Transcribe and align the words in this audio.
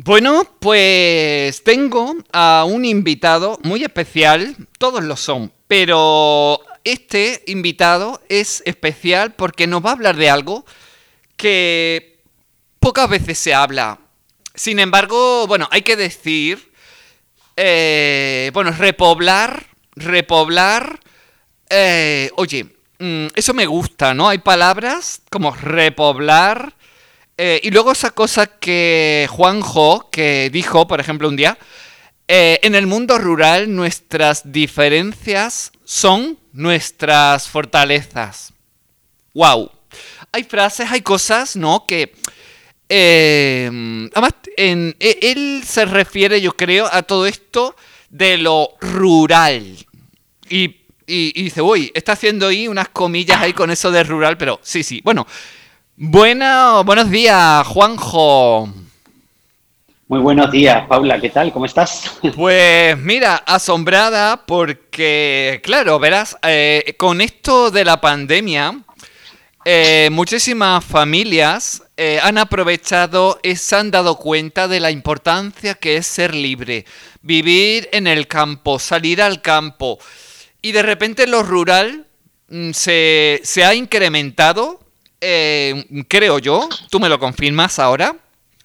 Bueno, 0.00 0.44
pues 0.60 1.64
tengo 1.64 2.14
a 2.32 2.64
un 2.64 2.84
invitado 2.84 3.58
muy 3.64 3.82
especial, 3.82 4.54
todos 4.78 5.02
lo 5.02 5.16
son, 5.16 5.52
pero 5.66 6.60
este 6.84 7.42
invitado 7.48 8.22
es 8.28 8.62
especial 8.64 9.34
porque 9.34 9.66
nos 9.66 9.84
va 9.84 9.90
a 9.90 9.94
hablar 9.94 10.14
de 10.14 10.30
algo 10.30 10.64
que 11.36 12.22
pocas 12.78 13.08
veces 13.10 13.40
se 13.40 13.54
habla. 13.54 13.98
Sin 14.54 14.78
embargo, 14.78 15.48
bueno, 15.48 15.66
hay 15.72 15.82
que 15.82 15.96
decir, 15.96 16.72
eh, 17.56 18.52
bueno, 18.54 18.70
repoblar, 18.70 19.66
repoblar, 19.96 21.00
eh, 21.70 22.30
oye, 22.36 22.66
mm, 23.00 23.26
eso 23.34 23.52
me 23.52 23.66
gusta, 23.66 24.14
¿no? 24.14 24.28
Hay 24.28 24.38
palabras 24.38 25.22
como 25.28 25.50
repoblar, 25.56 26.77
eh, 27.40 27.60
y 27.62 27.70
luego 27.70 27.92
esa 27.92 28.10
cosa 28.10 28.48
que 28.48 29.28
Juanjo, 29.30 30.10
que 30.10 30.50
dijo, 30.52 30.88
por 30.88 30.98
ejemplo, 30.98 31.28
un 31.28 31.36
día, 31.36 31.56
eh, 32.26 32.58
en 32.64 32.74
el 32.74 32.88
mundo 32.88 33.16
rural 33.16 33.72
nuestras 33.74 34.52
diferencias 34.52 35.70
son 35.84 36.36
nuestras 36.52 37.48
fortalezas. 37.48 38.52
¡Wow! 39.34 39.70
Hay 40.32 40.42
frases, 40.44 40.90
hay 40.90 41.00
cosas, 41.02 41.54
¿no? 41.54 41.86
Que... 41.86 42.12
Eh, 42.88 43.70
además, 44.12 44.32
e, 44.56 45.18
él 45.22 45.62
se 45.64 45.84
refiere, 45.84 46.40
yo 46.40 46.56
creo, 46.56 46.88
a 46.90 47.02
todo 47.02 47.24
esto 47.26 47.76
de 48.10 48.38
lo 48.38 48.70
rural. 48.80 49.76
Y, 50.48 50.74
y 51.06 51.42
dice, 51.44 51.62
uy, 51.62 51.92
está 51.94 52.12
haciendo 52.12 52.48
ahí 52.48 52.66
unas 52.66 52.88
comillas 52.88 53.40
ahí 53.40 53.52
con 53.52 53.70
eso 53.70 53.92
de 53.92 54.02
rural, 54.02 54.36
pero 54.36 54.58
sí, 54.62 54.82
sí. 54.82 55.00
Bueno, 55.04 55.24
bueno, 56.00 56.84
buenos 56.84 57.10
días, 57.10 57.66
Juanjo. 57.66 58.72
Muy 60.06 60.20
buenos 60.20 60.50
días, 60.52 60.86
Paula, 60.86 61.20
¿qué 61.20 61.28
tal? 61.28 61.52
¿Cómo 61.52 61.66
estás? 61.66 62.18
Pues 62.36 62.96
mira, 62.98 63.42
asombrada 63.44 64.46
porque, 64.46 65.60
claro, 65.64 65.98
verás, 65.98 66.36
eh, 66.44 66.94
con 66.96 67.20
esto 67.20 67.72
de 67.72 67.84
la 67.84 68.00
pandemia, 68.00 68.80
eh, 69.64 70.08
muchísimas 70.12 70.84
familias 70.84 71.82
eh, 71.96 72.20
han 72.22 72.38
aprovechado 72.38 73.40
y 73.42 73.56
se 73.56 73.74
han 73.74 73.90
dado 73.90 74.16
cuenta 74.16 74.68
de 74.68 74.78
la 74.78 74.92
importancia 74.92 75.74
que 75.74 75.96
es 75.96 76.06
ser 76.06 76.32
libre, 76.32 76.86
vivir 77.22 77.88
en 77.90 78.06
el 78.06 78.28
campo, 78.28 78.78
salir 78.78 79.20
al 79.20 79.42
campo. 79.42 79.98
Y 80.62 80.70
de 80.70 80.82
repente 80.82 81.26
lo 81.26 81.42
rural 81.42 82.06
mm, 82.48 82.70
se, 82.70 83.40
se 83.42 83.64
ha 83.64 83.74
incrementado 83.74 84.87
eh, 85.20 86.04
creo 86.08 86.38
yo, 86.38 86.68
tú 86.90 87.00
me 87.00 87.08
lo 87.08 87.18
confirmas 87.18 87.78
ahora, 87.78 88.16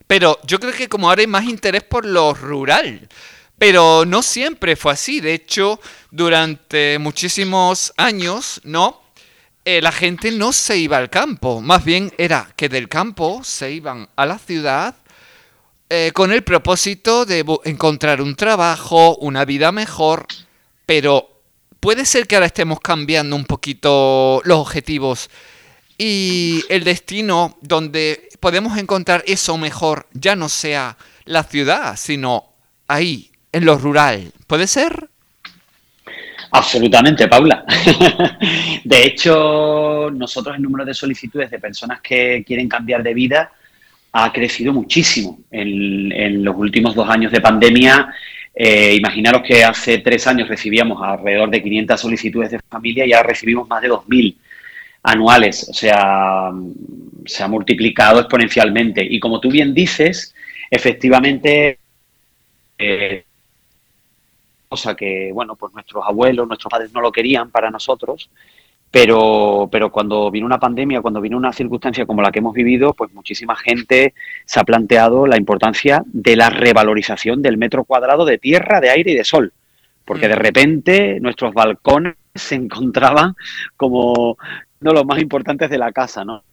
pero 0.07 0.39
yo 0.45 0.59
creo 0.59 0.73
que 0.73 0.89
como 0.89 1.09
ahora 1.09 1.21
hay 1.21 1.27
más 1.27 1.45
interés 1.45 1.83
por 1.83 2.05
lo 2.05 2.33
rural. 2.33 3.07
Pero 3.57 4.03
no 4.05 4.21
siempre 4.21 4.75
fue 4.75 4.93
así. 4.93 5.21
De 5.21 5.33
hecho, 5.33 5.79
durante 6.11 6.99
muchísimos 6.99 7.93
años, 7.97 8.59
¿no? 8.63 9.01
Eh, 9.65 9.81
la 9.81 9.91
gente 9.91 10.31
no 10.31 10.51
se 10.51 10.77
iba 10.77 10.97
al 10.97 11.09
campo. 11.09 11.61
Más 11.61 11.85
bien 11.85 12.11
era 12.17 12.51
que 12.55 12.67
del 12.67 12.89
campo 12.89 13.41
se 13.43 13.71
iban 13.71 14.09
a 14.15 14.25
la 14.25 14.37
ciudad 14.37 14.95
eh, 15.89 16.11
con 16.13 16.33
el 16.33 16.43
propósito 16.43 17.25
de 17.25 17.45
encontrar 17.63 18.21
un 18.21 18.35
trabajo, 18.35 19.15
una 19.17 19.45
vida 19.45 19.71
mejor. 19.71 20.27
Pero 20.85 21.41
puede 21.79 22.05
ser 22.05 22.27
que 22.27 22.35
ahora 22.35 22.47
estemos 22.47 22.79
cambiando 22.81 23.35
un 23.35 23.45
poquito 23.45 24.41
los 24.43 24.59
objetivos 24.59 25.29
y 25.97 26.63
el 26.69 26.83
destino 26.83 27.57
donde 27.61 28.29
podemos 28.39 28.77
encontrar 28.77 29.23
eso 29.27 29.57
mejor 29.57 30.07
ya 30.13 30.35
no 30.35 30.49
sea 30.49 30.97
la 31.25 31.43
ciudad, 31.43 31.95
sino 31.95 32.45
ahí, 32.87 33.31
en 33.51 33.65
lo 33.65 33.77
rural. 33.77 34.31
¿Puede 34.47 34.67
ser? 34.67 35.09
Absolutamente, 36.51 37.27
Paula. 37.27 37.65
De 38.83 39.05
hecho, 39.05 40.11
nosotros 40.11 40.55
el 40.55 40.61
número 40.61 40.85
de 40.85 40.93
solicitudes 40.93 41.49
de 41.49 41.59
personas 41.59 42.01
que 42.01 42.43
quieren 42.45 42.67
cambiar 42.67 43.01
de 43.01 43.13
vida 43.13 43.51
ha 44.11 44.31
crecido 44.31 44.71
muchísimo. 44.71 45.39
En, 45.49 46.43
los 46.43 46.55
últimos 46.55 46.93
dos 46.93 47.09
años 47.09 47.31
de 47.31 47.41
pandemia, 47.41 48.13
eh, 48.53 48.93
imaginaros 48.95 49.41
que 49.41 49.63
hace 49.63 49.99
tres 49.99 50.27
años 50.27 50.47
recibíamos 50.47 51.01
alrededor 51.01 51.49
de 51.49 51.63
500 51.63 51.99
solicitudes 51.99 52.51
de 52.51 52.59
familia 52.69 53.05
y 53.05 53.13
ahora 53.13 53.29
recibimos 53.29 53.67
más 53.67 53.81
de 53.81 53.89
2.000 53.89 54.35
anuales, 55.03 55.67
o 55.69 55.73
sea, 55.73 56.51
se 57.25 57.43
ha 57.43 57.47
multiplicado 57.47 58.19
exponencialmente. 58.19 59.05
Y 59.07 59.19
como 59.19 59.39
tú 59.39 59.49
bien 59.49 59.73
dices, 59.73 60.33
efectivamente, 60.71 61.77
eh, 62.77 63.25
cosa 64.69 64.95
que, 64.95 65.31
bueno, 65.33 65.55
pues 65.55 65.73
nuestros 65.73 66.03
abuelos, 66.05 66.47
nuestros 66.47 66.71
padres 66.71 66.93
no 66.93 67.01
lo 67.01 67.11
querían 67.11 67.51
para 67.51 67.69
nosotros, 67.69 68.29
pero, 68.89 69.69
pero 69.71 69.91
cuando 69.91 70.31
vino 70.31 70.45
una 70.45 70.59
pandemia, 70.59 71.01
cuando 71.01 71.19
vino 71.19 71.35
una 71.35 71.51
circunstancia 71.51 72.05
como 72.05 72.21
la 72.21 72.31
que 72.31 72.39
hemos 72.39 72.53
vivido, 72.53 72.93
pues 72.93 73.11
muchísima 73.13 73.55
gente 73.55 74.13
se 74.45 74.59
ha 74.59 74.63
planteado 74.63 75.25
la 75.27 75.37
importancia 75.37 76.03
de 76.05 76.35
la 76.35 76.49
revalorización 76.49 77.41
del 77.41 77.57
metro 77.57 77.85
cuadrado 77.85 78.23
de 78.23 78.37
tierra, 78.37 78.79
de 78.79 78.91
aire 78.91 79.11
y 79.11 79.15
de 79.15 79.23
sol. 79.23 79.51
Porque 80.05 80.27
de 80.27 80.35
mm. 80.35 80.39
repente 80.39 81.19
nuestros 81.19 81.53
balcones 81.53 82.15
se 82.35 82.55
encontraban 82.55 83.35
como 83.77 84.37
no 84.83 84.93
los 84.93 85.05
más 85.05 85.19
importantes 85.21 85.69
de 85.69 85.77
la 85.77 85.91
casa, 85.91 86.23
¿no? 86.25 86.43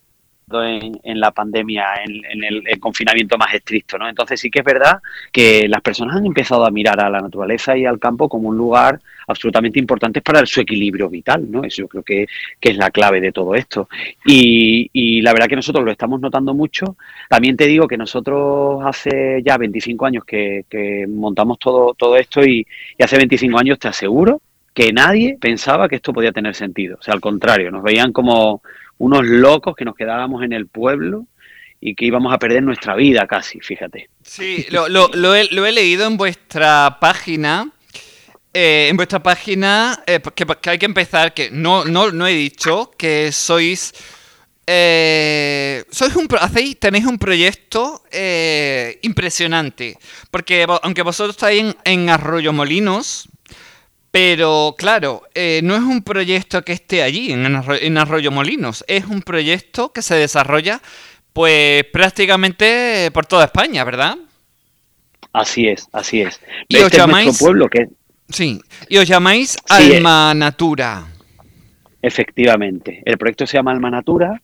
En, 0.53 1.21
la 1.21 1.31
pandemia, 1.31 2.03
en, 2.05 2.43
el, 2.43 2.81
confinamiento 2.81 3.39
más 3.39 3.55
estricto, 3.55 3.97
¿no? 3.99 4.09
Entonces 4.09 4.41
sí 4.41 4.51
que 4.51 4.59
es 4.59 4.65
verdad 4.65 4.99
que 5.31 5.69
las 5.69 5.81
personas 5.81 6.17
han 6.17 6.27
empezado 6.27 6.67
a 6.67 6.73
mirar 6.73 6.99
a 7.01 7.09
la 7.09 7.21
naturaleza 7.21 7.77
y 7.77 7.87
al 7.87 8.01
campo 8.01 8.29
como 8.29 8.49
un 8.49 8.57
lugar 8.57 8.99
absolutamente 9.29 9.79
importante 9.79 10.21
para 10.23 10.45
su 10.45 10.61
equilibrio 10.61 11.09
vital, 11.09 11.49
¿no? 11.49 11.63
Eso 11.63 11.83
yo 11.83 11.89
creo 11.89 12.03
que, 12.03 12.27
es 12.61 12.77
la 12.77 12.91
clave 12.91 13.21
de 13.21 13.31
todo 13.31 13.55
esto. 13.55 13.89
Y, 14.25 15.23
la 15.23 15.33
verdad 15.33 15.47
que 15.47 15.57
nosotros 15.57 15.85
lo 15.85 15.93
estamos 15.93 16.21
notando 16.21 16.53
mucho. 16.53 16.97
También 17.29 17.57
te 17.57 17.67
digo 17.67 17.87
que 17.87 17.97
nosotros 17.97 18.83
hace 18.85 19.43
ya 19.45 19.57
25 19.57 20.07
años 20.07 20.25
que, 20.25 21.07
montamos 21.09 21.61
todo, 21.61 21.95
todo 21.95 22.17
esto 22.17 22.45
y, 22.45 22.67
y 22.99 23.05
hace 23.05 23.17
25 23.19 23.57
años 23.57 23.79
te 23.79 23.87
aseguro 23.87 24.41
que 24.75 24.93
nadie 24.93 25.37
pensaba 25.41 25.89
que 25.89 25.97
esto 25.97 26.13
podía 26.13 26.33
tener 26.33 26.55
sentido. 26.55 26.97
O 27.01 27.03
sea, 27.03 27.15
al 27.15 27.21
contrario, 27.21 27.71
nos 27.71 27.83
veían 27.83 28.13
como 28.13 28.63
unos 28.99 29.25
locos 29.25 29.75
que 29.75 29.85
nos 29.85 29.97
quedábamos 29.97 30.45
en 30.45 30.53
el 30.53 30.67
pueblo 30.67 31.27
y 31.81 31.95
que 31.95 32.05
íbamos 32.05 32.33
a 32.33 32.39
perder 32.39 32.63
nuestra 32.63 32.95
vida 32.95 33.27
casi, 33.27 33.61
fíjate. 33.61 34.11
Sí, 34.23 34.67
lo, 34.71 35.35
he, 35.35 35.73
leído 35.73 36.07
en 36.07 36.17
vuestra 36.17 36.99
página. 37.01 37.71
Eh, 38.53 38.89
en 38.91 38.97
vuestra 38.97 39.23
página, 39.23 40.03
eh, 40.07 40.21
que, 40.35 40.45
hay 40.71 40.79
que 40.79 40.87
empezar, 40.87 41.33
que 41.33 41.51
no, 41.51 41.85
no, 41.85 42.11
no 42.11 42.27
he 42.27 42.35
dicho, 42.35 42.91
que 42.97 43.33
sois... 43.33 43.95
Eh, 44.67 45.85
sois 45.91 46.15
un, 46.15 46.29
hacéis, 46.39 46.79
tenéis 46.79 47.05
un 47.05 47.19
proyecto 47.19 48.05
impresionante, 49.03 49.97
porque 50.31 50.65
aunque 50.83 51.03
vosotros 51.03 51.35
estáis 51.35 51.61
en, 51.63 51.77
en 51.85 52.09
Arroyo 52.09 52.53
Molinos, 52.53 53.30
pero 54.11 54.75
claro, 54.77 55.23
eh, 55.35 55.61
no 55.63 55.75
es 55.75 55.83
un 55.83 56.03
proyecto 56.03 56.63
que 56.63 56.73
esté 56.73 57.03
allí, 57.03 57.33
en 57.33 57.99
Arroyo, 57.99 58.31
Molinos, 58.31 58.85
es 58.89 59.07
un 59.07 59.23
proyecto 59.23 59.93
que 59.93 60.03
se 60.03 60.17
desarrolla 60.17 60.81
pues 61.33 61.85
prácticamente 61.93 63.11
por 63.13 63.27
toda 63.27 63.45
España, 63.45 63.85
¿verdad? 63.85 64.17
Así 65.33 65.69
es, 65.69 65.87
así 65.93 66.23
es. 66.23 66.41
Y 66.69 66.77
os 66.77 66.85
este 66.85 66.97
llamáis... 66.97 67.39
pueblo 67.39 67.69
que... 67.69 67.89
Sí, 68.29 68.61
y 68.89 68.99
os 68.99 69.07
llamáis 69.07 69.57
Alma 69.69 70.35
Natura. 70.35 71.07
Efectivamente, 72.03 73.03
el 73.05 73.19
proyecto 73.19 73.47
se 73.47 73.59
llama 73.59 73.73
Alma 73.73 73.91
Natura. 73.91 74.41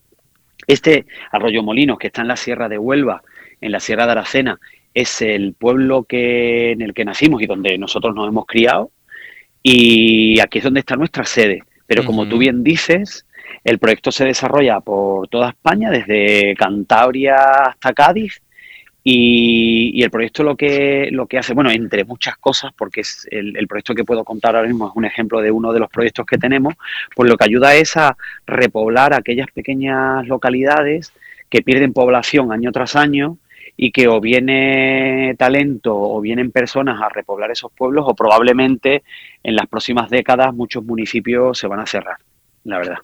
Este 0.66 1.06
Arroyo 1.32 1.62
Molinos, 1.62 1.98
que 1.98 2.08
está 2.08 2.22
en 2.22 2.28
la 2.28 2.36
Sierra 2.36 2.68
de 2.68 2.78
Huelva, 2.78 3.22
en 3.60 3.72
la 3.72 3.80
Sierra 3.80 4.06
de 4.06 4.12
Aracena, 4.12 4.60
es 4.94 5.22
el 5.22 5.54
pueblo 5.54 6.04
que, 6.04 6.72
en 6.72 6.82
el 6.82 6.94
que 6.94 7.04
nacimos 7.04 7.42
y 7.42 7.46
donde 7.46 7.76
nosotros 7.78 8.14
nos 8.14 8.28
hemos 8.28 8.46
criado. 8.46 8.90
Y 9.68 10.38
aquí 10.38 10.58
es 10.58 10.64
donde 10.64 10.78
está 10.78 10.94
nuestra 10.94 11.24
sede. 11.24 11.64
Pero 11.88 12.04
como 12.04 12.28
tú 12.28 12.38
bien 12.38 12.62
dices, 12.62 13.26
el 13.64 13.80
proyecto 13.80 14.12
se 14.12 14.24
desarrolla 14.24 14.78
por 14.78 15.26
toda 15.26 15.48
España, 15.48 15.90
desde 15.90 16.54
Cantabria 16.54 17.34
hasta 17.64 17.92
Cádiz. 17.92 18.40
Y, 19.02 20.00
el 20.04 20.10
proyecto 20.12 20.44
lo 20.44 20.56
que, 20.56 21.08
lo 21.10 21.26
que 21.26 21.38
hace, 21.38 21.52
bueno, 21.52 21.72
entre 21.72 22.04
muchas 22.04 22.36
cosas, 22.36 22.70
porque 22.78 23.00
es 23.00 23.26
el, 23.28 23.56
el, 23.56 23.66
proyecto 23.66 23.92
que 23.92 24.04
puedo 24.04 24.22
contar 24.22 24.54
ahora 24.54 24.68
mismo 24.68 24.86
es 24.88 24.92
un 24.94 25.04
ejemplo 25.04 25.40
de 25.40 25.50
uno 25.50 25.72
de 25.72 25.80
los 25.80 25.90
proyectos 25.90 26.26
que 26.26 26.38
tenemos, 26.38 26.74
pues 27.16 27.28
lo 27.28 27.36
que 27.36 27.44
ayuda 27.44 27.74
es 27.74 27.96
a 27.96 28.16
repoblar 28.46 29.14
aquellas 29.14 29.48
pequeñas 29.52 30.28
localidades 30.28 31.12
que 31.50 31.62
pierden 31.62 31.92
población 31.92 32.52
año 32.52 32.70
tras 32.70 32.94
año 32.94 33.38
y 33.76 33.92
que 33.92 34.08
o 34.08 34.20
viene 34.20 35.34
talento 35.38 35.94
o 35.94 36.20
vienen 36.20 36.50
personas 36.50 37.00
a 37.02 37.08
repoblar 37.08 37.50
esos 37.50 37.70
pueblos 37.72 38.04
o 38.08 38.14
probablemente 38.14 39.02
en 39.46 39.54
las 39.54 39.68
próximas 39.68 40.10
décadas 40.10 40.52
muchos 40.52 40.84
municipios 40.84 41.56
se 41.56 41.68
van 41.68 41.78
a 41.78 41.86
cerrar, 41.86 42.16
la 42.64 42.78
verdad. 42.78 42.98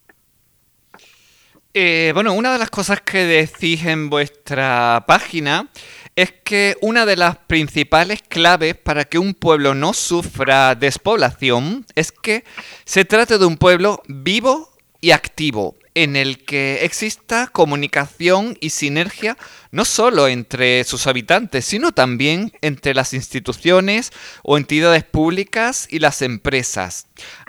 Eh, 1.73 2.11
bueno, 2.15 2.35
una 2.35 2.53
de 2.53 2.59
las 2.59 2.69
cosas 2.69 3.01
que 3.01 3.19
decís 3.19 3.87
en 3.87 4.11
vuestra 4.11 5.05
página 5.07 5.69
es 6.17 6.33
que 6.33 6.77
una 6.83 7.07
de 7.07 7.17
las 7.17 7.39
principales 7.39 8.23
claves 8.23 8.75
para 8.75 9.05
que 9.05 9.19
un 9.19 9.35
pueblo 9.35 9.75
no 9.75 9.93
sufra 9.95 10.75
despoblación 10.75 11.87
es 11.95 12.11
que 12.11 12.43
se 12.85 13.05
trate 13.05 13.39
de 13.39 13.47
un 13.47 13.57
pueblo 13.57 14.03
vivo 14.09 14.69
y 15.01 15.13
activo, 15.13 15.77
en 15.95 16.17
el 16.17 16.45
que 16.45 16.85
exista 16.85 17.49
comunicación 17.49 18.57
y 18.61 18.71
sinergia 18.71 19.37
no 19.71 19.85
solo 19.85 20.29
entre 20.29 20.85
sus 20.85 21.07
habitantes, 21.07 21.65
sino 21.65 21.93
también 21.93 22.53
entre 22.63 22.95
las 22.95 23.13
instituciones 23.13 24.13
o 24.43 24.57
entidades 24.57 25.05
públicas 25.05 25.87
y 25.91 25.99
las 25.99 26.23
empresas. 26.23 27.07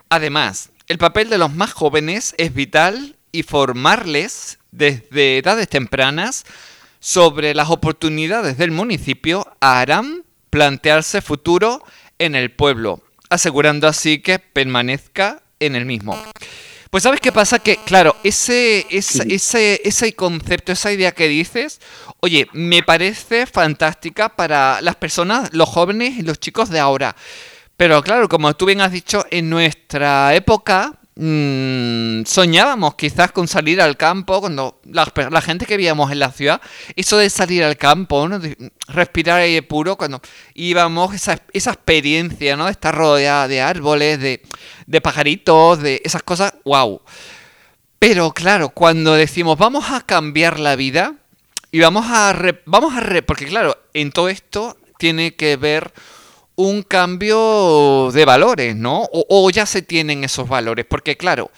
Además, 0.09 0.71
el 0.87 0.97
papel 0.97 1.29
de 1.29 1.37
los 1.37 1.53
más 1.53 1.73
jóvenes 1.73 2.35
es 2.37 2.53
vital 2.53 3.15
y 3.31 3.43
formarles 3.43 4.59
desde 4.71 5.37
edades 5.37 5.69
tempranas 5.69 6.45
sobre 6.99 7.53
las 7.53 7.69
oportunidades 7.69 8.57
del 8.57 8.71
municipio 8.71 9.45
harán 9.59 10.23
plantearse 10.49 11.21
futuro 11.21 11.83
en 12.19 12.35
el 12.35 12.51
pueblo, 12.51 13.01
asegurando 13.29 13.87
así 13.87 14.19
que 14.19 14.39
permanezca 14.39 15.41
en 15.59 15.75
el 15.75 15.85
mismo. 15.85 16.21
Pues 16.93 17.01
sabes 17.01 17.21
qué 17.21 17.31
pasa, 17.31 17.57
que 17.57 17.77
claro, 17.77 18.15
ese, 18.23 18.85
ese, 18.91 19.81
ese, 19.83 20.13
concepto, 20.13 20.73
esa 20.73 20.91
idea 20.91 21.11
que 21.11 21.27
dices, 21.27 21.81
oye, 22.19 22.47
me 22.53 22.83
parece 22.83 23.47
fantástica 23.47 24.29
para 24.29 24.79
las 24.79 24.95
personas, 24.97 25.51
los 25.53 25.67
jóvenes 25.67 26.19
y 26.19 26.21
los 26.21 26.39
chicos 26.39 26.69
de 26.69 26.79
ahora. 26.79 27.15
Pero 27.77 28.03
claro, 28.03 28.29
como 28.29 28.53
tú 28.53 28.67
bien 28.67 28.79
has 28.79 28.91
dicho, 28.91 29.25
en 29.31 29.49
nuestra 29.49 30.35
época 30.35 30.99
mmm, 31.15 32.23
soñábamos 32.25 32.95
quizás 32.95 33.31
con 33.31 33.47
salir 33.47 33.81
al 33.81 33.97
campo, 33.97 34.39
cuando 34.41 34.81
la, 34.85 35.41
gente 35.41 35.65
que 35.65 35.77
vivíamos 35.77 36.11
en 36.11 36.19
la 36.19 36.31
ciudad, 36.31 36.61
eso 36.95 37.17
de 37.17 37.29
salir 37.29 37.63
al 37.63 37.77
campo, 37.77 38.27
¿no? 38.27 38.39
respirar 38.87 39.41
aire 39.41 39.61
puro, 39.61 39.97
cuando 39.97 40.21
íbamos, 40.53 41.13
esa, 41.13 41.39
esa 41.53 41.71
experiencia, 41.71 42.55
¿no? 42.55 42.65
De 42.65 42.71
estar 42.71 42.95
rodeada 42.95 43.47
de 43.47 43.61
árboles, 43.61 44.19
de, 44.19 44.41
de 44.85 45.01
pajaritos, 45.01 45.79
de 45.79 46.01
esas 46.03 46.23
cosas, 46.23 46.53
wow. 46.65 47.01
Pero 47.99 48.31
claro, 48.31 48.69
cuando 48.69 49.13
decimos 49.13 49.57
vamos 49.57 49.91
a 49.91 50.01
cambiar 50.01 50.59
la 50.59 50.75
vida 50.75 51.15
y 51.71 51.79
vamos 51.79 52.05
a... 52.09 52.35
vamos 52.65 52.93
a 52.95 53.21
porque 53.25 53.45
claro, 53.45 53.77
en 53.93 54.11
todo 54.11 54.29
esto 54.29 54.77
tiene 54.97 55.35
que 55.35 55.55
ver 55.57 55.93
un 56.55 56.83
cambio 56.83 58.11
de 58.11 58.25
valores, 58.25 58.75
¿no? 58.75 59.07
O, 59.11 59.49
ya 59.49 59.65
se 59.65 59.81
tienen 59.81 60.23
esos 60.23 60.47
valores, 60.47 60.85
porque 60.85 61.17
claro, 61.17 61.51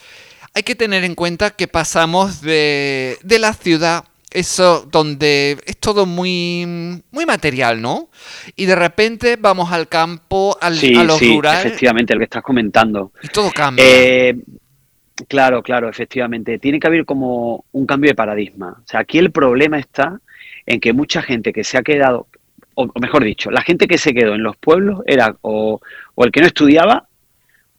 hay 0.54 0.64
que 0.64 0.76
tener 0.76 1.04
en 1.04 1.16
cuenta 1.16 1.52
que 1.52 1.68
pasamos 1.68 2.42
de, 2.42 3.18
de 3.24 3.40
la 3.40 3.54
ciudad, 3.54 4.06
eso 4.36 4.88
donde 4.92 5.58
es 5.66 5.78
todo 5.78 6.06
muy, 6.06 7.02
muy 7.12 7.26
material, 7.26 7.82
¿no? 7.82 8.10
Y 8.56 8.66
de 8.66 8.76
repente 8.76 9.38
vamos 9.40 9.72
al 9.72 9.88
campo, 9.88 10.58
al, 10.62 10.74
a 10.74 11.04
lo 11.04 11.18
sí, 11.18 11.34
rural. 11.34 11.66
Efectivamente, 11.66 12.14
el 12.14 12.20
que 12.20 12.26
estás 12.26 12.44
comentando. 12.44 13.12
Y 13.24 13.30
todo 13.30 13.50
cambia. 13.52 13.86
Eh, 13.86 14.36
claro, 15.28 15.64
claro, 15.64 15.90
efectivamente. 15.90 16.60
Tiene 16.60 16.80
que 16.80 16.88
haber 16.88 17.06
como 17.06 17.64
un 17.72 17.86
cambio 17.86 18.12
de 18.12 18.16
paradigma. 18.16 18.78
O 18.84 18.88
sea, 18.88 19.00
aquí 19.02 19.18
el 19.18 19.32
problema 19.32 19.80
está 19.80 20.20
en 20.66 20.80
que 20.80 20.94
mucha 20.94 21.22
gente 21.22 21.54
que 21.54 21.64
se 21.64 21.78
ha 21.78 21.84
quedado, 21.84 22.28
o 22.76 23.00
mejor 23.00 23.24
dicho, 23.24 23.50
la 23.50 23.62
gente 23.62 23.88
que 23.88 23.98
se 23.98 24.14
quedó 24.14 24.36
en 24.36 24.44
los 24.44 24.58
pueblos 24.58 25.02
era 25.06 25.36
o, 25.42 25.80
el 26.18 26.32
que 26.32 26.42
no 26.42 26.48
estudiaba 26.48 27.08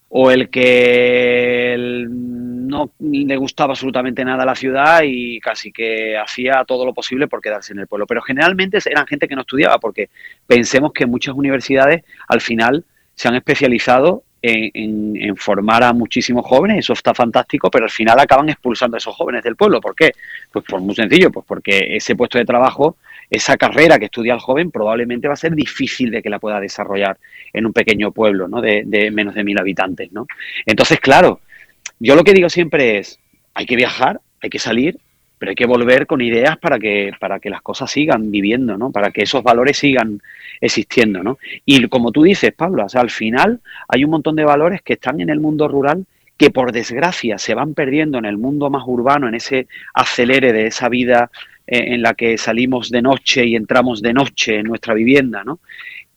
o 0.08 0.30
el 0.30 0.48
que 0.48 2.06
no 2.08 2.90
le 2.98 3.36
gustaba 3.36 3.72
absolutamente 3.72 4.24
nada 4.24 4.44
la 4.44 4.54
ciudad 4.54 5.02
y 5.04 5.38
casi 5.40 5.72
que 5.72 6.16
hacía 6.16 6.64
todo 6.66 6.84
lo 6.84 6.94
posible 6.94 7.28
por 7.28 7.40
quedarse 7.40 7.72
en 7.72 7.80
el 7.80 7.86
pueblo. 7.86 8.06
Pero 8.06 8.22
generalmente 8.22 8.78
eran 8.86 9.06
gente 9.06 9.28
que 9.28 9.34
no 9.34 9.42
estudiaba, 9.42 9.78
porque 9.78 10.08
pensemos 10.46 10.92
que 10.92 11.06
muchas 11.06 11.34
universidades 11.34 12.02
al 12.28 12.40
final 12.40 12.84
se 13.14 13.28
han 13.28 13.34
especializado 13.34 14.22
en, 14.42 15.36
formar 15.36 15.82
a 15.82 15.92
muchísimos 15.92 16.46
jóvenes, 16.46 16.78
eso 16.78 16.92
está 16.92 17.14
fantástico, 17.14 17.70
pero 17.70 17.84
al 17.84 17.90
final 17.90 18.18
acaban 18.20 18.48
expulsando 18.48 18.96
a 18.96 18.98
esos 18.98 19.14
jóvenes 19.14 19.42
del 19.42 19.56
pueblo. 19.56 19.80
¿Por 19.80 19.94
qué? 19.94 20.12
Pues 20.52 20.64
por 20.64 20.80
muy 20.80 20.94
sencillo, 20.94 21.30
pues 21.30 21.44
porque 21.46 21.96
ese 21.96 22.14
puesto 22.14 22.38
de 22.38 22.44
trabajo, 22.44 22.96
esa 23.30 23.56
carrera 23.56 23.98
que 23.98 24.06
estudia 24.06 24.34
el 24.34 24.40
joven, 24.40 24.70
probablemente 24.70 25.28
va 25.28 25.34
a 25.34 25.36
ser 25.36 25.54
difícil 25.54 26.10
de 26.10 26.22
que 26.22 26.30
la 26.30 26.38
pueda 26.38 26.60
desarrollar 26.60 27.18
en 27.52 27.66
un 27.66 27.72
pequeño 27.72 28.12
pueblo, 28.12 28.48
¿no? 28.48 28.60
De, 28.60 28.84
menos 29.10 29.34
de 29.34 29.44
mil 29.44 29.58
habitantes, 29.58 30.12
¿no? 30.12 30.26
Entonces, 30.64 31.00
claro, 31.00 31.40
yo 31.98 32.14
lo 32.14 32.24
que 32.24 32.32
digo 32.32 32.48
siempre 32.48 32.98
es, 32.98 33.18
hay 33.54 33.66
que 33.66 33.76
viajar, 33.76 34.20
hay 34.40 34.50
que 34.50 34.58
salir, 34.58 34.98
pero 35.38 35.50
hay 35.50 35.56
que 35.56 35.66
volver 35.66 36.06
con 36.06 36.20
ideas 36.20 36.56
para 36.58 36.78
que, 36.78 37.12
para 37.20 37.40
que 37.40 37.50
las 37.50 37.62
cosas 37.62 37.90
sigan 37.90 38.30
viviendo, 38.30 38.78
¿no? 38.78 38.90
Para 38.90 39.10
que 39.10 39.22
esos 39.22 39.42
valores 39.42 39.76
sigan 39.78 40.20
existiendo, 40.60 41.22
¿no? 41.22 41.38
Y 41.64 41.86
como 41.88 42.12
tú 42.12 42.22
dices, 42.22 42.52
Pablo, 42.52 42.86
al 42.92 43.10
final 43.10 43.60
hay 43.88 44.04
un 44.04 44.10
montón 44.10 44.36
de 44.36 44.44
valores 44.44 44.82
que 44.82 44.94
están 44.94 45.20
en 45.20 45.30
el 45.30 45.40
mundo 45.40 45.68
rural 45.68 46.06
que 46.36 46.50
por 46.50 46.72
desgracia 46.72 47.38
se 47.38 47.54
van 47.54 47.74
perdiendo 47.74 48.18
en 48.18 48.26
el 48.26 48.36
mundo 48.36 48.68
más 48.70 48.84
urbano, 48.86 49.28
en 49.28 49.34
ese 49.34 49.68
acelere 49.94 50.52
de 50.52 50.66
esa 50.66 50.88
vida 50.88 51.30
eh, 51.66 51.94
en 51.94 52.02
la 52.02 52.14
que 52.14 52.38
salimos 52.38 52.90
de 52.90 53.02
noche 53.02 53.46
y 53.46 53.56
entramos 53.56 54.02
de 54.02 54.12
noche 54.12 54.56
en 54.56 54.66
nuestra 54.66 54.94
vivienda, 54.94 55.44
¿no? 55.44 55.60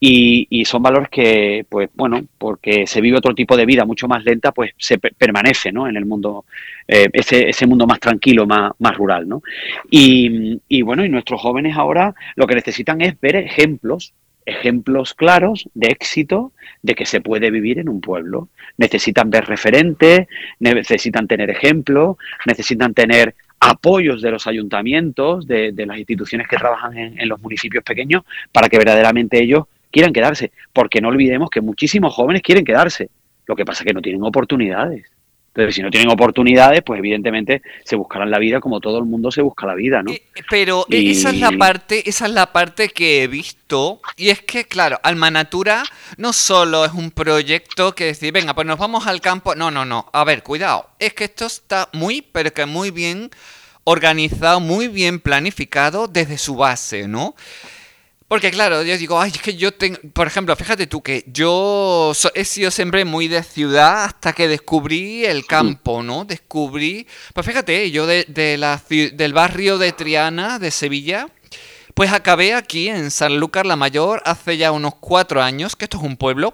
Y, 0.02 0.64
son 0.64 0.82
valores 0.82 1.10
que, 1.10 1.66
pues 1.68 1.90
bueno, 1.94 2.24
porque 2.38 2.88
se 2.88 3.02
vive 3.02 3.18
otro 3.18 3.36
tipo 3.36 3.58
de 3.58 3.66
vida 3.66 3.84
mucho 3.84 4.08
más 4.08 4.24
lenta, 4.24 4.54
pues 4.54 4.72
se 4.78 4.98
permanece, 4.98 5.74
¿no? 5.74 5.90
En 5.90 5.98
el 5.98 6.06
mundo, 6.06 6.46
eh, 6.88 7.10
ese, 7.12 7.50
ese 7.50 7.68
mundo 7.68 7.86
más 7.86 8.00
tranquilo, 8.00 8.46
más, 8.48 8.72
más 8.80 8.96
rural, 8.96 9.28
¿no? 9.28 9.42
Y, 9.90 10.62
y 10.70 10.82
bueno, 10.84 11.04
y 11.04 11.10
nuestros 11.10 11.42
jóvenes 11.42 11.76
ahora 11.76 12.16
lo 12.36 12.48
que 12.48 12.56
necesitan 12.56 13.02
es 13.02 13.20
ver 13.20 13.36
ejemplos 13.36 14.14
ejemplos 14.50 15.14
claros 15.14 15.70
de 15.74 15.90
éxito 15.90 16.52
de 16.82 16.96
que 16.96 17.06
se 17.06 17.22
puede 17.22 17.52
vivir 17.52 17.80
en 17.80 17.88
un 17.88 18.02
pueblo. 18.02 18.50
Necesitan 18.78 19.30
ver 19.30 19.46
referentes, 19.46 20.28
necesitan 20.60 21.28
tener 21.28 21.50
ejemplos, 21.50 22.18
necesitan 22.46 22.94
tener 22.94 23.36
apoyos 23.60 24.22
de 24.22 24.32
los 24.32 24.48
ayuntamientos, 24.48 25.46
de, 25.48 25.74
las 25.76 25.98
instituciones 25.98 26.48
que 26.48 26.58
trabajan 26.58 26.98
en, 26.98 27.30
los 27.30 27.42
municipios 27.42 27.84
pequeños, 27.84 28.24
para 28.52 28.70
que 28.70 28.78
verdaderamente 28.78 29.42
ellos 29.42 29.66
quieran 29.92 30.14
quedarse, 30.14 30.52
porque 30.72 31.02
no 31.02 31.10
olvidemos 31.10 31.50
que 31.50 31.62
muchísimos 31.62 32.14
jóvenes 32.14 32.42
quieren 32.42 32.64
quedarse, 32.64 33.10
lo 33.46 33.56
que 33.56 33.66
pasa 33.66 33.84
es 33.84 33.88
que 33.88 33.94
no 33.94 34.02
tienen 34.02 34.24
oportunidades. 34.24 35.06
Entonces, 35.64 35.76
si 35.76 35.82
no 35.82 35.92
tienen 35.92 36.10
oportunidades, 36.10 36.82
pues 36.86 37.00
evidentemente 37.00 37.62
se 37.84 37.96
buscarán 37.96 38.32
la 38.32 38.40
vida 38.40 38.60
como 38.60 38.80
todo 38.80 39.00
el 39.00 39.06
mundo 39.06 39.32
se 39.32 39.42
busca 39.42 39.66
la 39.66 39.76
vida, 39.76 40.02
¿no? 40.02 40.12
Eh, 40.12 40.22
pero 40.50 40.86
e, 40.90 41.12
esa 41.12 41.30
es 41.30 41.40
la 41.40 41.52
parte, 41.52 42.08
esa 42.10 42.26
es 42.26 42.32
la 42.32 42.52
parte 42.52 42.90
que 42.90 43.24
he 43.24 43.28
visto, 43.28 44.02
y 44.16 44.30
es 44.30 44.42
que, 44.42 44.66
claro, 44.66 45.00
Alma 45.04 45.30
Natura 45.32 45.84
no 46.18 46.34
solo 46.34 46.86
es 46.86 46.94
un 46.94 47.12
proyecto 47.12 47.94
que 47.94 48.06
decir, 48.06 48.32
venga, 48.32 48.54
pues 48.54 48.66
nos 48.66 48.80
vamos 48.80 49.08
al 49.08 49.22
campo. 49.22 49.56
No, 49.56 49.72
no, 49.72 49.86
no. 49.86 50.10
A 50.14 50.24
ver, 50.24 50.44
cuidado. 50.44 50.90
Es 51.00 51.14
que 51.14 51.26
esto 51.26 51.46
está 51.46 51.90
muy, 51.94 52.22
pero 52.22 52.54
que 52.54 52.66
muy 52.66 52.92
bien 52.92 53.30
organizado, 53.84 54.60
muy 54.60 54.88
bien 54.88 55.20
planificado 55.20 56.08
desde 56.08 56.38
su 56.38 56.56
base, 56.56 57.08
¿no? 57.08 57.36
Porque 58.30 58.52
claro, 58.52 58.84
yo 58.84 58.96
digo, 58.96 59.20
ay, 59.20 59.32
es 59.34 59.42
que 59.42 59.56
yo 59.56 59.74
tengo, 59.74 59.98
por 60.14 60.28
ejemplo, 60.28 60.56
fíjate 60.56 60.86
tú 60.86 61.02
que 61.02 61.24
yo 61.26 62.14
he 62.36 62.46
sido 62.46 62.70
siempre 62.70 63.04
muy 63.04 63.28
de 63.28 63.42
ciudad 63.42 64.04
hasta 64.04 64.34
que 64.34 64.48
descubrí 64.48 65.26
el 65.26 65.48
campo, 65.48 66.04
¿no? 66.04 66.26
Descubrí, 66.26 67.08
pues 67.34 67.44
fíjate, 67.44 67.90
yo 67.90 68.06
de, 68.06 68.56
la, 68.60 68.80
del 68.88 69.34
barrio 69.34 69.80
de 69.80 69.94
Triana, 69.94 70.60
de 70.60 70.70
Sevilla, 70.70 71.28
pues 71.96 72.14
acabé 72.14 72.54
aquí 72.54 72.88
en 72.88 73.10
Sanlúcar 73.10 73.66
la 73.66 73.76
Mayor 73.76 74.22
hace 74.26 74.58
ya 74.58 74.72
unos 74.72 74.94
cuatro 75.00 75.42
años, 75.42 75.76
que 75.76 75.86
esto 75.86 75.98
es 75.98 76.04
un 76.04 76.16
pueblo. 76.16 76.54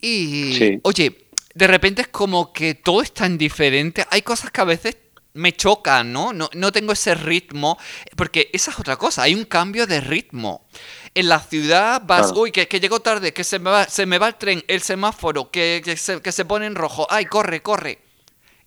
Y, 0.00 0.78
oye, 0.84 1.26
de 1.52 1.66
repente 1.66 2.02
es 2.02 2.08
como 2.08 2.52
que 2.52 2.74
todo 2.74 3.02
es 3.02 3.12
tan 3.12 3.38
diferente. 3.38 4.06
Hay 4.10 4.22
cosas 4.22 4.52
que 4.52 4.60
a 4.60 4.64
veces 4.64 4.96
me 5.36 5.54
choca, 5.54 6.02
¿no? 6.02 6.32
¿no? 6.32 6.50
No 6.54 6.72
tengo 6.72 6.92
ese 6.92 7.14
ritmo, 7.14 7.78
porque 8.16 8.50
esa 8.52 8.70
es 8.70 8.78
otra 8.78 8.96
cosa, 8.96 9.22
hay 9.22 9.34
un 9.34 9.44
cambio 9.44 9.86
de 9.86 10.00
ritmo. 10.00 10.66
En 11.14 11.28
la 11.28 11.40
ciudad 11.40 12.02
vas, 12.04 12.32
uy, 12.34 12.50
que, 12.50 12.68
que 12.68 12.80
llego 12.80 13.00
tarde, 13.00 13.32
que 13.32 13.44
se 13.44 13.58
me, 13.58 13.70
va, 13.70 13.88
se 13.88 14.04
me 14.06 14.18
va 14.18 14.28
el 14.28 14.34
tren, 14.34 14.64
el 14.68 14.82
semáforo, 14.82 15.50
que, 15.50 15.80
que, 15.84 15.96
se, 15.96 16.20
que 16.20 16.32
se 16.32 16.44
pone 16.44 16.66
en 16.66 16.74
rojo, 16.74 17.06
ay, 17.08 17.26
corre, 17.26 17.62
corre. 17.62 18.00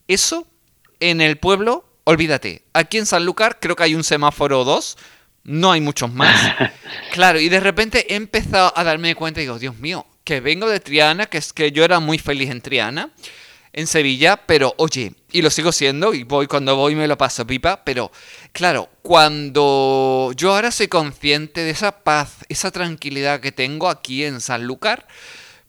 Eso, 0.08 0.48
en 1.00 1.22
el 1.22 1.38
pueblo, 1.38 1.86
olvídate. 2.06 2.64
Aquí 2.74 2.98
en 2.98 3.06
Sanlúcar 3.06 3.60
creo 3.60 3.76
que 3.76 3.84
hay 3.84 3.96
un 3.96 4.04
semáforo 4.04 4.64
2, 4.64 4.98
no 5.44 5.72
hay 5.72 5.82
muchos 5.82 6.12
más. 6.12 6.56
claro, 7.12 7.40
y 7.40 7.50
de 7.50 7.60
repente 7.60 8.14
he 8.14 8.16
empezado 8.16 8.74
a 8.76 8.84
darme 8.84 9.16
cuenta 9.16 9.42
y 9.42 9.44
digo, 9.44 9.60
Dios 9.60 9.78
mío, 9.78 10.06
que 10.24 10.40
vengo 10.42 10.68
de 10.68 10.80
Triana, 10.80 11.28
que 11.28 11.38
es 11.38 11.54
que 11.54 11.72
yo 11.72 11.84
era 11.84 12.00
muy 12.00 12.18
feliz 12.18 12.50
en 12.50 12.62
Triana 12.62 13.12
en 13.74 13.88
Sevilla, 13.88 14.38
pero 14.46 14.74
oye, 14.78 15.14
y 15.32 15.42
lo 15.42 15.50
sigo 15.50 15.72
siendo, 15.72 16.14
y 16.14 16.24
voy 16.24 16.48
cuando 16.48 16.76
voy 16.76 16.96
me 16.96 17.08
lo 17.08 17.18
paso 17.18 17.46
pipa, 17.46 17.84
pero 17.84 18.12
claro, 18.52 18.90
cuando 19.02 20.32
yo 20.36 20.54
ahora 20.54 20.72
soy 20.72 20.88
consciente 20.88 21.62
de 21.62 21.72
esa 21.72 22.04
paz, 22.04 22.38
esa 22.50 22.72
tranquilidad 22.72 23.40
que 23.40 23.52
tengo 23.52 23.90
aquí 23.90 24.24
en 24.24 24.42
Sanlúcar, 24.42 25.08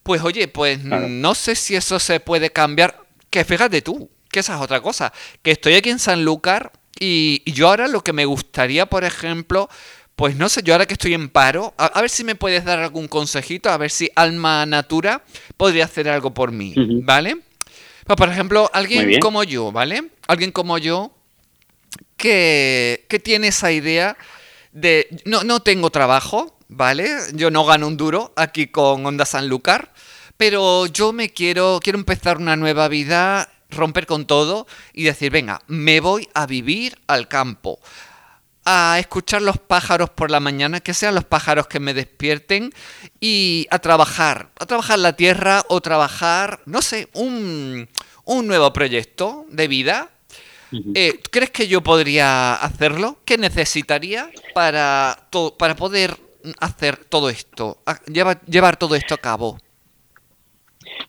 pues 0.02 0.22
oye, 0.22 0.48
pues 0.48 0.82
no 0.82 1.34
sé 1.34 1.54
si 1.54 1.76
eso 1.76 1.98
se 1.98 2.20
puede 2.20 2.50
cambiar, 2.50 3.04
que 3.28 3.44
fíjate 3.44 3.82
tú, 3.82 4.10
que 4.30 4.40
esa 4.40 4.56
es 4.56 4.62
otra 4.62 4.80
cosa, 4.80 5.12
que 5.42 5.50
estoy 5.50 5.74
aquí 5.74 5.90
en 5.90 5.98
Sanlúcar 5.98 6.72
y, 6.98 7.42
y 7.44 7.52
yo 7.52 7.68
ahora 7.68 7.88
lo 7.88 8.02
que 8.02 8.12
me 8.12 8.24
gustaría, 8.24 8.86
por 8.86 9.04
ejemplo, 9.04 9.68
pues 10.20 10.36
no 10.36 10.50
sé, 10.50 10.62
yo 10.62 10.74
ahora 10.74 10.84
que 10.84 10.92
estoy 10.92 11.14
en 11.14 11.30
paro, 11.30 11.72
a, 11.78 11.98
ver 11.98 12.10
si 12.10 12.24
me 12.24 12.34
puedes 12.34 12.62
dar 12.64 12.78
algún 12.78 13.08
consejito, 13.08 13.70
a 13.70 13.78
ver 13.78 13.90
si 13.90 14.10
Alma 14.14 14.66
Natura 14.66 15.24
podría 15.56 15.86
hacer 15.86 16.10
algo 16.10 16.34
por 16.34 16.52
mí, 16.52 16.74
¿vale? 17.04 17.38
Por 18.06 18.28
ejemplo, 18.28 18.70
alguien 18.72 19.20
como 19.20 19.44
yo, 19.44 19.72
¿vale? 19.72 20.10
Alguien 20.26 20.52
como 20.52 20.78
yo 20.78 21.12
que, 22.16 23.06
que 23.08 23.18
tiene 23.18 23.48
esa 23.48 23.72
idea 23.72 24.16
de... 24.72 25.08
No, 25.24 25.44
no 25.44 25.60
tengo 25.60 25.90
trabajo, 25.90 26.56
¿vale? 26.68 27.08
Yo 27.34 27.50
no 27.50 27.64
gano 27.64 27.86
un 27.86 27.96
duro 27.96 28.32
aquí 28.36 28.68
con 28.68 29.04
Onda 29.04 29.24
Sanlúcar, 29.24 29.92
pero 30.36 30.86
yo 30.86 31.12
me 31.12 31.30
quiero, 31.30 31.80
quiero 31.82 31.98
empezar 31.98 32.38
una 32.38 32.56
nueva 32.56 32.88
vida, 32.88 33.50
romper 33.70 34.06
con 34.06 34.26
todo 34.26 34.66
y 34.92 35.04
decir, 35.04 35.30
venga, 35.30 35.60
me 35.66 36.00
voy 36.00 36.28
a 36.34 36.46
vivir 36.46 36.98
al 37.06 37.28
campo, 37.28 37.78
a 38.72 38.98
escuchar 39.00 39.42
los 39.42 39.58
pájaros 39.58 40.10
por 40.10 40.30
la 40.30 40.38
mañana, 40.38 40.78
que 40.80 40.94
sean 40.94 41.16
los 41.16 41.24
pájaros 41.24 41.66
que 41.66 41.80
me 41.80 41.92
despierten 41.92 42.72
y 43.18 43.66
a 43.70 43.80
trabajar, 43.80 44.50
a 44.60 44.66
trabajar 44.66 45.00
la 45.00 45.16
tierra 45.16 45.62
o 45.68 45.80
trabajar, 45.80 46.60
no 46.66 46.80
sé, 46.80 47.08
un, 47.14 47.88
un 48.24 48.46
nuevo 48.46 48.72
proyecto 48.72 49.44
de 49.50 49.66
vida. 49.66 50.10
Eh, 50.94 51.18
¿Crees 51.32 51.50
que 51.50 51.66
yo 51.66 51.80
podría 51.80 52.54
hacerlo? 52.54 53.18
¿Qué 53.24 53.36
necesitaría 53.38 54.30
para, 54.54 55.18
para 55.58 55.74
poder 55.74 56.16
hacer 56.60 56.96
todo 56.96 57.28
esto, 57.28 57.82
llevar, 58.06 58.40
llevar 58.46 58.76
todo 58.76 58.94
esto 58.94 59.14
a 59.14 59.18
cabo? 59.18 59.58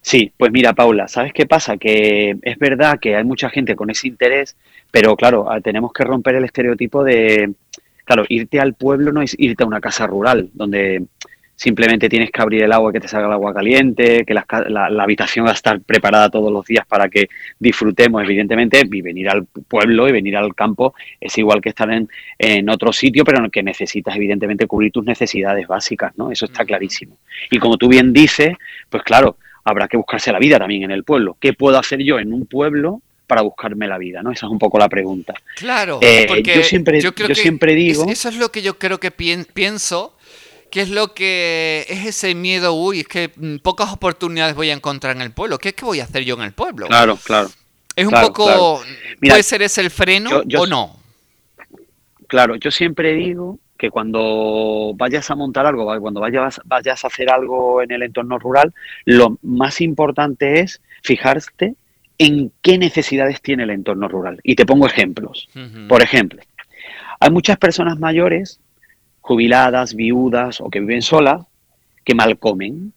Sí, 0.01 0.33
pues 0.35 0.51
mira, 0.51 0.73
Paula, 0.73 1.07
¿sabes 1.07 1.31
qué 1.31 1.45
pasa? 1.45 1.77
Que 1.77 2.35
es 2.41 2.57
verdad 2.57 2.99
que 2.99 3.15
hay 3.15 3.23
mucha 3.23 3.51
gente 3.51 3.75
con 3.75 3.91
ese 3.91 4.07
interés, 4.07 4.55
pero 4.91 5.15
claro, 5.15 5.49
ah, 5.49 5.61
tenemos 5.61 5.91
que 5.93 6.03
romper 6.03 6.35
el 6.35 6.45
estereotipo 6.45 7.03
de, 7.03 7.53
claro, 8.05 8.25
irte 8.29 8.59
al 8.59 8.73
pueblo 8.73 9.11
no 9.11 9.21
es 9.21 9.35
irte 9.39 9.63
a 9.63 9.67
una 9.67 9.79
casa 9.79 10.05
rural, 10.05 10.49
donde 10.53 11.05
simplemente 11.55 12.09
tienes 12.09 12.31
que 12.31 12.41
abrir 12.41 12.63
el 12.63 12.71
agua 12.71 12.89
y 12.89 12.93
que 12.93 13.01
te 13.01 13.07
salga 13.07 13.27
el 13.27 13.33
agua 13.33 13.53
caliente, 13.53 14.25
que 14.25 14.33
la, 14.33 14.43
habitación 14.99 15.45
va 15.45 15.51
a 15.51 15.53
estar 15.53 15.79
preparada 15.81 16.29
todos 16.29 16.51
los 16.51 16.65
días 16.65 16.87
para 16.87 17.07
que 17.07 17.27
disfrutemos, 17.59 18.23
evidentemente, 18.23 18.81
y 18.91 19.01
venir 19.01 19.29
al 19.29 19.45
pueblo 19.45 20.09
y 20.09 20.11
venir 20.11 20.35
al 20.37 20.55
campo 20.55 20.95
es 21.19 21.37
igual 21.37 21.61
que 21.61 21.69
estar 21.69 21.91
en, 21.91 22.09
en 22.39 22.67
otro 22.67 22.91
sitio, 22.91 23.23
pero 23.23 23.37
en 23.37 23.45
el 23.45 23.51
que 23.51 23.61
necesitas, 23.61 24.15
evidentemente, 24.15 24.65
cubrir 24.65 24.91
tus 24.91 25.05
necesidades 25.05 25.67
básicas, 25.67 26.17
¿no? 26.17 26.31
Eso 26.31 26.45
está 26.45 26.65
clarísimo. 26.65 27.17
Y 27.51 27.59
como 27.59 27.77
tú 27.77 27.87
bien 27.87 28.11
dices, 28.11 28.57
pues 28.89 29.03
claro, 29.03 29.37
habrá 29.63 29.87
que 29.87 29.97
buscarse 29.97 30.31
la 30.31 30.39
vida 30.39 30.57
también 30.57 30.83
en 30.83 30.91
el 30.91 31.03
pueblo. 31.03 31.37
¿Qué 31.39 31.53
puedo 31.53 31.77
hacer 31.77 31.99
yo 31.99 32.17
en 32.17 32.33
un 32.33 32.47
pueblo 32.47 33.03
para 33.31 33.43
buscarme 33.43 33.87
la 33.87 33.97
vida? 33.97 34.21
¿no? 34.21 34.33
Esa 34.33 34.45
es 34.45 34.51
un 34.51 34.59
poco 34.59 34.77
la 34.77 34.89
pregunta. 34.89 35.33
Claro, 35.55 35.99
eh, 36.01 36.27
yo 36.43 36.63
siempre, 36.63 36.99
yo, 36.99 37.11
siempre 37.33 37.75
digo... 37.75 38.03
eso 38.09 38.27
es 38.27 38.35
lo 38.35 38.51
que 38.51 38.61
yo 38.61 38.77
creo 38.77 38.99
que 38.99 39.09
pienso, 39.09 40.17
que 40.69 40.81
es 40.81 40.89
lo 40.89 41.13
que 41.13 41.85
es 41.87 42.05
ese 42.05 42.35
miedo, 42.35 42.73
uy, 42.73 42.99
es 42.99 43.07
que 43.07 43.31
mm, 43.33 43.59
pocas 43.59 43.93
oportunidades 43.93 44.53
voy 44.53 44.69
a 44.69 44.73
encontrar 44.73 45.15
en 45.15 45.21
el 45.21 45.31
pueblo. 45.31 45.59
¿Qué, 45.59 45.71
qué 45.71 45.85
voy 45.85 46.01
a 46.01 46.03
hacer 46.03 46.25
yo 46.25 46.35
en 46.35 46.41
el 46.41 46.51
pueblo? 46.51 46.87
Claro, 46.87 47.17
claro. 47.23 47.49
Es 47.95 48.05
un 48.05 48.11
poco... 48.11 48.83
¿Puede 49.21 49.43
ser 49.43 49.61
ese 49.61 49.79
el 49.79 49.91
freno 49.91 50.41
o 50.57 50.67
no? 50.67 50.99
Claro, 52.27 52.57
yo 52.57 52.69
siempre 52.69 53.13
digo 53.13 53.59
que 53.77 53.89
cuando 53.89 54.91
vayas 54.97 55.31
a 55.31 55.35
montar 55.35 55.65
algo, 55.65 55.85
cuando 56.01 56.19
vayas, 56.19 56.59
vayas 56.65 57.05
a 57.05 57.07
hacer 57.07 57.29
algo 57.29 57.81
en 57.81 57.91
el 57.91 58.03
entorno 58.03 58.37
rural, 58.39 58.73
lo 59.05 59.37
más 59.41 59.79
importante 59.79 60.59
es 60.59 60.81
fijarte 61.01 61.75
en 62.23 62.51
qué 62.61 62.77
necesidades 62.77 63.41
tiene 63.41 63.63
el 63.63 63.71
entorno 63.71 64.07
rural. 64.07 64.39
Y 64.43 64.53
te 64.55 64.65
pongo 64.65 64.85
ejemplos. 64.85 65.49
Por 65.87 66.03
ejemplo, 66.03 66.39
hay 67.19 67.31
muchas 67.31 67.57
personas 67.57 67.97
mayores, 67.97 68.59
jubiladas, 69.21 69.95
viudas 69.95 70.61
o 70.61 70.69
que 70.69 70.79
viven 70.79 71.01
solas, 71.01 71.41
que 72.05 72.13
mal 72.13 72.37
comen. 72.37 72.93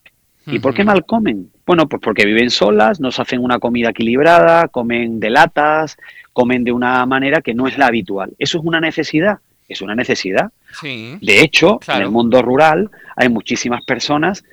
¿Y 0.47 0.59
por 0.59 0.75
qué 0.75 0.85
mal 0.85 1.07
comen? 1.07 1.51
Bueno, 1.65 1.89
pues 1.89 2.03
porque 2.03 2.27
viven 2.27 2.51
solas, 2.51 3.01
no 3.01 3.11
se 3.11 3.23
hacen 3.23 3.43
una 3.43 3.59
comida 3.59 3.91
equilibrada, 3.91 4.69
comen 4.69 5.21
de 5.21 5.31
latas, 5.31 5.97
comen 6.35 6.63
de 6.63 6.73
una 6.73 7.07
manera 7.07 7.41
que 7.41 7.55
no 7.55 7.67
es 7.67 7.79
la 7.79 7.87
habitual. 7.87 8.35
¿Eso 8.39 8.59
es 8.59 8.65
una 8.65 8.79
necesidad? 8.79 9.39
es 9.67 9.81
una 9.81 9.95
necesidad. 9.95 10.53
de 10.83 11.41
hecho, 11.41 11.81
en 11.89 12.03
el 12.03 12.11
mundo 12.11 12.43
rural 12.43 12.91
hay 13.17 13.31
muchísimas 13.31 13.83
personas, 13.87 14.45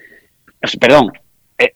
perdón, 0.79 1.11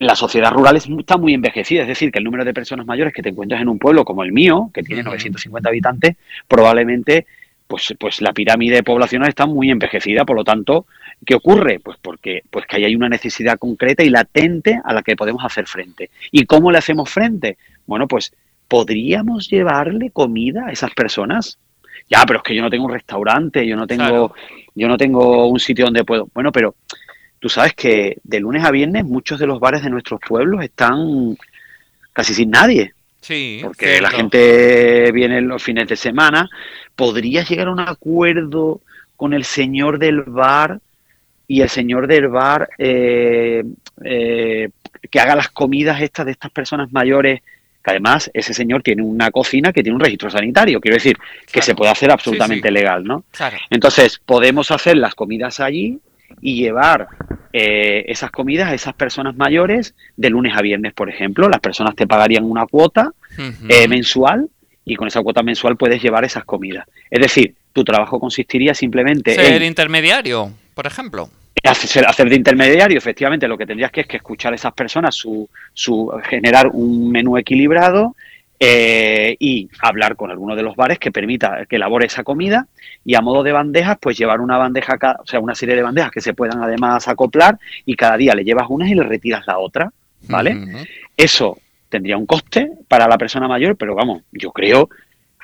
la 0.00 0.16
sociedad 0.16 0.52
rural 0.52 0.76
está 0.76 1.16
muy 1.16 1.34
envejecida, 1.34 1.82
es 1.82 1.88
decir, 1.88 2.10
que 2.10 2.18
el 2.18 2.24
número 2.24 2.44
de 2.44 2.54
personas 2.54 2.86
mayores 2.86 3.12
que 3.12 3.22
te 3.22 3.28
encuentras 3.28 3.60
en 3.60 3.68
un 3.68 3.78
pueblo 3.78 4.04
como 4.04 4.22
el 4.22 4.32
mío, 4.32 4.70
que 4.72 4.82
tiene 4.82 5.02
950 5.02 5.68
habitantes, 5.68 6.16
probablemente 6.48 7.26
pues, 7.66 7.94
pues 7.98 8.20
la 8.20 8.32
pirámide 8.32 8.82
poblacional 8.82 9.28
está 9.28 9.46
muy 9.46 9.70
envejecida, 9.70 10.24
por 10.24 10.36
lo 10.36 10.44
tanto, 10.44 10.86
¿qué 11.24 11.34
ocurre? 11.34 11.80
Pues 11.80 11.98
porque 12.00 12.42
pues 12.50 12.66
que 12.66 12.76
ahí 12.76 12.84
hay 12.84 12.96
una 12.96 13.08
necesidad 13.08 13.58
concreta 13.58 14.02
y 14.02 14.10
latente 14.10 14.80
a 14.84 14.92
la 14.92 15.02
que 15.02 15.16
podemos 15.16 15.44
hacer 15.44 15.66
frente. 15.66 16.10
¿Y 16.30 16.46
cómo 16.46 16.70
le 16.70 16.78
hacemos 16.78 17.10
frente? 17.10 17.58
Bueno, 17.86 18.06
pues 18.06 18.32
¿podríamos 18.68 19.48
llevarle 19.48 20.10
comida 20.10 20.66
a 20.66 20.72
esas 20.72 20.92
personas? 20.94 21.58
ya, 22.08 22.24
pero 22.26 22.38
es 22.38 22.42
que 22.42 22.54
yo 22.54 22.62
no 22.62 22.70
tengo 22.70 22.84
un 22.86 22.92
restaurante, 22.92 23.66
yo 23.66 23.76
no 23.76 23.86
tengo, 23.86 24.34
yo 24.74 24.88
no 24.88 24.96
tengo 24.96 25.48
un 25.48 25.58
sitio 25.58 25.86
donde 25.86 26.04
puedo. 26.04 26.28
Bueno, 26.32 26.52
pero 26.52 26.76
tú 27.46 27.50
sabes 27.50 27.74
que 27.74 28.18
de 28.24 28.40
lunes 28.40 28.64
a 28.64 28.72
viernes 28.72 29.04
muchos 29.04 29.38
de 29.38 29.46
los 29.46 29.60
bares 29.60 29.84
de 29.84 29.88
nuestros 29.88 30.18
pueblos 30.18 30.64
están 30.64 31.38
casi 32.12 32.34
sin 32.34 32.50
nadie. 32.50 32.92
Sí. 33.20 33.60
Porque 33.62 34.00
la 34.00 34.10
gente 34.10 35.12
viene 35.12 35.40
los 35.42 35.62
fines 35.62 35.86
de 35.86 35.94
semana. 35.94 36.50
¿Podrías 36.96 37.48
llegar 37.48 37.68
a 37.68 37.70
un 37.70 37.78
acuerdo 37.78 38.80
con 39.14 39.32
el 39.32 39.44
señor 39.44 40.00
del 40.00 40.22
bar 40.22 40.80
y 41.46 41.60
el 41.60 41.68
señor 41.68 42.08
del 42.08 42.26
bar 42.26 42.68
eh, 42.78 43.62
eh, 44.02 44.68
que 45.08 45.20
haga 45.20 45.36
las 45.36 45.50
comidas 45.50 46.02
estas 46.02 46.26
de 46.26 46.32
estas 46.32 46.50
personas 46.50 46.90
mayores 46.90 47.42
además 47.84 48.28
ese 48.34 48.52
señor 48.52 48.82
tiene 48.82 49.02
una 49.02 49.30
cocina 49.30 49.72
que 49.72 49.80
tiene 49.80 49.94
un 49.94 50.00
registro 50.00 50.28
sanitario, 50.28 50.80
quiero 50.80 50.96
decir, 50.96 51.16
que 51.52 51.62
se 51.62 51.76
puede 51.76 51.92
hacer 51.92 52.10
absolutamente 52.10 52.68
legal, 52.72 53.04
¿no? 53.04 53.22
Entonces, 53.70 54.20
podemos 54.26 54.72
hacer 54.72 54.96
las 54.96 55.14
comidas 55.14 55.60
allí 55.60 56.00
y 56.40 56.56
llevar 56.56 57.08
eh, 57.52 58.04
esas 58.08 58.30
comidas 58.30 58.68
a 58.70 58.74
esas 58.74 58.94
personas 58.94 59.36
mayores 59.36 59.94
de 60.16 60.30
lunes 60.30 60.56
a 60.56 60.62
viernes, 60.62 60.92
por 60.92 61.08
ejemplo. 61.08 61.48
Las 61.48 61.60
personas 61.60 61.94
te 61.94 62.06
pagarían 62.06 62.44
una 62.44 62.66
cuota 62.66 63.12
eh, 63.68 63.88
mensual 63.88 64.48
y 64.84 64.96
con 64.96 65.08
esa 65.08 65.22
cuota 65.22 65.42
mensual 65.42 65.76
puedes 65.76 66.02
llevar 66.02 66.24
esas 66.24 66.44
comidas. 66.44 66.86
Es 67.10 67.20
decir, 67.20 67.54
tu 67.72 67.84
trabajo 67.84 68.20
consistiría 68.20 68.74
simplemente 68.74 69.34
Ser 69.34 69.62
intermediario, 69.62 70.52
por 70.74 70.86
ejemplo 70.86 71.28
hacer, 71.68 72.28
de 72.28 72.36
intermediario, 72.36 72.98
efectivamente, 72.98 73.48
lo 73.48 73.58
que 73.58 73.66
tendrías 73.66 73.90
que 73.90 74.02
es 74.02 74.06
que 74.06 74.18
escuchar 74.18 74.52
a 74.52 74.56
esas 74.56 74.72
personas, 74.72 75.14
su, 75.14 75.48
su 75.72 76.10
generar 76.28 76.68
un 76.68 77.10
menú 77.10 77.36
equilibrado 77.36 78.14
eh, 78.58 79.36
y 79.38 79.68
hablar 79.80 80.16
con 80.16 80.30
alguno 80.30 80.56
de 80.56 80.62
los 80.62 80.76
bares 80.76 80.98
que 80.98 81.12
permita 81.12 81.66
que 81.66 81.76
elabore 81.76 82.06
esa 82.06 82.24
comida 82.24 82.68
y 83.04 83.14
a 83.14 83.20
modo 83.20 83.42
de 83.42 83.52
bandejas, 83.52 83.98
pues 84.00 84.16
llevar 84.16 84.40
una 84.40 84.56
bandeja, 84.56 84.96
o 85.20 85.26
sea, 85.26 85.40
una 85.40 85.54
serie 85.54 85.76
de 85.76 85.82
bandejas 85.82 86.10
que 86.10 86.20
se 86.20 86.34
puedan 86.34 86.62
además 86.62 87.06
acoplar 87.08 87.58
y 87.84 87.96
cada 87.96 88.16
día 88.16 88.34
le 88.34 88.44
llevas 88.44 88.66
una 88.68 88.88
y 88.88 88.94
le 88.94 89.02
retiras 89.02 89.46
la 89.46 89.58
otra, 89.58 89.92
¿vale? 90.28 90.86
Eso 91.16 91.58
tendría 91.88 92.16
un 92.16 92.26
coste 92.26 92.72
para 92.88 93.06
la 93.06 93.18
persona 93.18 93.46
mayor, 93.46 93.76
pero 93.76 93.94
vamos, 93.94 94.22
yo 94.32 94.52
creo 94.52 94.88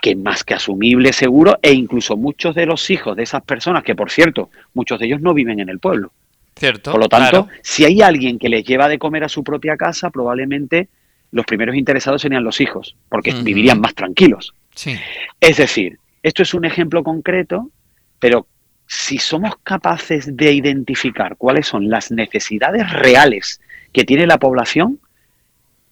que 0.01 0.17
más 0.17 0.43
que 0.43 0.55
asumible 0.55 1.13
seguro 1.13 1.59
e 1.63 1.73
incluso 1.73 2.17
muchos 2.17 2.55
de 2.55 2.67
los 2.67 2.91
hijos 2.91 3.17
de 3.17 3.23
esas 3.23 3.43
personas, 3.43 3.85
que 3.85 3.95
por 3.95 4.11
cierto, 4.11 4.51
muchos 4.75 4.99
de 4.99 5.07
ellos 5.07 5.21
no 5.21 5.35
viven 5.35 5.61
en 5.61 5.69
el 5.69 5.79
pueblo. 5.79 6.13
Cierto. 6.57 6.91
Por 6.91 7.01
lo 7.01 7.09
tanto, 7.09 7.49
si 7.63 7.85
hay 7.85 8.03
alguien 8.03 8.39
que 8.39 8.49
les 8.49 8.65
lleva 8.65 8.89
de 8.89 8.99
comer 8.99 9.25
a 9.25 9.29
su 9.29 9.45
propia 9.45 9.77
casa, 9.77 10.11
probablemente 10.11 10.89
los 11.33 11.45
primeros 11.47 11.77
interesados 11.77 12.23
serían 12.23 12.45
los 12.45 12.61
hijos, 12.61 12.95
porque 13.09 13.33
vivirían 13.33 13.81
más 13.81 13.95
tranquilos. 13.95 14.55
Sí. 14.75 14.97
Es 15.41 15.57
decir, 15.57 15.99
esto 16.23 16.43
es 16.43 16.55
un 16.55 16.65
ejemplo 16.65 17.03
concreto, 17.03 17.71
pero 18.19 18.47
si 18.87 19.19
somos 19.19 19.57
capaces 19.63 20.37
de 20.37 20.53
identificar 20.53 21.37
cuáles 21.37 21.67
son 21.67 21.89
las 21.89 22.11
necesidades 22.13 22.91
reales 22.93 23.61
que 23.93 24.05
tiene 24.05 24.27
la 24.27 24.39
población, 24.39 25.01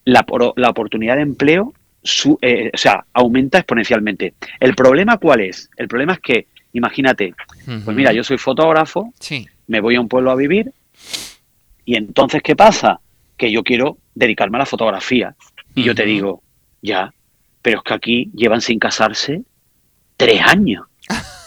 la, 0.04 0.24
la 0.56 0.68
oportunidad 0.68 1.16
de 1.16 1.22
empleo 1.22 1.74
eh, 2.40 2.70
o 2.72 2.78
sea, 2.78 3.04
aumenta 3.12 3.58
exponencialmente. 3.58 4.34
¿El 4.58 4.74
problema 4.74 5.18
cuál 5.18 5.40
es? 5.40 5.68
El 5.76 5.88
problema 5.88 6.14
es 6.14 6.20
que, 6.20 6.46
imagínate, 6.72 7.34
pues 7.84 7.96
mira, 7.96 8.12
yo 8.12 8.24
soy 8.24 8.38
fotógrafo, 8.38 9.12
me 9.66 9.80
voy 9.80 9.96
a 9.96 10.00
un 10.00 10.08
pueblo 10.08 10.30
a 10.30 10.36
vivir 10.36 10.72
y 11.84 11.96
entonces, 11.96 12.42
¿qué 12.42 12.56
pasa? 12.56 13.00
Que 13.36 13.52
yo 13.52 13.62
quiero 13.62 13.98
dedicarme 14.14 14.58
a 14.58 14.60
la 14.60 14.66
fotografía. 14.66 15.34
Y 15.74 15.82
yo 15.82 15.94
te 15.94 16.04
digo, 16.04 16.42
ya, 16.82 17.12
pero 17.62 17.78
es 17.78 17.84
que 17.84 17.94
aquí 17.94 18.30
llevan 18.34 18.60
sin 18.60 18.78
casarse 18.78 19.42
tres 20.16 20.40
años. 20.42 20.86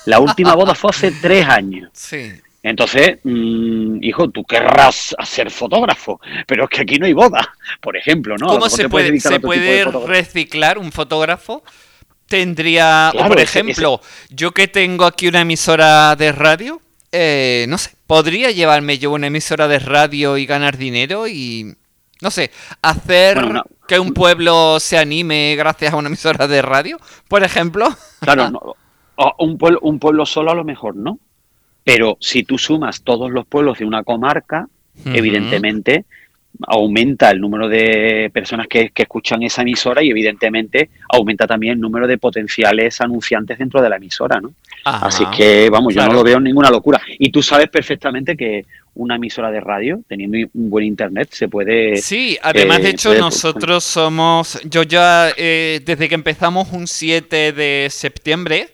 La 0.06 0.20
última 0.20 0.56
boda 0.56 0.76
fue 0.76 0.90
hace 0.90 1.12
tres 1.22 1.48
años. 1.48 1.90
Sí. 1.94 2.32
Entonces, 2.62 3.20
mm, 3.24 4.02
hijo, 4.02 4.30
tú 4.30 4.46
querrás 4.46 5.14
ser 5.26 5.52
fotógrafo, 5.52 6.22
pero 6.48 6.64
es 6.64 6.70
que 6.70 6.82
aquí 6.82 6.98
no 6.98 7.06
hay 7.06 7.14
boda, 7.14 7.54
por 7.82 7.98
ejemplo, 7.98 8.38
¿no? 8.38 8.48
¿Cómo 8.48 8.70
se 8.70 8.88
puede, 8.88 9.20
se 9.20 9.42
puede 9.42 9.84
reciclar 9.84 10.78
un 10.78 10.94
fotógrafo? 10.94 11.62
Tendría, 12.26 13.12
por 13.28 13.40
ejemplo, 13.40 14.00
yo 14.30 14.52
que 14.52 14.70
tengo 14.70 15.04
aquí 15.04 15.28
una 15.28 15.42
emisora 15.42 16.16
de 16.16 16.32
radio, 16.32 16.82
eh, 17.12 17.66
no 17.68 17.78
sé, 17.78 17.92
podría 18.08 18.50
llevarme 18.52 18.98
yo 18.98 19.12
una 19.12 19.28
emisora 19.28 19.68
de 19.68 19.80
radio 19.80 20.38
y 20.38 20.46
ganar 20.46 20.78
dinero 20.78 21.28
y, 21.28 21.76
no 22.24 22.32
sé, 22.32 22.52
hacer 22.82 23.38
que 23.88 24.00
un 24.00 24.14
pueblo 24.14 24.80
se 24.80 24.98
anime 24.98 25.56
gracias 25.58 25.94
a 25.94 25.98
una 25.98 26.08
emisora 26.08 26.48
de 26.48 26.62
radio, 26.62 26.98
por 27.28 27.44
ejemplo. 27.44 27.90
Claro, 28.22 28.50
no, 28.50 28.76
un, 29.38 29.58
pueblo, 29.58 29.80
un 29.82 30.00
pueblo 30.00 30.26
solo 30.26 30.52
a 30.52 30.56
lo 30.56 30.64
mejor 30.64 30.96
no, 30.96 31.20
pero 31.84 32.18
si 32.22 32.44
tú 32.44 32.58
sumas 32.58 33.04
todos 33.04 33.30
los 33.30 33.46
pueblos 33.46 33.80
de 33.80 33.86
una 33.86 34.04
comarca, 34.04 34.68
evidentemente 35.06 36.06
aumenta 36.68 37.30
el 37.32 37.40
número 37.40 37.68
de 37.68 38.30
personas 38.34 38.68
que, 38.68 38.92
escuchan 38.96 39.44
esa 39.44 39.62
emisora 39.62 40.04
y 40.04 40.10
evidentemente 40.10 40.90
aumenta 41.10 41.46
también 41.46 41.74
el 41.74 41.80
número 41.80 42.08
de 42.08 42.18
potenciales 42.18 43.00
anunciantes 43.02 43.58
dentro 43.58 43.82
de 43.82 43.90
la 43.90 43.98
emisora, 43.98 44.40
¿no? 44.40 44.54
Así 44.86 45.26
que, 45.36 45.70
vamos, 45.70 45.94
yo 45.94 46.06
no 46.06 46.14
lo 46.14 46.24
veo 46.24 46.40
ninguna 46.40 46.70
locura. 46.70 47.02
Y 47.20 47.32
tú 47.32 47.42
sabes 47.42 47.70
perfectamente 47.70 48.36
que 48.36 48.66
una 48.96 49.16
emisora 49.16 49.50
de 49.50 49.60
radio, 49.60 50.02
teniendo 50.08 50.38
un 50.54 50.70
buen 50.70 50.86
internet, 50.86 51.30
se 51.32 51.48
puede... 51.48 51.98
Sí, 51.98 52.38
además, 52.42 52.82
de 52.82 52.90
eh, 52.90 52.92
hecho, 52.92 53.14
nosotros 53.16 53.84
somos... 53.84 54.60
Yo 54.64 54.84
ya, 54.84 55.30
eh, 55.38 55.82
desde 55.86 56.10
que 56.10 56.16
empezamos 56.16 56.72
un 56.72 56.88
7 56.88 57.54
de 57.54 57.88
septiembre, 57.90 58.70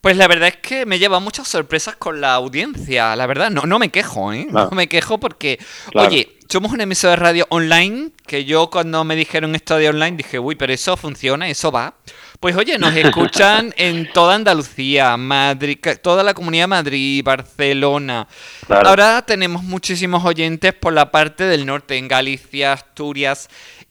pues 0.00 0.16
la 0.16 0.26
verdad 0.26 0.48
es 0.48 0.56
que 0.56 0.84
me 0.84 0.98
lleva 0.98 1.20
muchas 1.20 1.46
sorpresas 1.46 1.96
con 1.96 2.20
la 2.20 2.34
audiencia, 2.34 3.14
la 3.14 3.26
verdad. 3.26 3.50
No, 3.50 3.62
no 3.62 3.78
me 3.78 3.90
quejo, 3.90 4.32
¿eh? 4.32 4.46
No 4.50 4.70
me 4.70 4.88
quejo 4.88 5.18
porque, 5.18 5.58
oye, 5.94 6.28
somos 6.52 6.70
una 6.70 6.82
emisora 6.82 7.12
de 7.12 7.16
radio 7.16 7.46
online, 7.48 8.10
que 8.26 8.44
yo 8.44 8.68
cuando 8.68 9.04
me 9.04 9.16
dijeron 9.16 9.54
esto 9.54 9.78
de 9.78 9.88
online 9.88 10.18
dije, 10.18 10.38
uy, 10.38 10.54
pero 10.54 10.70
eso 10.70 10.98
funciona, 10.98 11.48
eso 11.48 11.72
va. 11.72 11.94
Pues 12.40 12.54
oye, 12.56 12.76
nos 12.76 12.94
escuchan 12.96 13.72
en 13.78 14.12
toda 14.12 14.34
Andalucía, 14.34 15.16
Madrid, 15.16 15.78
toda 16.02 16.22
la 16.22 16.34
comunidad 16.34 16.64
de 16.64 16.68
Madrid, 16.68 17.24
Barcelona. 17.24 18.28
Ahora 18.68 19.24
tenemos 19.24 19.62
muchísimos 19.62 20.22
oyentes 20.26 20.74
por 20.74 20.92
la 20.92 21.10
parte 21.10 21.44
del 21.44 21.64
norte, 21.64 21.96
en 21.96 22.06
Galicia, 22.06 22.74
Asturias, 22.74 23.48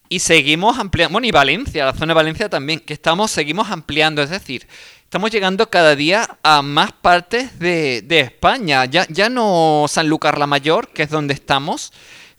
y 0.07 0.19
seguimos 0.19 0.77
ampliando, 0.77 1.13
bueno, 1.13 1.25
y 1.25 1.31
Valencia, 1.31 1.85
la 1.85 1.93
zona 1.93 2.13
de 2.13 2.13
Valencia 2.13 2.47
también, 2.47 2.79
que 2.79 2.93
estamos, 2.93 3.31
seguimos 3.31 3.71
ampliando, 3.71 4.21
es 4.21 4.29
decir, 4.29 4.67
Estamos 5.11 5.29
llegando 5.29 5.69
cada 5.69 5.93
día 5.97 6.37
a 6.41 6.61
más 6.61 6.93
partes 6.93 7.59
de, 7.59 8.05
España. 8.07 8.85
Ya, 8.85 9.05
ya 9.09 9.27
no 9.27 9.83
Sanlúcar 9.89 10.37
la 10.37 10.47
Mayor, 10.47 10.87
que 10.87 11.03
es 11.03 11.09
donde 11.09 11.33
estamos, 11.33 11.91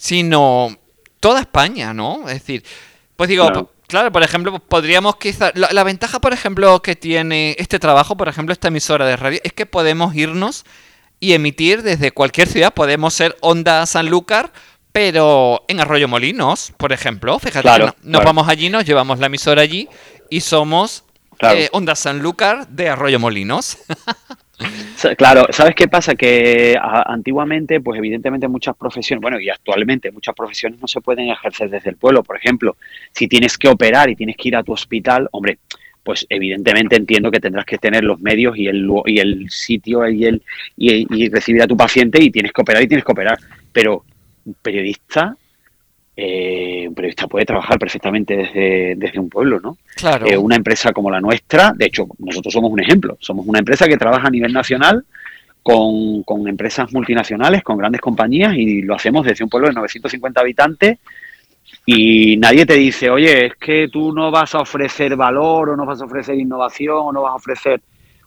sino 0.02 0.76
toda 1.21 1.38
España, 1.38 1.94
¿no? 1.94 2.28
Es 2.28 2.40
decir, 2.40 2.64
pues 3.14 3.28
digo, 3.30 3.71
claro, 3.87 4.11
por 4.11 4.25
ejemplo, 4.25 4.59
podríamos 4.59 5.14
quizás... 5.14 5.52
La, 5.54 5.85
ventaja, 5.85 6.21
por 6.21 6.32
ejemplo, 6.32 6.82
que 6.82 6.97
tiene 6.97 7.54
este 7.56 7.78
trabajo, 7.78 8.16
por 8.16 8.28
ejemplo, 8.28 8.52
esta 8.52 8.66
emisora 8.66 9.06
de 9.06 9.14
radio, 9.16 9.38
es 9.44 9.52
que 9.52 9.64
podemos 9.64 10.12
irnos 10.16 10.64
y 11.21 11.35
emitir 11.35 11.85
desde 11.85 12.11
cualquier 12.11 12.49
ciudad. 12.49 12.75
Podemos 12.75 13.14
ser 13.14 13.37
Onda 13.42 13.87
Sanlúcar, 13.87 14.52
pero 14.90 15.64
en 15.68 15.78
Arroyo 15.78 16.09
Molinos, 16.09 16.73
por 16.78 16.92
ejemplo. 16.92 17.38
Fíjate, 17.38 17.92
nos 18.02 18.25
vamos 18.25 18.49
allí, 18.49 18.71
nos 18.71 18.85
llevamos 18.85 19.21
la 19.21 19.26
emisora 19.26 19.62
allí 19.62 19.88
y 20.30 20.40
somos 20.40 21.04
eh, 21.38 21.68
Onda 21.71 21.94
Sanlúcar 21.94 22.66
de 22.66 22.88
Arroyo 22.88 23.21
Molinos. 23.21 23.78
Claro, 25.16 25.47
¿sabes 25.50 25.75
qué 25.75 25.88
pasa? 25.88 26.14
Que 26.14 26.76
antiguamente, 26.80 27.80
pues 27.80 27.99
evidentemente 27.99 28.49
muchas 28.49 28.76
profesiones, 28.76 29.21
bueno, 29.21 29.40
y 29.40 29.49
actualmente 29.49 30.11
muchas 30.11 30.35
profesiones 30.35 30.80
no 30.80 30.87
se 30.87 31.00
pueden 31.00 31.28
ejercer 31.28 31.71
desde 31.71 31.90
el 31.90 31.97
pueblo. 31.97 32.23
Por 32.23 32.37
ejemplo, 32.37 32.76
si 33.12 33.28
tienes 33.28 33.59
que 33.59 33.68
operar 33.68 34.11
y 34.11 34.16
tienes 34.16 34.37
que 34.37 34.49
ir 34.49 34.56
a 34.56 34.62
tu 34.62 34.73
hospital, 34.73 35.28
hombre, 35.32 35.59
pues 36.02 36.26
evidentemente 36.28 36.97
entiendo 36.97 37.30
que 37.30 37.40
tendrás 37.40 37.64
que 37.64 37.78
tener 37.78 38.04
los 38.04 38.21
medios 38.21 38.56
y 38.56 38.66
el, 38.66 38.88
y 39.06 39.18
el 39.18 39.50
sitio 39.50 40.09
y, 40.09 40.25
el, 40.25 40.42
y 40.76 41.28
recibir 41.28 41.62
a 41.62 41.66
tu 41.66 41.76
paciente 41.76 42.23
y 42.23 42.30
tienes 42.30 42.52
que 42.52 42.61
operar 42.61 42.82
y 42.82 42.88
tienes 42.88 43.04
que 43.04 43.12
operar. 43.12 43.38
Pero 43.73 44.04
un 44.44 44.54
periodista 44.54 45.37
eh, 46.16 46.87
un 46.87 46.94
periodista 46.94 47.27
puede 47.27 47.46
trabajar 47.46 47.79
perfectamente 47.79 48.37
desde, 48.37 48.94
desde 48.96 49.18
un 49.18 49.31
pueblo, 49.31 49.61
¿no? 49.61 49.79
Claro. 49.96 50.27
Eh, 50.27 50.37
una 50.37 50.57
empresa 50.57 50.92
como 50.92 51.11
la 51.11 51.20
nuestra, 51.20 51.72
de 51.75 51.87
hecho, 51.87 52.07
nosotros 52.18 52.53
somos 52.53 52.70
un 52.70 52.81
ejemplo, 52.81 53.16
somos 53.20 53.46
una 53.46 53.61
empresa 53.61 53.87
que 53.87 53.96
trabaja 53.96 54.29
a 54.29 54.31
nivel 54.31 54.53
nacional 54.53 55.05
con, 55.62 56.22
con 56.25 56.46
empresas 56.48 56.92
multinacionales, 56.92 57.62
con 57.62 57.79
grandes 57.79 58.01
compañías 58.01 58.55
y 58.55 58.83
lo 58.83 58.94
hacemos 58.94 59.25
desde 59.25 59.44
un 59.44 59.51
pueblo 59.51 59.68
de 59.68 59.75
950 59.75 60.40
habitantes 60.40 60.98
y 61.87 62.37
nadie 62.37 62.66
te 62.66 62.75
dice, 62.75 63.11
oye, 63.11 63.46
es 63.46 63.55
que 63.57 63.88
tú 63.88 64.12
no 64.12 64.31
vas 64.31 64.55
a 64.55 64.61
ofrecer 64.61 65.16
valor 65.16 65.70
o 65.70 65.77
no 65.77 65.87
vas 65.87 66.01
a 66.01 66.05
ofrecer 66.05 66.37
innovación 66.37 66.98
o 66.98 67.12
no 67.12 67.22
vas 67.22 67.33
a 67.33 67.37
ofrecer 67.37 67.81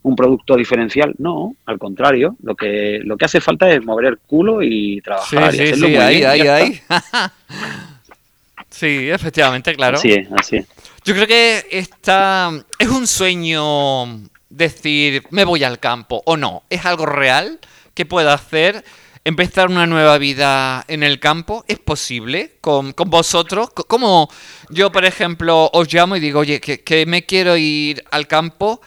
un 0.05 0.15
producto 0.15 0.55
diferencial. 0.55 1.15
No, 1.17 1.55
al 1.65 1.79
contrario, 1.79 2.37
lo 2.43 2.55
que, 2.55 2.99
lo 3.03 3.17
que 3.17 3.25
hace 3.25 3.41
falta 3.41 3.69
es 3.71 3.83
mover 3.83 4.05
el 4.05 4.17
culo 4.19 4.61
y 4.61 5.01
trabajar. 5.01 5.51
Sí, 5.51 5.67
sí, 5.67 5.73
sí, 5.73 5.95
ahí, 5.95 6.23
ahí, 6.23 6.41
ahí. 6.41 6.81
sí, 8.69 9.09
efectivamente, 9.09 9.75
claro. 9.75 9.97
Así 9.97 10.11
es, 10.11 10.27
así 10.31 10.57
es. 10.57 10.67
Yo 11.03 11.15
creo 11.15 11.25
que 11.25 11.65
esta 11.71 12.51
es 12.77 12.87
un 12.87 13.07
sueño 13.07 14.21
decir, 14.47 15.23
me 15.31 15.43
voy 15.43 15.63
al 15.63 15.79
campo 15.79 16.21
o 16.25 16.37
no. 16.37 16.61
Es 16.69 16.85
algo 16.85 17.07
real 17.07 17.59
que 17.95 18.05
puedo 18.05 18.29
hacer. 18.29 18.85
Empezar 19.23 19.69
una 19.69 19.87
nueva 19.87 20.19
vida 20.19 20.85
en 20.87 21.01
el 21.01 21.19
campo, 21.19 21.65
¿es 21.67 21.79
posible 21.79 22.57
con, 22.61 22.93
con 22.93 23.09
vosotros? 23.09 23.71
Como 23.71 24.29
yo, 24.69 24.91
por 24.91 25.03
ejemplo, 25.03 25.67
os 25.73 25.91
llamo 25.91 26.15
y 26.15 26.19
digo, 26.19 26.41
oye, 26.41 26.61
que, 26.61 26.83
que 26.83 27.07
me 27.07 27.25
quiero 27.25 27.57
ir 27.57 28.03
al 28.11 28.27
campo, 28.27 28.81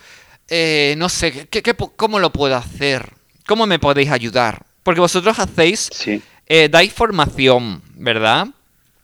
eh, 0.48 0.94
no 0.96 1.08
sé, 1.08 1.46
¿qué, 1.48 1.62
cómo 1.96 2.18
lo 2.18 2.30
puedo 2.30 2.56
hacer? 2.56 3.10
¿Cómo 3.46 3.66
me 3.66 3.78
podéis 3.78 4.10
ayudar? 4.10 4.62
Porque 4.82 5.00
vosotros 5.00 5.38
hacéis, 5.38 5.90
eh, 6.46 6.68
dais 6.70 6.92
formación, 6.92 7.82
¿verdad? 7.94 8.48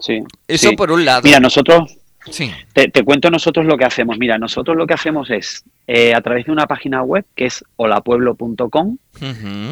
Sí. 0.01 0.23
Eso 0.49 0.73
por 0.73 0.91
un 0.91 1.05
lado. 1.05 1.23
Mira, 1.25 1.41
nosotros, 1.41 1.99
sí. 2.31 2.51
te, 2.73 2.91
cuento 3.05 3.31
nosotros 3.31 3.67
lo 3.67 3.77
que 3.77 3.85
hacemos. 3.85 4.19
Mira, 4.19 4.39
nosotros 4.39 4.77
lo 4.77 4.87
que 4.87 4.95
hacemos 4.95 5.31
es, 5.31 5.65
eh, 5.87 6.15
a 6.15 6.21
través 6.23 6.47
de 6.47 6.53
una 6.53 6.67
página 6.67 7.03
web 7.03 7.25
que 7.35 7.47
es 7.47 7.63
holapueblo.com, 7.77 8.97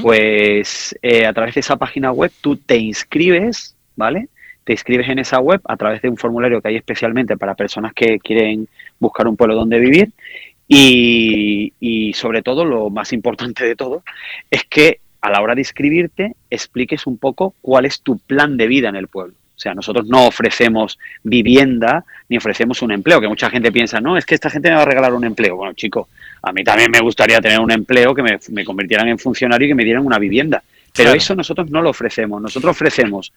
pues 0.03 0.95
a 1.27 1.33
través 1.33 1.55
de 1.55 1.61
esa 1.61 1.77
página 1.77 2.13
web 2.13 2.33
tú 2.43 2.57
te 2.57 2.77
inscribes, 2.77 3.75
¿vale? 3.97 4.29
Te 4.65 4.73
inscribes 4.73 5.09
en 5.09 5.19
esa 5.19 5.41
web 5.41 5.61
a 5.65 5.77
través 5.77 6.03
de 6.03 6.09
un 6.09 6.17
formulario 6.17 6.61
que 6.61 6.69
hay 6.69 6.77
especialmente 6.77 7.37
para 7.37 7.55
personas 7.55 7.95
que 7.95 8.19
quieren 8.19 8.69
buscar 9.01 9.27
un 9.27 9.37
pueblo 9.37 9.57
donde 9.57 9.81
vivir 9.81 10.13
y, 10.75 12.13
sobre 12.15 12.43
todo, 12.43 12.65
lo 12.65 12.91
más 12.91 13.13
importante 13.13 13.65
de 13.65 13.77
todo, 13.77 14.03
es 14.51 14.65
que 14.65 15.01
a 15.21 15.31
la 15.31 15.41
hora 15.41 15.55
de 15.55 15.61
inscribirte 15.61 16.35
expliques 16.51 17.07
un 17.07 17.19
poco 17.19 17.55
cuál 17.61 17.85
es 17.85 18.01
tu 18.01 18.19
plan 18.19 18.57
de 18.57 18.67
vida 18.67 18.89
en 18.89 18.97
el 18.97 19.09
pueblo. 19.09 19.35
O 19.55 19.61
sea, 19.63 19.75
nosotros 19.75 20.07
no 20.09 20.27
ofrecemos 20.27 20.99
vivienda 21.23 22.05
ni 22.29 22.37
ofrecemos 22.37 22.83
un 22.83 22.91
empleo, 22.91 23.21
que 23.21 23.29
mucha 23.29 23.49
gente 23.51 23.71
piensa, 23.71 24.01
no, 24.01 24.17
es 24.17 24.27
que 24.27 24.35
esta 24.35 24.51
gente 24.51 24.71
me 24.71 24.77
va 24.77 24.83
a 24.83 24.87
regalar 24.87 25.15
un 25.15 25.25
empleo. 25.25 25.57
Bueno, 25.57 25.75
chico, 25.75 26.09
a 26.43 26.53
mí 26.53 26.65
también 26.65 26.91
me 26.91 27.01
gustaría 27.01 27.41
tener 27.41 27.61
un 27.61 27.71
empleo 27.71 28.15
que 28.15 28.23
me, 28.23 28.65
convirtieran 28.65 29.09
en 29.09 29.19
funcionario 29.19 29.67
y 29.67 29.71
que 29.71 29.75
me 29.75 29.85
dieran 29.85 30.05
una 30.05 30.19
vivienda. 30.19 30.63
Pero 30.97 31.13
eso 31.13 31.35
nosotros 31.35 31.71
no 31.71 31.81
lo 31.81 31.91
ofrecemos. 31.91 32.43
Nosotros 32.43 32.73
ofrecemos 32.73 33.33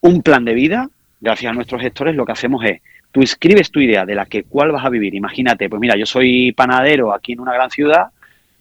un 0.00 0.22
plan 0.22 0.44
de 0.44 0.54
vida, 0.54 0.88
gracias 1.20 1.50
a 1.50 1.54
nuestros 1.54 1.80
gestores, 1.80 2.14
lo 2.14 2.24
que 2.24 2.32
hacemos 2.32 2.64
es 2.64 2.80
tú 3.12 3.22
escribes 3.22 3.70
tu 3.70 3.80
idea 3.80 4.04
de 4.04 4.14
la 4.14 4.26
que 4.26 4.44
cuál 4.44 4.72
vas 4.72 4.84
a 4.84 4.90
vivir. 4.90 5.14
Imagínate, 5.14 5.68
pues 5.68 5.80
mira, 5.80 5.96
yo 5.96 6.06
soy 6.06 6.52
panadero 6.52 7.14
aquí 7.14 7.32
en 7.32 7.40
una 7.40 7.54
gran 7.54 7.70
ciudad, 7.70 8.08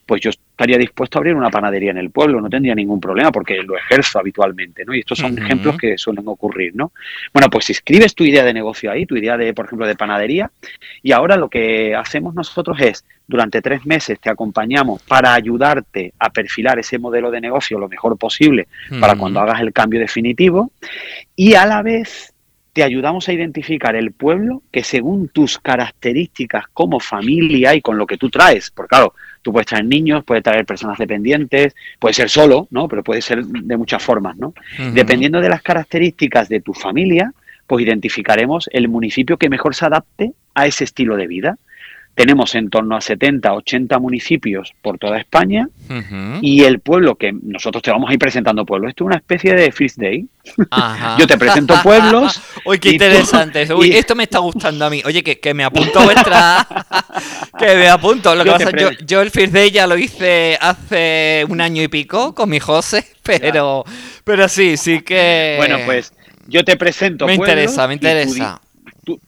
pues 0.05 0.21
yo 0.21 0.29
estaría 0.29 0.77
dispuesto 0.77 1.17
a 1.17 1.19
abrir 1.19 1.35
una 1.35 1.49
panadería 1.49 1.91
en 1.91 1.97
el 1.97 2.11
pueblo, 2.11 2.39
no 2.39 2.49
tendría 2.49 2.75
ningún 2.75 3.01
problema 3.01 3.31
porque 3.31 3.61
lo 3.63 3.75
ejerzo 3.75 4.19
habitualmente, 4.19 4.85
¿no? 4.85 4.93
Y 4.93 4.99
estos 4.99 5.17
son 5.17 5.37
ejemplos 5.37 5.77
que 5.77 5.97
suelen 5.97 6.25
ocurrir, 6.27 6.75
¿no? 6.75 6.91
Bueno, 7.33 7.49
pues 7.49 7.71
escribes 7.71 8.13
tu 8.13 8.23
idea 8.23 8.43
de 8.43 8.53
negocio 8.53 8.91
ahí, 8.91 9.05
tu 9.05 9.17
idea 9.17 9.35
de, 9.35 9.53
por 9.53 9.65
ejemplo, 9.65 9.87
de 9.87 9.95
panadería, 9.95 10.51
y 11.01 11.11
ahora 11.11 11.35
lo 11.37 11.49
que 11.49 11.95
hacemos 11.95 12.35
nosotros 12.35 12.79
es, 12.79 13.03
durante 13.27 13.61
tres 13.61 13.85
meses 13.85 14.19
te 14.19 14.29
acompañamos 14.29 15.01
para 15.01 15.33
ayudarte 15.33 16.13
a 16.19 16.29
perfilar 16.29 16.77
ese 16.77 16.99
modelo 16.99 17.31
de 17.31 17.41
negocio 17.41 17.79
lo 17.79 17.89
mejor 17.89 18.15
posible 18.17 18.67
para 19.01 19.15
cuando 19.15 19.39
hagas 19.39 19.59
el 19.59 19.73
cambio 19.73 19.99
definitivo, 19.99 20.71
y 21.35 21.55
a 21.55 21.65
la 21.65 21.81
vez 21.81 22.31
te 22.75 22.83
ayudamos 22.83 23.29
a 23.29 23.31
identificar 23.31 23.95
el 23.95 24.11
pueblo 24.11 24.61
que 24.69 24.83
según 24.83 25.29
tus 25.29 25.59
características 25.59 26.65
como 26.73 26.99
familia 26.99 27.73
y 27.73 27.79
con 27.79 27.97
lo 27.97 28.05
que 28.05 28.17
tú 28.17 28.29
traes, 28.29 28.69
porque 28.69 28.89
claro, 28.89 29.13
tú 29.41 29.53
puedes 29.53 29.67
traer 29.67 29.85
niños, 29.85 30.25
puedes 30.25 30.43
traer 30.43 30.65
personas 30.65 30.97
dependientes, 30.97 31.73
puede 31.99 32.13
ser 32.13 32.29
solo, 32.29 32.67
¿no? 32.71 32.89
Pero 32.89 33.01
puede 33.01 33.21
ser 33.21 33.45
de 33.45 33.77
muchas 33.77 34.03
formas, 34.03 34.35
¿no? 34.35 34.53
Dependiendo 34.91 35.39
de 35.39 35.47
las 35.47 35.61
características 35.61 36.49
de 36.49 36.59
tu 36.59 36.73
familia, 36.73 37.31
pues 37.65 37.85
identificaremos 37.85 38.69
el 38.73 38.89
municipio 38.89 39.37
que 39.37 39.47
mejor 39.47 39.73
se 39.73 39.85
adapte 39.85 40.33
a 40.53 40.67
ese 40.67 40.83
estilo 40.83 41.15
de 41.15 41.27
vida. 41.27 41.57
Tenemos 42.15 42.55
en 42.55 42.69
torno 42.69 42.95
a 42.95 43.01
70, 43.01 43.53
80 43.53 43.99
municipios 43.99 44.73
por 44.81 44.97
toda 44.97 45.19
España 45.19 45.67
y 46.41 46.63
el 46.63 46.79
pueblo 46.79 47.15
que 47.15 47.33
nosotros 47.33 47.83
te 47.83 47.91
vamos 47.91 48.09
a 48.09 48.13
ir 48.13 48.19
presentando 48.19 48.65
pueblos. 48.65 48.89
Esto 48.89 49.03
es 49.03 49.07
una 49.07 49.17
especie 49.17 49.53
de 49.53 49.71
First 49.71 49.97
Day. 49.97 50.25
Yo 51.19 51.27
te 51.27 51.37
presento 51.37 51.75
pueblos. 51.83 52.41
Uy, 52.63 52.79
qué 52.79 52.91
interesante. 52.91 53.71
Uy, 53.73 53.91
esto 53.91 54.15
me 54.15 54.23
está 54.23 54.39
gustando 54.39 54.85
a 54.85 54.89
mí. 54.89 55.01
Oye, 55.05 55.23
que, 55.23 55.53
me 55.53 55.63
apunto 55.65 56.01
vuestra. 56.03 56.65
que 57.59 57.75
me 57.75 57.89
apunto. 57.89 58.33
Lo 58.33 58.45
que 58.45 58.65
yo, 58.79 58.91
yo, 59.05 59.21
el 59.21 59.29
First 59.29 59.53
Day 59.53 59.71
ya 59.71 59.85
lo 59.85 59.97
hice 59.97 60.57
hace 60.61 61.45
un 61.49 61.59
año 61.59 61.83
y 61.83 61.89
pico 61.89 62.33
con 62.33 62.49
mi 62.49 62.59
José, 62.61 63.05
pero, 63.23 63.83
pero 64.23 64.47
sí, 64.47 64.77
sí 64.77 65.01
que. 65.01 65.55
Bueno, 65.57 65.79
pues 65.85 66.13
yo 66.47 66.63
te 66.63 66.77
presento. 66.77 67.25
Me 67.25 67.33
interesa, 67.33 67.87
me 67.87 67.95
interesa 67.95 68.61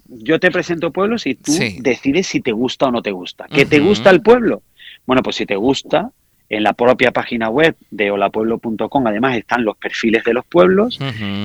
yo 0.07 0.39
te 0.39 0.51
presento 0.51 0.91
pueblos 0.91 1.25
y 1.25 1.35
tú 1.35 1.53
decides 1.79 2.27
si 2.27 2.41
te 2.41 2.51
gusta 2.51 2.87
o 2.87 2.91
no 2.91 3.01
te 3.01 3.11
gusta. 3.11 3.45
¿Que 3.47 3.65
te 3.65 3.79
gusta 3.79 4.09
el 4.09 4.21
pueblo? 4.21 4.61
Bueno, 5.05 5.23
pues 5.23 5.37
si 5.37 5.45
te 5.45 5.55
gusta, 5.55 6.11
en 6.49 6.63
la 6.63 6.73
propia 6.73 7.11
página 7.11 7.49
web 7.49 7.75
de 7.91 8.09
holapueblo.com 8.09 9.07
además 9.07 9.35
están 9.35 9.65
los 9.65 9.77
perfiles 9.77 10.23
de 10.23 10.33
los 10.33 10.45
pueblos. 10.45 10.99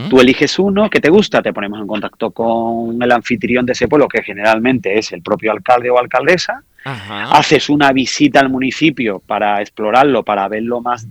Tú 0.08 0.20
eliges 0.20 0.58
uno 0.58 0.88
que 0.88 1.00
te 1.00 1.10
gusta, 1.10 1.42
te 1.42 1.52
ponemos 1.52 1.80
en 1.80 1.86
contacto 1.86 2.30
con 2.30 3.02
el 3.02 3.10
anfitrión 3.10 3.66
de 3.66 3.72
ese 3.72 3.88
pueblo, 3.88 4.08
que 4.08 4.22
generalmente 4.22 4.98
es 4.98 5.12
el 5.12 5.22
propio 5.22 5.52
alcalde 5.52 5.90
o 5.90 5.98
alcaldesa. 5.98 6.62
Haces 6.84 7.68
una 7.68 7.92
visita 7.92 8.40
al 8.40 8.48
municipio 8.48 9.20
para 9.26 9.60
explorarlo, 9.60 10.24
para 10.24 10.48
verlo 10.48 10.80
más 10.80 11.06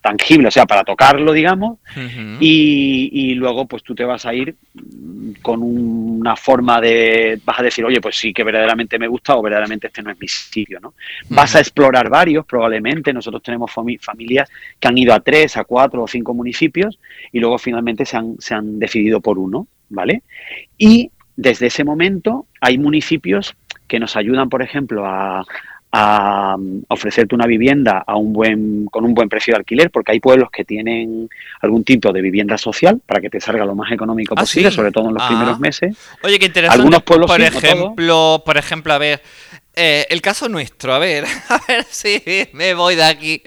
tangible, 0.00 0.48
o 0.48 0.50
sea, 0.50 0.66
para 0.66 0.82
tocarlo, 0.82 1.32
digamos, 1.32 1.78
y, 2.40 3.34
luego 3.34 3.66
pues 3.66 3.82
tú 3.82 3.94
te 3.94 4.04
vas 4.04 4.26
a 4.26 4.34
ir 4.34 4.54
con 5.42 5.62
una 5.62 6.36
forma 6.36 6.80
de, 6.80 7.40
vas 7.44 7.60
a 7.60 7.62
decir, 7.62 7.84
oye, 7.84 8.00
pues 8.00 8.16
sí 8.16 8.32
que 8.32 8.44
verdaderamente 8.44 8.98
me 8.98 9.08
gusta 9.08 9.36
o 9.36 9.42
verdaderamente 9.42 9.86
este 9.86 10.02
no 10.02 10.10
es 10.10 10.20
mi 10.20 10.28
sitio, 10.28 10.80
¿no? 10.80 10.94
Vas 11.28 11.54
a 11.56 11.60
explorar 11.60 12.08
varios, 12.08 12.46
probablemente, 12.46 13.12
nosotros 13.12 13.42
tenemos 13.42 13.70
familias 13.72 14.50
que 14.78 14.88
han 14.88 14.98
ido 14.98 15.14
a 15.14 15.20
tres, 15.20 15.56
a 15.56 15.64
cuatro 15.64 16.02
o 16.02 16.08
cinco 16.08 16.34
municipios 16.34 16.98
y 17.32 17.38
luego 17.40 17.58
finalmente 17.58 18.04
se 18.04 18.16
han, 18.16 18.36
se 18.38 18.54
han 18.54 18.78
decidido 18.78 19.20
por 19.20 19.38
uno, 19.38 19.66
¿vale? 19.90 20.22
Y 20.76 21.10
desde 21.36 21.66
ese 21.66 21.84
momento 21.84 22.46
hay 22.60 22.78
municipios 22.78 23.54
que 23.86 23.98
nos 23.98 24.16
ayudan, 24.16 24.48
por 24.48 24.62
ejemplo, 24.62 25.04
a, 25.06 25.44
ofrecerte 25.92 27.34
una 27.34 27.46
vivienda 27.46 28.04
a 28.06 28.16
un 28.16 28.32
buen, 28.32 28.86
con 28.86 29.04
un 29.04 29.14
buen 29.14 29.28
precio 29.28 29.54
de 29.54 29.58
alquiler, 29.58 29.90
porque 29.90 30.12
hay 30.12 30.20
pueblos 30.20 30.50
que 30.50 30.64
tienen 30.64 31.28
algún 31.60 31.82
tipo 31.84 32.12
de 32.12 32.20
vivienda 32.20 32.56
social 32.58 33.00
para 33.04 33.20
que 33.20 33.28
te 33.28 33.40
salga 33.40 33.64
lo 33.64 33.74
más 33.74 33.90
económico 33.90 34.34
¿Ah, 34.36 34.42
posible, 34.42 34.70
sobre 34.70 34.92
todo 34.92 35.08
en 35.08 35.14
los 35.14 35.22
primeros 35.24 35.56
ah. 35.56 35.60
meses. 35.60 35.96
Oye, 36.22 36.38
qué 36.38 36.46
interesante. 36.46 36.80
Algunos 36.80 37.02
pueblos, 37.02 37.30
por 37.30 37.40
ejemplo, 37.40 38.42
por 38.44 38.56
ejemplo, 38.56 38.92
a 38.92 38.98
ver, 38.98 39.20
eh, 39.74 40.06
el 40.10 40.20
caso 40.20 40.48
nuestro, 40.48 40.92
a 40.92 40.98
ver, 40.98 41.24
a 41.48 41.60
ver 41.68 41.86
si 41.88 42.22
me 42.52 42.74
voy 42.74 42.96
de 42.96 43.04
aquí. 43.04 43.42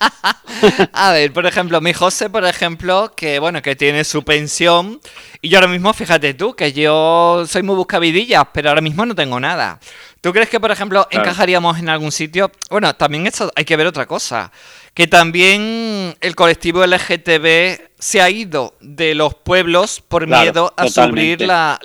a 0.92 1.12
ver, 1.12 1.32
por 1.32 1.46
ejemplo, 1.46 1.80
mi 1.80 1.92
José, 1.92 2.30
por 2.30 2.44
ejemplo, 2.44 3.12
que 3.14 3.38
bueno, 3.38 3.60
que 3.62 3.76
tiene 3.76 4.04
su 4.04 4.24
pensión. 4.24 5.00
Y 5.42 5.50
yo 5.50 5.58
ahora 5.58 5.68
mismo, 5.68 5.92
fíjate 5.92 6.34
tú, 6.34 6.54
que 6.54 6.72
yo 6.72 7.44
soy 7.46 7.62
muy 7.62 7.76
buscavidillas, 7.76 8.44
pero 8.52 8.70
ahora 8.70 8.80
mismo 8.80 9.04
no 9.04 9.14
tengo 9.14 9.38
nada. 9.38 9.78
¿Tú 10.20 10.32
crees 10.32 10.48
que, 10.48 10.58
por 10.58 10.72
ejemplo, 10.72 11.06
encajaríamos 11.10 11.78
en 11.78 11.88
algún 11.88 12.10
sitio? 12.10 12.50
Bueno, 12.68 12.92
también 12.96 13.26
esto 13.26 13.52
hay 13.54 13.64
que 13.64 13.76
ver 13.76 13.86
otra 13.86 14.06
cosa. 14.06 14.50
Que 14.92 15.06
también 15.06 16.16
el 16.20 16.34
colectivo 16.34 16.84
LGTB 16.84 17.78
se 17.98 18.20
ha 18.20 18.30
ido 18.30 18.74
de 18.80 19.14
los 19.14 19.34
pueblos 19.34 20.00
por 20.00 20.26
miedo 20.26 20.72
a 20.76 20.88
sufrir 20.88 21.42
la, 21.42 21.78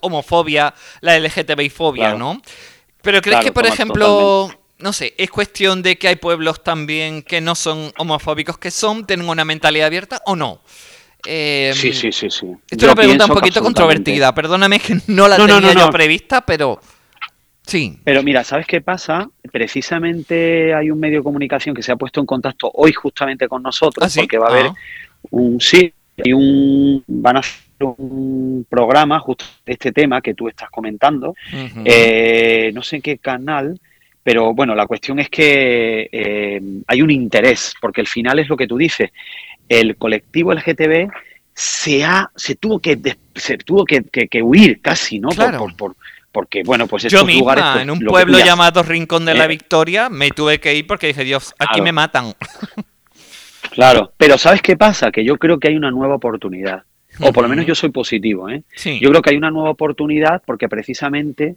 homofobia, 0.00 0.72
la 1.00 1.18
LGTBI-fobia, 1.18 2.14
¿no? 2.14 2.40
Pero 3.04 3.20
¿crees 3.20 3.44
que, 3.44 3.52
por 3.52 3.66
ejemplo, 3.66 4.50
no 4.78 4.92
sé, 4.92 5.14
es 5.16 5.30
cuestión 5.30 5.82
de 5.82 5.96
que 5.96 6.08
hay 6.08 6.16
pueblos 6.16 6.64
también 6.64 7.22
que 7.22 7.40
no 7.40 7.54
son 7.54 7.92
homofóbicos, 7.98 8.58
que 8.58 8.70
son, 8.70 9.06
tienen 9.06 9.28
una 9.28 9.44
mentalidad 9.44 9.86
abierta 9.86 10.20
o 10.26 10.34
no? 10.34 10.60
Em, 11.26 11.74
sí, 11.74 11.92
sí, 11.92 12.12
sí, 12.12 12.28
sí. 12.30 12.46
Esto 12.70 12.76
es 12.76 12.82
una 12.82 12.94
pregunta 12.94 13.24
un 13.26 13.32
poquito 13.32 13.62
controvertida. 13.62 14.34
Perdóname 14.34 14.80
que 14.80 14.96
no 15.06 15.28
la 15.28 15.36
tenía 15.36 15.72
yo 15.74 15.90
prevista, 15.90 16.40
pero 16.44 16.80
sí. 17.66 17.98
Pero 18.04 18.22
mira, 18.22 18.42
¿sabes 18.42 18.66
qué 18.66 18.80
pasa? 18.80 19.28
Precisamente 19.52 20.74
hay 20.74 20.90
un 20.90 20.98
medio 20.98 21.18
de 21.18 21.24
comunicación 21.24 21.74
que 21.74 21.82
se 21.82 21.92
ha 21.92 21.96
puesto 21.96 22.20
en 22.20 22.26
contacto 22.26 22.70
hoy 22.74 22.92
justamente 22.92 23.48
con 23.48 23.62
nosotros, 23.62 24.16
¿Ah, 24.16 24.20
porque 24.20 24.38
va 24.38 24.48
a 24.48 24.50
haber 24.50 24.66
ah. 24.66 24.74
un 25.30 25.60
sí 25.60 25.92
y 26.16 26.32
un 26.32 27.02
van 27.06 27.38
a 27.38 27.42
un 27.80 28.66
programa 28.68 29.18
justo 29.18 29.44
de 29.64 29.72
este 29.72 29.92
tema 29.92 30.20
que 30.20 30.34
tú 30.34 30.48
estás 30.48 30.70
comentando. 30.70 31.34
Eh, 31.84 32.70
no 32.74 32.82
sé 32.82 32.96
en 32.96 33.02
qué 33.02 33.18
canal, 33.18 33.78
pero 34.22 34.54
bueno, 34.54 34.74
la 34.74 34.86
cuestión 34.86 35.18
es 35.18 35.28
que 35.28 36.08
eh, 36.10 36.60
hay 36.86 37.02
un 37.02 37.10
interés, 37.10 37.74
porque 37.80 38.00
al 38.00 38.06
final 38.06 38.38
es 38.38 38.48
lo 38.48 38.56
que 38.56 38.66
tú 38.66 38.76
dices. 38.76 39.10
El 39.68 39.96
colectivo 39.96 40.52
LGTB 40.52 41.10
se 41.52 42.04
ha, 42.04 42.30
se 42.34 42.56
tuvo 42.56 42.78
que 42.78 42.98
se 43.34 43.58
tuvo 43.58 43.84
que, 43.84 44.02
huir 44.42 44.80
casi, 44.80 45.20
¿no? 45.20 45.28
Por, 45.76 45.94
porque 46.32 46.62
bueno, 46.64 46.86
pues 46.88 47.04
estos 47.04 47.20
Yo 47.20 47.26
misma, 47.26 47.54
pues, 47.54 47.82
en 47.82 47.90
un 47.90 48.00
pueblo 48.00 48.38
llamado 48.38 48.82
Rincón 48.82 49.24
de 49.24 49.34
la 49.34 49.44
eh. 49.44 49.48
Victoria, 49.48 50.08
me 50.08 50.30
tuve 50.30 50.58
que 50.58 50.74
ir 50.74 50.86
porque 50.86 51.06
dije, 51.08 51.22
Dios, 51.22 51.54
aquí 51.58 51.80
me 51.80 51.92
matan. 51.92 52.34
Claro, 53.70 54.12
pero 54.16 54.38
¿sabes 54.38 54.62
qué 54.62 54.76
pasa? 54.76 55.10
Que 55.10 55.24
yo 55.24 55.36
creo 55.36 55.58
que 55.58 55.68
hay 55.68 55.76
una 55.76 55.90
nueva 55.90 56.14
oportunidad 56.14 56.84
o 57.20 57.32
por 57.32 57.42
lo 57.42 57.48
menos 57.48 57.66
yo 57.66 57.74
soy 57.74 57.90
positivo. 57.90 58.48
¿eh? 58.48 58.62
Yo 59.00 59.10
creo 59.10 59.22
que 59.22 59.30
hay 59.30 59.36
una 59.36 59.50
nueva 59.50 59.70
oportunidad 59.70 60.42
porque 60.44 60.68
precisamente, 60.68 61.56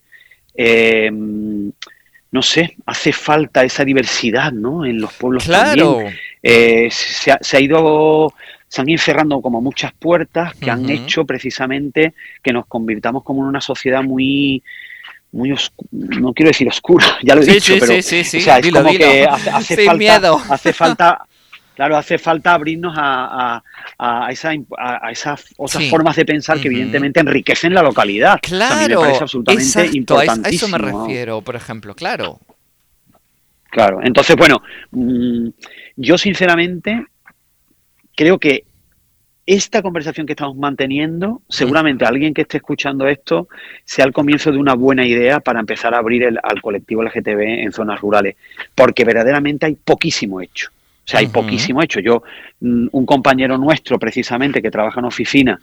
eh, 0.56 1.10
no 1.12 2.42
sé, 2.42 2.76
hace 2.86 3.14
falta 3.14 3.64
esa 3.64 3.86
diversidad 3.86 4.52
¿no? 4.52 4.86
en 4.86 5.00
los 5.00 5.14
pueblos 5.14 5.46
claro. 5.46 6.00
Eh, 6.44 6.90
se, 6.92 7.32
ha, 7.32 7.60
ido, 7.60 8.34
se 8.68 8.82
han 8.82 8.90
ido 8.90 9.00
cerrando 9.00 9.42
como 9.42 9.62
muchas 9.62 9.92
puertas 9.94 10.56
que 10.56 10.70
han 10.70 10.90
hecho 10.90 11.26
precisamente 11.26 12.14
que 12.42 12.54
nos 12.54 12.66
convirtamos 12.68 13.24
como 13.24 13.42
en 13.42 13.50
una 13.50 13.62
sociedad 13.62 14.04
muy 14.04 14.64
muy 15.30 15.54
no 15.92 16.34
quiero 16.34 16.50
decir 16.50 16.68
oscura, 16.70 17.18
ya 17.24 17.36
lo 17.36 17.42
he 17.42 17.46
dicho, 17.46 17.74
pero 17.80 18.02
sí, 18.02 18.22
o 18.22 18.42
sea, 18.42 18.60
es 18.60 18.72
como 18.72 18.90
que 18.92 19.26
hace, 19.26 19.76
falta, 19.86 19.94
miedo. 19.94 20.42
hace 20.50 20.74
falta 20.74 21.27
Claro, 21.78 21.96
hace 21.96 22.18
falta 22.18 22.56
abrirnos 22.56 22.96
a, 22.98 23.62
esas 24.32 25.46
otras 25.58 25.88
formas 25.92 26.16
de 26.16 26.26
pensar 26.26 26.60
que 26.60 26.70
evidentemente 26.70 27.20
enriquecen 27.20 27.72
la 27.72 27.84
localidad. 27.84 28.40
Claro, 28.42 29.04
absolutamente 29.04 29.80
A 29.80 30.50
eso 30.50 30.68
me 30.70 30.80
refiero, 30.80 31.42
por 31.42 31.56
ejemplo, 31.56 31.94
claro. 31.94 32.40
Claro, 33.70 34.00
entonces, 34.02 34.36
bueno, 34.36 34.64
mm, 34.90 35.50
yo 35.98 36.18
sinceramente 36.18 37.06
creo 38.16 38.40
que 38.40 38.64
esta 39.46 39.84
conversación 39.84 40.26
que 40.26 40.34
estamos 40.34 40.58
manteniendo, 40.58 41.44
seguramente 41.48 42.06
alguien 42.06 42.34
que 42.34 42.42
esté 42.42 42.58
escuchando 42.58 43.08
esto 43.08 43.50
sea 43.86 44.06
el 44.06 44.14
comienzo 44.14 44.52
de 44.52 44.58
una 44.58 44.74
buena 44.74 45.06
idea 45.06 45.42
para 45.42 45.60
empezar 45.60 45.94
a 45.94 46.00
abrir 46.00 46.24
el, 46.24 46.40
al 46.42 46.60
colectivo 46.60 47.04
LGTB 47.04 47.40
en 47.40 47.72
zonas 47.72 48.02
rurales, 48.02 48.36
porque 48.74 49.06
verdaderamente 49.06 49.68
hay 49.68 49.76
poquísimo 49.76 50.42
hecho. 50.42 50.72
O 51.08 51.10
sea, 51.10 51.22
hay 51.22 51.28
poquísimo 51.28 51.82
hecho. 51.82 52.02
Yo, 52.02 52.22
mm, 52.60 52.88
un 52.92 53.06
compañero 53.06 53.58
nuestro 53.58 53.98
precisamente 53.98 54.62
que 54.62 54.70
trabaja 54.70 55.00
en 55.00 55.06
oficina, 55.06 55.58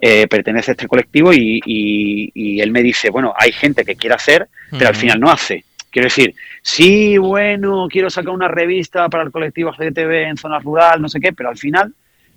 eh, 0.00 0.26
pertenece 0.26 0.72
a 0.72 0.74
este 0.74 0.88
colectivo 0.88 1.32
y, 1.32 2.60
él 2.60 2.72
me 2.72 2.82
dice, 2.82 3.08
bueno, 3.10 3.32
hay 3.36 3.52
gente 3.52 3.84
que 3.84 3.94
quiere 3.94 4.16
hacer, 4.16 4.48
pero 4.70 4.88
al 4.88 4.96
final 4.96 5.20
no 5.20 5.30
hace. 5.30 5.64
Quiero 5.90 6.06
decir, 6.06 6.34
sí, 6.62 7.16
bueno, 7.16 7.86
quiero 7.88 8.10
sacar 8.10 8.30
una 8.30 8.48
revista 8.48 9.08
para 9.08 9.22
el 9.22 9.30
colectivo 9.30 9.70
LGTB 9.70 10.28
en 10.28 10.36
zona 10.36 10.58
rural, 10.58 11.00
no 11.00 11.08
sé 11.08 11.20
qué, 11.20 11.32
pero 11.32 11.48
al 11.48 11.56
final 11.56 11.94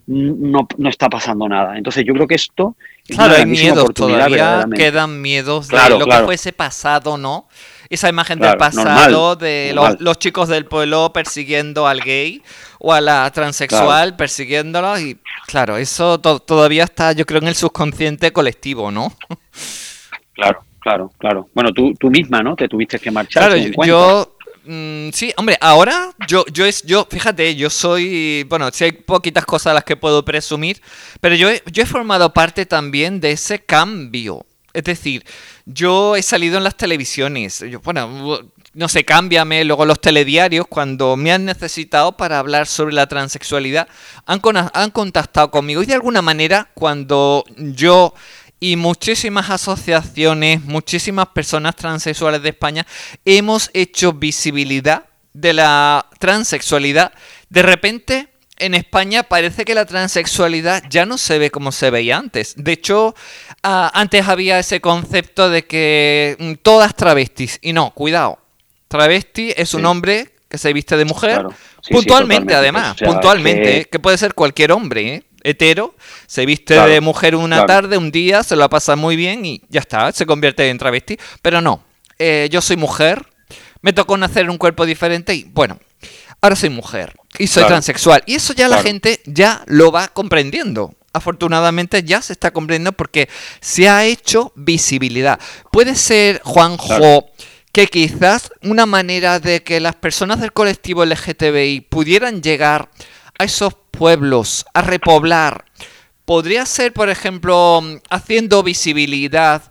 no, 0.07 0.67
no 0.77 0.89
está 0.89 1.09
pasando 1.09 1.49
nada. 1.49 1.77
Entonces 1.77 2.05
yo 2.05 2.13
creo 2.13 2.27
que 2.27 2.35
esto... 2.35 2.75
claro, 3.07 3.35
hay 3.35 3.45
miedos 3.47 3.91
todavía, 3.93 4.67
quedan 4.75 5.21
miedos 5.21 5.67
de 5.67 5.89
lo 5.89 6.05
que 6.05 6.17
fuese 6.25 6.53
pasado, 6.53 7.17
¿no? 7.17 7.47
Esa 7.95 8.09
imagen 8.09 8.39
del 8.39 8.57
pasado 8.57 9.35
de 9.35 9.75
los, 9.99 10.17
chicos 10.17 10.47
del 10.47 10.65
pueblo 10.65 11.11
persiguiendo 11.13 11.87
al 11.87 12.01
gay 12.01 12.41
o 12.79 12.93
a 12.93 13.01
la 13.01 13.29
transexual 13.31 14.15
persiguiéndolo 14.15 14.99
y 14.99 15.17
claro, 15.45 15.77
eso 15.77 16.19
todavía 16.19 16.85
está 16.85 17.11
yo 17.11 17.25
creo 17.25 17.41
en 17.41 17.49
el 17.49 17.55
subconsciente 17.55 18.31
colectivo, 18.31 18.91
¿no? 18.91 19.13
Claro, 20.33 20.63
claro, 20.79 21.11
claro. 21.19 21.49
Bueno, 21.53 21.71
tú, 21.71 21.93
tú 21.99 22.09
misma, 22.09 22.41
¿no? 22.41 22.55
Te 22.55 22.67
tuviste 22.67 22.97
que 22.97 23.11
marchar. 23.11 23.47
Claro, 23.47 23.85
yo... 23.85 24.37
Mm, 24.63 25.09
sí, 25.11 25.33
hombre, 25.37 25.57
ahora 25.59 26.11
yo, 26.27 26.45
yo 26.51 26.65
es, 26.65 26.83
yo, 26.83 27.07
fíjate, 27.09 27.55
yo 27.55 27.69
soy, 27.69 28.43
bueno, 28.47 28.69
si 28.71 28.85
hay 28.85 28.91
poquitas 28.91 29.45
cosas 29.45 29.71
a 29.71 29.73
las 29.73 29.83
que 29.83 29.97
puedo 29.97 30.23
presumir, 30.23 30.81
pero 31.19 31.35
yo 31.35 31.49
yo 31.71 31.83
he 31.83 31.85
formado 31.85 32.31
parte 32.31 32.65
también 32.65 33.19
de 33.19 33.31
ese 33.31 33.59
cambio. 33.59 34.45
Es 34.73 34.83
decir, 34.83 35.25
yo 35.65 36.15
he 36.15 36.21
salido 36.21 36.57
en 36.57 36.63
las 36.63 36.75
televisiones. 36.75 37.63
bueno, 37.83 38.39
no 38.73 38.87
sé, 38.87 39.03
cámbiame. 39.03 39.63
Luego 39.65 39.85
los 39.85 39.99
telediarios, 39.99 40.65
cuando 40.67 41.17
me 41.17 41.31
han 41.31 41.45
necesitado 41.45 42.13
para 42.13 42.39
hablar 42.39 42.67
sobre 42.67 42.93
la 42.93 43.07
transexualidad, 43.07 43.87
han, 44.25 44.91
contactado 44.91 45.51
conmigo. 45.51 45.83
Y 45.83 45.85
de 45.85 45.93
alguna 45.93 46.21
manera, 46.21 46.69
cuando 46.73 47.43
yo 47.57 48.13
y 48.59 48.75
muchísimas 48.75 49.49
asociaciones, 49.49 50.63
muchísimas 50.63 51.27
personas 51.29 51.75
transexuales 51.75 52.43
de 52.43 52.49
España 52.49 52.85
hemos 53.25 53.71
hecho 53.73 54.13
visibilidad 54.13 55.05
de 55.33 55.53
la 55.53 56.05
transexualidad. 56.19 57.11
De 57.49 57.63
repente, 57.63 58.29
en 58.61 58.75
España 58.75 59.23
parece 59.23 59.65
que 59.65 59.73
la 59.73 59.85
transexualidad 59.85 60.83
ya 60.89 61.05
no 61.05 61.17
se 61.17 61.39
ve 61.39 61.49
como 61.49 61.71
se 61.71 61.89
veía 61.89 62.17
antes. 62.17 62.53
De 62.55 62.71
hecho, 62.71 63.15
ah, 63.63 63.91
antes 63.93 64.27
había 64.27 64.59
ese 64.59 64.79
concepto 64.79 65.49
de 65.49 65.65
que 65.65 66.37
mm, 66.39 66.53
todas 66.61 66.95
travestis. 66.95 67.57
Y 67.61 67.73
no, 67.73 67.91
cuidado. 67.93 68.39
Travesti 68.87 69.53
es 69.55 69.73
un 69.73 69.85
hombre 69.85 70.29
que 70.47 70.57
se 70.57 70.71
viste 70.73 70.95
de 70.95 71.05
mujer. 71.05 71.45
puntualmente, 71.89 72.53
además. 72.53 72.97
puntualmente. 73.03 73.85
Que... 73.85 73.99
puede 73.99 74.17
ser 74.17 74.33
cualquier 74.35 74.71
hombre, 74.71 75.15
¿eh? 75.15 75.23
hetero, 75.43 75.95
se 76.27 76.45
viste 76.45 76.79
de 76.79 77.01
mujer 77.01 77.35
una 77.35 77.65
tarde, 77.65 77.97
un 77.97 78.11
día, 78.11 78.43
se 78.43 78.55
lo 78.55 78.69
pasa 78.69 78.95
muy 78.95 79.15
bien 79.15 79.43
y 79.43 79.63
ya 79.69 79.79
está, 79.79 80.11
se 80.11 80.27
convierte 80.27 80.69
en 80.69 80.77
travesti. 80.77 81.17
Pero 81.41 81.61
no, 81.61 81.83
eh, 82.19 82.47
yo 82.51 82.61
soy 82.61 82.77
mujer, 82.77 83.25
me 83.81 83.91
tocó 83.91 84.17
nacer 84.17 84.43
en 84.43 84.51
un 84.51 84.57
cuerpo 84.57 84.85
diferente 84.85 85.33
y 85.33 85.45
bueno, 85.45 85.79
ahora 86.41 86.55
soy 86.55 86.69
mujer 86.69 87.13
y 87.37 87.47
soy 87.47 87.65
transexual. 87.65 88.23
Y 88.25 88.35
eso 88.35 88.53
ya 88.53 88.67
la 88.67 88.81
gente 88.81 89.21
ya 89.25 89.63
lo 89.67 89.91
va 89.91 90.07
comprendiendo. 90.09 90.93
Afortunadamente 91.13 92.03
ya 92.03 92.21
se 92.21 92.33
está 92.33 92.51
comprendiendo 92.51 92.93
porque 92.93 93.27
se 93.59 93.89
ha 93.89 94.05
hecho 94.05 94.53
visibilidad. 94.55 95.39
Puede 95.71 95.95
ser, 95.95 96.41
Juanjo, 96.43 97.29
que 97.71 97.87
quizás 97.87 98.51
una 98.61 98.85
manera 98.85 99.39
de 99.39 99.63
que 99.63 99.79
las 99.79 99.95
personas 99.95 100.39
del 100.39 100.53
colectivo 100.53 101.05
LGTBI 101.05 101.81
pudieran 101.89 102.41
llegar 102.41 102.89
a 103.37 103.43
esos 103.43 103.73
pueblos, 103.91 104.65
a 104.73 104.81
repoblar, 104.81 105.65
podría 106.25 106.65
ser, 106.65 106.93
por 106.93 107.09
ejemplo, 107.09 107.81
haciendo 108.09 108.63
visibilidad, 108.63 109.63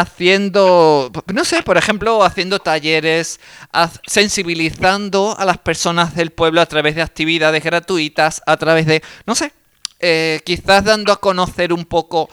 haciendo, 0.00 1.10
no 1.32 1.44
sé, 1.44 1.62
por 1.62 1.76
ejemplo, 1.76 2.24
haciendo 2.24 2.58
talleres, 2.58 3.38
sensibilizando 4.06 5.36
a 5.38 5.44
las 5.44 5.58
personas 5.58 6.16
del 6.16 6.30
pueblo 6.30 6.60
a 6.60 6.66
través 6.66 6.96
de 6.96 7.02
actividades 7.02 7.62
gratuitas, 7.62 8.42
a 8.44 8.56
través 8.56 8.86
de, 8.86 9.02
no 9.24 9.36
sé, 9.36 9.52
eh, 10.00 10.40
quizás 10.44 10.84
dando 10.84 11.12
a 11.12 11.20
conocer 11.20 11.72
un 11.72 11.84
poco 11.84 12.28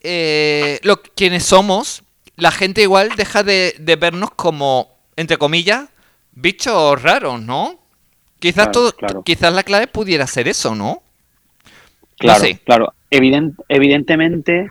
eh, 0.00 0.80
lo, 0.82 1.00
quiénes 1.00 1.44
somos. 1.44 2.02
La 2.36 2.50
gente 2.50 2.82
igual 2.82 3.10
deja 3.16 3.44
de, 3.44 3.74
vernos 3.98 4.32
como, 4.32 4.98
entre 5.16 5.36
comillas, 5.36 5.88
bichos 6.32 7.00
raros, 7.00 7.40
¿no? 7.40 7.78
Quizás 8.40 8.72
todo, 8.72 8.94
quizás 9.24 9.52
la 9.52 9.62
clave 9.62 9.86
pudiera 9.86 10.26
ser 10.26 10.48
eso, 10.48 10.74
¿no? 10.74 11.02
Claro, 12.16 12.44
claro. 12.64 12.94
evidentemente 13.10 14.70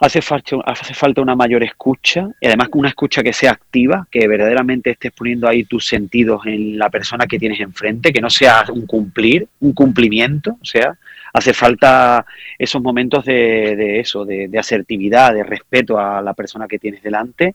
hace 0.00 0.22
falta, 0.22 0.56
hace 0.64 0.94
falta 0.94 1.20
una 1.20 1.36
mayor 1.36 1.62
escucha 1.62 2.28
y 2.40 2.46
además 2.46 2.68
una 2.72 2.88
escucha 2.88 3.22
que 3.22 3.34
sea 3.34 3.52
activa, 3.52 4.06
que 4.10 4.26
verdaderamente 4.26 4.90
estés 4.90 5.12
poniendo 5.12 5.46
ahí 5.46 5.64
tus 5.64 5.86
sentidos 5.86 6.46
en 6.46 6.78
la 6.78 6.88
persona 6.88 7.26
que 7.26 7.38
tienes 7.38 7.60
enfrente, 7.60 8.12
que 8.12 8.20
no 8.20 8.30
sea 8.30 8.64
un 8.72 8.86
cumplir, 8.86 9.46
un 9.60 9.72
cumplimiento, 9.72 10.56
o 10.60 10.64
sea, 10.64 10.96
hace 11.34 11.52
falta 11.52 12.24
esos 12.58 12.80
momentos 12.82 13.26
de, 13.26 14.00
eso, 14.00 14.24
de, 14.24 14.50
asertividad, 14.58 15.34
de 15.34 15.44
respeto 15.44 15.98
a 15.98 16.22
la 16.22 16.32
persona 16.32 16.66
que 16.66 16.78
tienes 16.78 17.02
delante. 17.02 17.54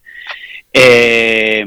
Eh, 0.71 1.65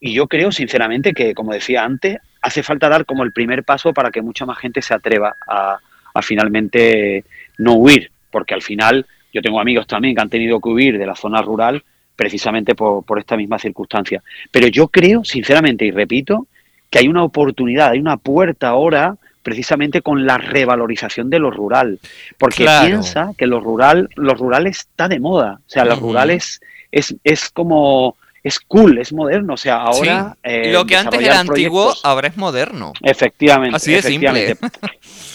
y 0.00 0.14
yo 0.14 0.26
creo, 0.26 0.50
sinceramente, 0.52 1.12
que, 1.12 1.34
como 1.34 1.52
decía 1.52 1.84
antes, 1.84 2.16
hace 2.40 2.62
falta 2.62 2.88
dar 2.88 3.04
como 3.04 3.24
el 3.24 3.32
primer 3.32 3.62
paso 3.62 3.92
para 3.92 4.10
que 4.10 4.22
mucha 4.22 4.46
más 4.46 4.58
gente 4.58 4.80
se 4.80 4.94
atreva 4.94 5.34
a 5.46 6.22
finalmente 6.22 7.24
no 7.58 7.74
huir, 7.74 8.10
porque 8.30 8.54
al 8.54 8.62
final 8.62 9.06
yo 9.34 9.42
tengo 9.42 9.60
amigos 9.60 9.86
también 9.86 10.14
que 10.14 10.22
han 10.22 10.30
tenido 10.30 10.60
que 10.60 10.68
huir 10.68 10.96
de 10.96 11.06
la 11.06 11.16
zona 11.16 11.42
rural 11.42 11.82
precisamente 12.14 12.76
por, 12.76 13.18
esta 13.18 13.36
misma 13.36 13.58
circunstancia. 13.58 14.22
Pero 14.52 14.68
yo 14.68 14.86
creo, 14.86 15.24
sinceramente, 15.24 15.84
y 15.84 15.90
repito, 15.90 16.46
que 16.88 17.00
hay 17.00 17.08
una 17.08 17.24
oportunidad, 17.24 17.90
hay 17.90 17.98
una 17.98 18.16
puerta 18.16 18.68
ahora 18.68 19.16
precisamente 19.42 20.00
con 20.00 20.24
la 20.24 20.38
revalorización 20.38 21.28
de 21.28 21.40
lo 21.40 21.50
rural. 21.50 21.98
Porque 22.38 22.66
piensa 22.86 23.32
que 23.36 23.46
lo 23.48 23.60
rural, 23.60 24.08
lo 24.14 24.34
rural 24.34 24.68
está 24.68 25.08
de 25.08 25.18
moda. 25.18 25.58
O 25.66 25.70
sea, 25.70 25.84
lo 25.84 25.96
rural 25.96 26.30
es, 26.30 26.60
es, 26.92 27.50
como 27.50 28.16
es 28.44 28.60
cool, 28.60 28.98
es 28.98 29.12
moderno. 29.12 29.54
O 29.54 29.58
sea, 29.58 29.82
ahora. 29.82 30.36
Eh, 30.44 30.72
lo 30.72 30.86
que 30.86 30.96
antes 30.96 31.20
era 31.20 31.40
antiguo, 31.40 31.92
ahora 32.04 32.28
es 32.28 32.36
moderno. 32.36 32.92
Efectivamente. 33.02 33.76
Así 33.76 33.92
de 33.92 34.02
simple. 34.02 34.56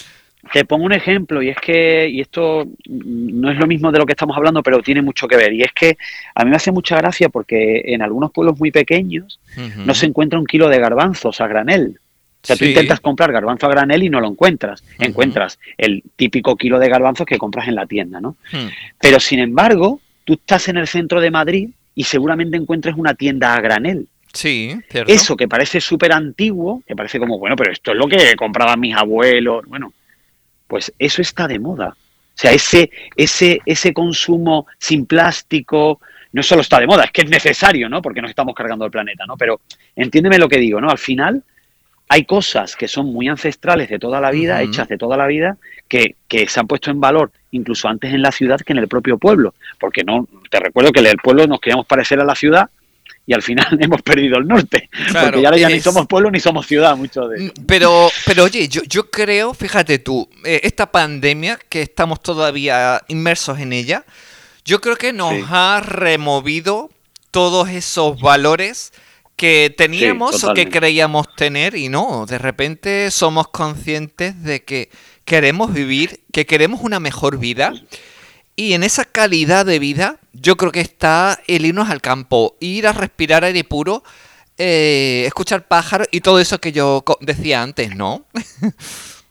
Te 0.52 0.66
pongo 0.66 0.86
un 0.86 0.94
ejemplo 0.94 1.42
y 1.42 1.50
es 1.50 1.58
que, 1.58 2.10
y 2.10 2.22
esto 2.22 2.68
no 2.88 3.52
es 3.52 3.58
lo 3.58 3.68
mismo 3.68 3.92
de 3.92 4.00
lo 4.00 4.06
que 4.06 4.14
estamos 4.14 4.36
hablando, 4.36 4.64
pero 4.64 4.82
tiene 4.82 5.02
mucho 5.02 5.28
que 5.28 5.38
ver. 5.38 5.54
Y 5.54 5.62
es 5.62 5.72
que 5.74 5.98
a 6.34 6.44
mí 6.44 6.50
me 6.50 6.56
hace 6.56 6.72
mucha 6.72 6.98
gracia 6.98 7.30
porque 7.30 7.82
en 7.86 8.02
algunos 8.02 8.32
pueblos 8.32 8.60
muy 8.60 8.72
pequeños 8.72 9.40
no 9.78 9.94
se 9.94 10.08
encuentra 10.08 10.40
un 10.40 10.46
kilo 10.46 10.70
de 10.70 10.80
garbanzos 10.80 11.40
a 11.42 11.48
granel. 11.48 12.00
O 12.42 12.48
sea, 12.48 12.56
tú 12.56 12.66
intentas 12.66 13.02
comprar 13.02 13.32
garbanzo 13.34 13.66
a 13.66 13.70
granel 13.70 14.04
y 14.04 14.10
no 14.10 14.22
lo 14.22 14.28
encuentras. 14.28 14.84
Encuentras 14.98 15.60
el 15.78 16.04
típico 16.16 16.56
kilo 16.56 16.80
de 16.80 16.88
garbanzos 16.88 17.26
que 17.26 17.38
compras 17.38 17.68
en 17.68 17.76
la 17.76 17.86
tienda, 17.86 18.22
¿no? 18.22 18.38
Hmm. 18.52 18.70
Pero 19.00 19.20
sin 19.20 19.40
embargo, 19.40 20.00
tú 20.24 20.34
estás 20.34 20.70
en 20.70 20.78
el 20.78 20.88
centro 20.88 21.20
de 21.20 21.32
Madrid 21.32 21.70
y 21.96 22.06
seguramente 22.06 22.56
encuentres 22.56 22.96
una 22.96 23.14
tienda 23.14 23.56
a 23.56 23.62
granel. 23.62 24.08
Sí, 24.34 24.74
cierto. 24.90 25.12
Eso 25.12 25.36
que 25.36 25.48
parece 25.48 25.82
súper 25.82 26.14
antiguo, 26.14 26.82
que 26.88 26.96
parece 26.96 27.20
como, 27.20 27.38
bueno, 27.40 27.56
pero 27.58 27.74
esto 27.74 27.92
es 27.92 27.98
lo 27.98 28.08
que 28.08 28.36
compraban 28.38 28.80
mis 28.80 28.96
abuelos. 28.96 29.66
Bueno, 29.68 29.92
pues 30.70 30.94
eso 31.00 31.22
está 31.22 31.48
de 31.48 31.60
moda. 31.60 31.90
O 31.90 32.42
sea, 32.42 32.52
ese, 32.52 32.90
ese, 33.18 33.60
ese 33.66 33.94
consumo 33.94 34.68
sin 34.78 35.06
plástico 35.06 36.00
no 36.32 36.44
solo 36.44 36.62
está 36.62 36.80
de 36.80 36.86
moda, 36.86 37.06
es 37.06 37.12
que 37.12 37.24
es 37.24 37.30
necesario, 37.30 37.90
¿no? 37.90 38.02
Porque 38.02 38.22
nos 38.22 38.30
estamos 38.30 38.56
cargando 38.56 38.86
el 38.86 38.92
planeta, 38.92 39.26
¿no? 39.26 39.36
Pero 39.36 39.60
entiéndeme 39.96 40.38
lo 40.38 40.48
que 40.48 40.60
digo, 40.60 40.80
¿no? 40.80 40.90
Al 40.90 41.00
final 41.00 41.44
hay 42.08 42.24
cosas 42.26 42.76
que 42.76 42.88
son 42.88 43.12
muy 43.12 43.28
ancestrales 43.28 43.90
de 43.90 43.98
toda 43.98 44.22
la 44.22 44.30
vida, 44.30 44.62
hechas 44.62 44.88
de 44.88 44.98
toda 44.98 45.18
la 45.18 45.26
vida, 45.26 45.58
que, 45.88 46.16
que, 46.28 46.48
se 46.48 46.60
han 46.60 46.68
puesto 46.68 46.92
en 46.92 47.02
valor 47.02 47.32
incluso 47.52 47.88
antes 47.88 48.14
en 48.14 48.22
la 48.22 48.32
ciudad 48.32 48.60
que 48.60 48.74
en 48.74 48.80
el 48.80 48.88
propio 48.88 49.18
pueblo. 49.18 49.56
Porque 49.80 50.04
no, 50.04 50.28
te 50.52 50.60
recuerdo 50.60 50.92
que 50.92 51.00
en 51.00 51.08
el 51.08 51.18
pueblo 51.18 51.48
nos 51.48 51.60
queríamos 51.60 51.88
parecer 51.88 52.20
a 52.20 52.26
la 52.26 52.36
ciudad 52.36 52.70
y 53.30 53.34
al 53.34 53.44
final 53.44 53.68
hemos 53.80 54.02
perdido 54.02 54.40
el 54.40 54.48
norte. 54.48 54.90
porque 55.14 55.44
ya, 55.44 55.56
ya 55.56 55.70
ni 55.70 55.80
somos 55.80 56.08
pueblo 56.08 56.32
ni 56.32 56.40
somos 56.40 56.66
ciudad, 56.66 56.98
mucho 56.98 57.28
de 57.28 57.44
mm, 57.44 57.52
Pero, 57.68 58.10
pero 58.26 58.46
oye, 58.46 58.68
yo, 58.68 58.82
yo 58.84 59.12
creo, 59.12 59.54
fíjate 59.54 60.00
tú, 60.00 60.28
eh, 60.44 60.62
esta 60.64 60.92
pandemia 60.92 61.60
que 61.70 61.84
estamos 61.84 62.24
todavía 62.24 63.04
inmersos 63.08 63.60
en 63.60 63.72
ella, 63.72 64.04
yo 64.66 64.82
creo 64.82 64.96
que 64.96 65.14
nos 65.14 65.36
ha 65.52 65.80
removido 65.86 66.90
todos 67.30 67.70
esos 67.70 68.20
valores 68.20 68.94
que 69.36 69.74
teníamos 69.78 70.44
o 70.44 70.56
que 70.56 70.68
creíamos 70.68 71.28
tener 71.36 71.76
y 71.76 71.88
no, 71.88 72.26
de 72.26 72.40
repente 72.40 73.12
somos 73.12 73.48
conscientes 73.50 74.42
de 74.42 74.64
que 74.64 74.90
queremos 75.24 75.72
vivir, 75.72 76.22
que 76.34 76.48
queremos 76.48 76.82
una 76.82 77.00
mejor 77.00 77.38
vida 77.38 77.74
y 78.56 78.74
en 78.74 78.84
esa 78.84 79.06
calidad 79.06 79.68
de 79.68 79.78
vida, 79.78 80.19
yo 80.34 80.58
creo 80.58 80.72
que 80.72 80.82
está 80.82 81.40
el 81.48 81.66
irnos 81.66 81.90
al 81.90 82.02
campo, 82.02 82.56
ir 82.60 82.88
a 82.88 82.94
respirar 82.94 83.44
aire 83.44 83.64
puro, 83.64 84.04
eh, 84.58 85.24
escuchar 85.26 85.68
pájaros 85.68 86.08
y 86.12 86.22
todo 86.22 86.40
eso 86.40 86.60
que 86.60 86.72
yo 86.72 87.04
decía 87.22 87.62
antes, 87.62 87.96
¿no? 87.96 88.26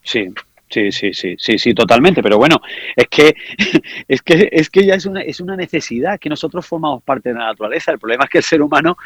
Sí, 0.02 0.32
Sí, 0.70 0.92
sí, 0.92 1.14
sí, 1.14 1.34
sí, 1.38 1.58
sí, 1.58 1.74
totalmente. 1.74 2.22
Pero 2.22 2.36
bueno, 2.36 2.60
es 2.94 3.06
que, 3.08 3.34
es 4.08 4.22
que, 4.22 4.48
es 4.52 4.68
que 4.68 4.84
ya 4.84 4.94
es 4.94 5.06
una, 5.06 5.22
es 5.22 5.40
una 5.40 5.56
necesidad, 5.56 6.18
que 6.18 6.28
nosotros 6.28 6.66
formamos 6.66 7.02
parte 7.02 7.30
de 7.30 7.36
la 7.36 7.46
naturaleza. 7.46 7.92
El 7.92 7.98
problema 7.98 8.24
es 8.24 8.30
que 8.30 8.38
el 8.38 8.44
ser 8.44 8.60
humano 8.60 8.98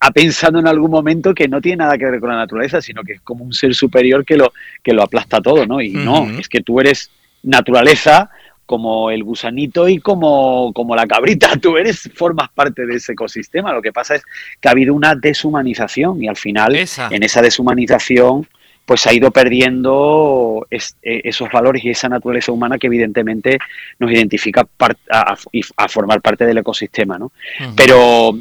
ha 0.00 0.10
pensado 0.10 0.58
en 0.58 0.66
algún 0.66 0.90
momento 0.90 1.34
que 1.34 1.48
no 1.48 1.60
tiene 1.60 1.78
nada 1.78 1.96
que 1.96 2.04
ver 2.04 2.20
con 2.20 2.30
la 2.30 2.36
naturaleza, 2.36 2.82
sino 2.82 3.02
que 3.02 3.14
es 3.14 3.20
como 3.22 3.44
un 3.44 3.52
ser 3.52 3.74
superior 3.74 4.24
que 4.24 4.36
lo, 4.36 4.52
que 4.82 4.92
lo 4.92 5.02
aplasta 5.02 5.40
todo, 5.40 5.66
¿no? 5.66 5.80
Y 5.80 5.92
no, 5.92 6.28
es 6.38 6.48
que 6.48 6.60
tú 6.60 6.80
eres 6.80 7.10
naturaleza 7.42 8.30
como 8.68 9.10
el 9.10 9.24
gusanito 9.24 9.88
y 9.88 9.98
como, 9.98 10.74
como 10.74 10.94
la 10.94 11.06
cabrita. 11.06 11.56
Tú 11.62 11.78
eres, 11.78 12.10
formas 12.14 12.50
parte 12.50 12.84
de 12.84 12.96
ese 12.96 13.12
ecosistema. 13.12 13.72
Lo 13.72 13.80
que 13.80 13.94
pasa 13.94 14.16
es 14.16 14.22
que 14.60 14.68
ha 14.68 14.72
habido 14.72 14.92
una 14.92 15.14
deshumanización 15.14 16.22
y 16.22 16.28
al 16.28 16.36
final 16.36 16.76
en 16.76 17.22
esa 17.22 17.40
deshumanización 17.40 18.46
pues 18.84 19.06
ha 19.06 19.14
ido 19.14 19.30
perdiendo 19.30 20.66
e, 20.70 20.78
esos 21.02 21.50
valores 21.50 21.82
y 21.82 21.90
esa 21.90 22.10
naturaleza 22.10 22.52
humana 22.52 22.78
que 22.78 22.88
evidentemente 22.88 23.58
nos 23.98 24.12
identifica 24.12 24.66
a, 25.10 25.36
a, 25.76 25.88
formar 25.88 26.20
parte 26.20 26.44
del 26.44 26.58
ecosistema, 26.58 27.18
¿no? 27.18 27.32
Pero 27.74 28.38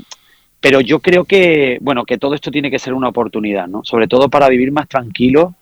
pero 0.59 0.81
yo 0.81 0.99
creo 0.99 1.23
que 1.23 1.77
bueno 1.81 2.03
que 2.03 2.17
todo 2.17 2.33
esto 2.33 2.51
tiene 2.51 2.69
que 2.69 2.79
ser 2.79 2.93
una 2.93 3.09
oportunidad, 3.09 3.67
¿no? 3.67 3.83
Sobre 3.85 4.07
todo 4.07 4.29
para 4.29 4.49
vivir 4.49 4.71
más 4.73 4.89
tranquilo 4.89 5.55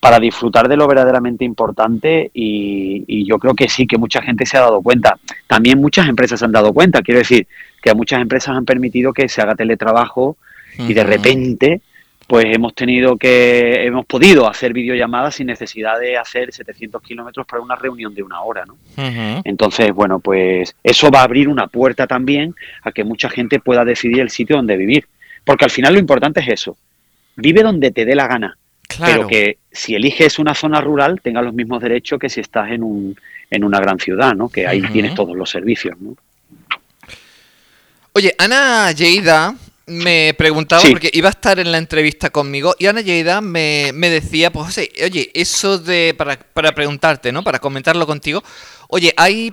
para 0.00 0.18
disfrutar 0.18 0.66
de 0.66 0.76
lo 0.76 0.88
verdaderamente 0.88 1.44
importante 1.44 2.30
y, 2.32 3.24
yo 3.26 3.38
creo 3.38 3.54
que 3.54 3.68
sí, 3.68 3.86
que 3.86 3.98
mucha 3.98 4.22
gente 4.22 4.46
se 4.46 4.56
ha 4.56 4.62
dado 4.62 4.80
cuenta. 4.82 5.18
También 5.46 5.80
muchas 5.80 6.08
empresas 6.08 6.40
se 6.40 6.46
han 6.46 6.52
dado 6.52 6.72
cuenta, 6.72 7.02
quiero 7.02 7.18
decir, 7.18 7.46
que 7.80 7.94
muchas 7.94 8.20
empresas 8.20 8.56
han 8.56 8.64
permitido 8.64 9.12
que 9.12 9.28
se 9.28 9.40
haga 9.40 9.54
teletrabajo 9.54 10.36
y 10.78 10.94
de 10.94 11.04
repente 11.04 11.80
pues 12.26 12.46
hemos 12.48 12.76
tenido 12.76 13.16
que, 13.16 13.84
hemos 13.84 14.06
podido 14.06 14.48
hacer 14.48 14.72
videollamadas 14.72 15.34
sin 15.34 15.48
necesidad 15.48 15.98
de 15.98 16.16
hacer 16.16 16.52
700 16.52 17.02
kilómetros 17.02 17.44
para 17.44 17.60
una 17.60 17.74
reunión 17.74 18.14
de 18.14 18.22
una 18.22 18.40
hora, 18.42 18.64
¿no? 18.64 18.76
Entonces, 19.42 19.92
bueno, 19.92 20.20
pues 20.20 20.76
eso 20.84 21.10
va 21.10 21.22
a 21.22 21.24
abrir 21.24 21.48
una 21.48 21.66
puerta 21.66 22.06
también 22.06 22.54
a 22.84 22.92
que 22.92 23.02
mucha 23.02 23.28
gente 23.28 23.58
pueda 23.58 23.84
decidir 23.84 24.20
el 24.20 24.30
sitio 24.30 24.54
donde 24.54 24.76
vivir. 24.76 25.08
Porque 25.44 25.64
al 25.64 25.72
final 25.72 25.94
lo 25.94 25.98
importante 25.98 26.38
es 26.38 26.46
eso. 26.48 26.76
Vive 27.34 27.64
donde 27.64 27.90
te 27.90 28.04
dé 28.04 28.14
la 28.14 28.28
gana. 28.28 28.56
Pero 28.98 29.26
que 29.26 29.58
si 29.70 29.94
eliges 29.94 30.38
una 30.38 30.54
zona 30.54 30.80
rural 30.80 31.20
tenga 31.22 31.42
los 31.42 31.54
mismos 31.54 31.82
derechos 31.82 32.18
que 32.18 32.28
si 32.28 32.40
estás 32.40 32.70
en, 32.70 32.82
un, 32.82 33.16
en 33.50 33.64
una 33.64 33.78
gran 33.78 33.98
ciudad, 33.98 34.34
¿no? 34.34 34.48
Que 34.48 34.66
ahí 34.66 34.82
tienes 34.92 35.14
todos 35.14 35.36
los 35.36 35.48
servicios, 35.50 35.96
¿no? 36.00 36.16
Oye, 38.12 38.34
Ana 38.38 38.90
Lleida 38.92 39.54
me 39.86 40.34
preguntaba, 40.36 40.82
porque 40.90 41.10
iba 41.12 41.28
a 41.28 41.30
estar 41.30 41.58
en 41.58 41.70
la 41.72 41.78
entrevista 41.78 42.30
conmigo, 42.30 42.74
y 42.78 42.86
Ana 42.86 43.00
Lleida 43.00 43.40
me, 43.40 43.92
decía, 43.92 44.52
pues 44.52 44.78
oye, 44.78 45.30
eso 45.34 45.78
de, 45.78 46.14
para, 46.16 46.36
para 46.36 46.72
preguntarte, 46.72 47.32
¿no? 47.32 47.42
Para 47.42 47.58
comentarlo 47.58 48.06
contigo, 48.06 48.42
oye, 48.88 49.12
hay 49.16 49.52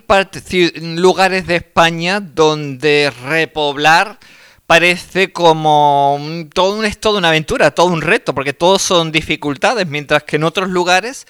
lugares 0.82 1.48
de 1.48 1.56
España 1.58 2.20
donde 2.20 3.12
repoblar 3.28 4.18
parece 4.68 5.32
como 5.32 6.20
todo 6.54 6.84
es 6.84 7.00
toda 7.00 7.18
una 7.18 7.30
aventura, 7.30 7.72
todo 7.72 7.88
un 7.88 8.02
reto, 8.02 8.36
porque 8.36 8.54
todos 8.54 8.82
son 8.82 9.12
dificultades, 9.12 9.88
mientras 9.88 10.24
que 10.24 10.36
en 10.36 10.44
otros 10.44 10.70
lugares 10.70 11.26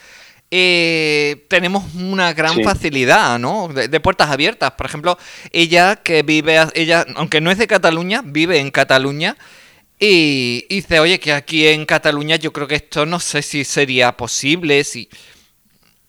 eh, 0.50 1.46
tenemos 1.50 1.94
una 1.94 2.34
gran 2.34 2.64
facilidad, 2.64 3.38
¿no? 3.38 3.68
De, 3.68 4.00
puertas 4.00 4.32
abiertas. 4.32 4.72
Por 4.72 4.88
ejemplo, 4.88 5.18
ella 5.52 5.98
que 5.98 6.24
vive, 6.24 6.58
ella, 6.74 7.06
aunque 7.16 7.40
no 7.40 7.52
es 7.52 7.58
de 7.58 7.68
Cataluña, 7.68 8.22
vive 8.26 8.60
en 8.60 8.72
Cataluña. 8.72 9.38
Y, 10.00 10.66
dice, 10.70 11.00
oye, 11.00 11.20
que 11.20 11.34
aquí 11.34 11.68
en 11.68 11.86
Cataluña 11.86 12.36
yo 12.36 12.54
creo 12.54 12.68
que 12.68 12.76
esto 12.76 13.06
no 13.06 13.20
sé 13.20 13.42
si 13.42 13.64
sería 13.64 14.16
posible, 14.16 14.84
si... 14.84 15.10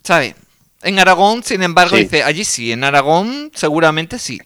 ¿Sabes? 0.03 0.35
En 0.83 0.99
Aragón, 0.99 1.43
sin 1.43 1.63
embargo, 1.63 1.97
dice, 1.97 2.23
allí 2.23 2.45
sí, 2.45 2.71
en 2.71 2.85
Aragón 2.85 3.51
seguramente 3.55 4.19
sí. 4.19 4.41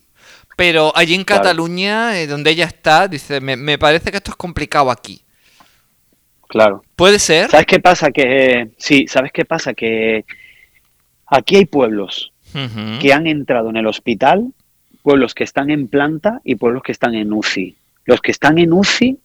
Pero 0.56 0.92
allí 0.94 1.14
en 1.14 1.24
Cataluña, 1.24 2.18
eh, 2.18 2.26
donde 2.26 2.50
ella 2.50 2.66
está, 2.66 3.08
dice, 3.08 3.40
me, 3.40 3.56
me 3.56 3.78
parece 3.78 4.10
que 4.10 4.18
esto 4.18 4.30
es 4.32 4.36
complicado 4.36 4.90
aquí. 4.90 5.22
Claro. 6.52 6.84
¿Puede 6.96 7.18
ser? 7.18 7.50
¿Sabes 7.50 7.64
qué 7.64 7.80
pasa? 7.80 8.10
Que 8.10 8.72
sí, 8.76 9.06
¿sabes 9.08 9.32
qué 9.32 9.46
pasa? 9.46 9.72
Que 9.72 10.26
aquí 11.26 11.56
hay 11.56 11.64
pueblos 11.64 12.32
que 13.00 13.14
han 13.14 13.26
entrado 13.26 13.70
en 13.70 13.76
el 13.76 13.86
hospital, 13.86 14.52
pueblos 15.02 15.34
que 15.34 15.44
están 15.44 15.70
en 15.70 15.88
planta 15.88 16.42
y 16.44 16.56
pueblos 16.56 16.82
que 16.82 16.92
están 16.92 17.14
en 17.14 17.32
UCI. 17.32 17.74
Los 18.04 18.20
que 18.20 18.32
están 18.32 18.58
en 18.58 18.74
UCI 18.74 19.18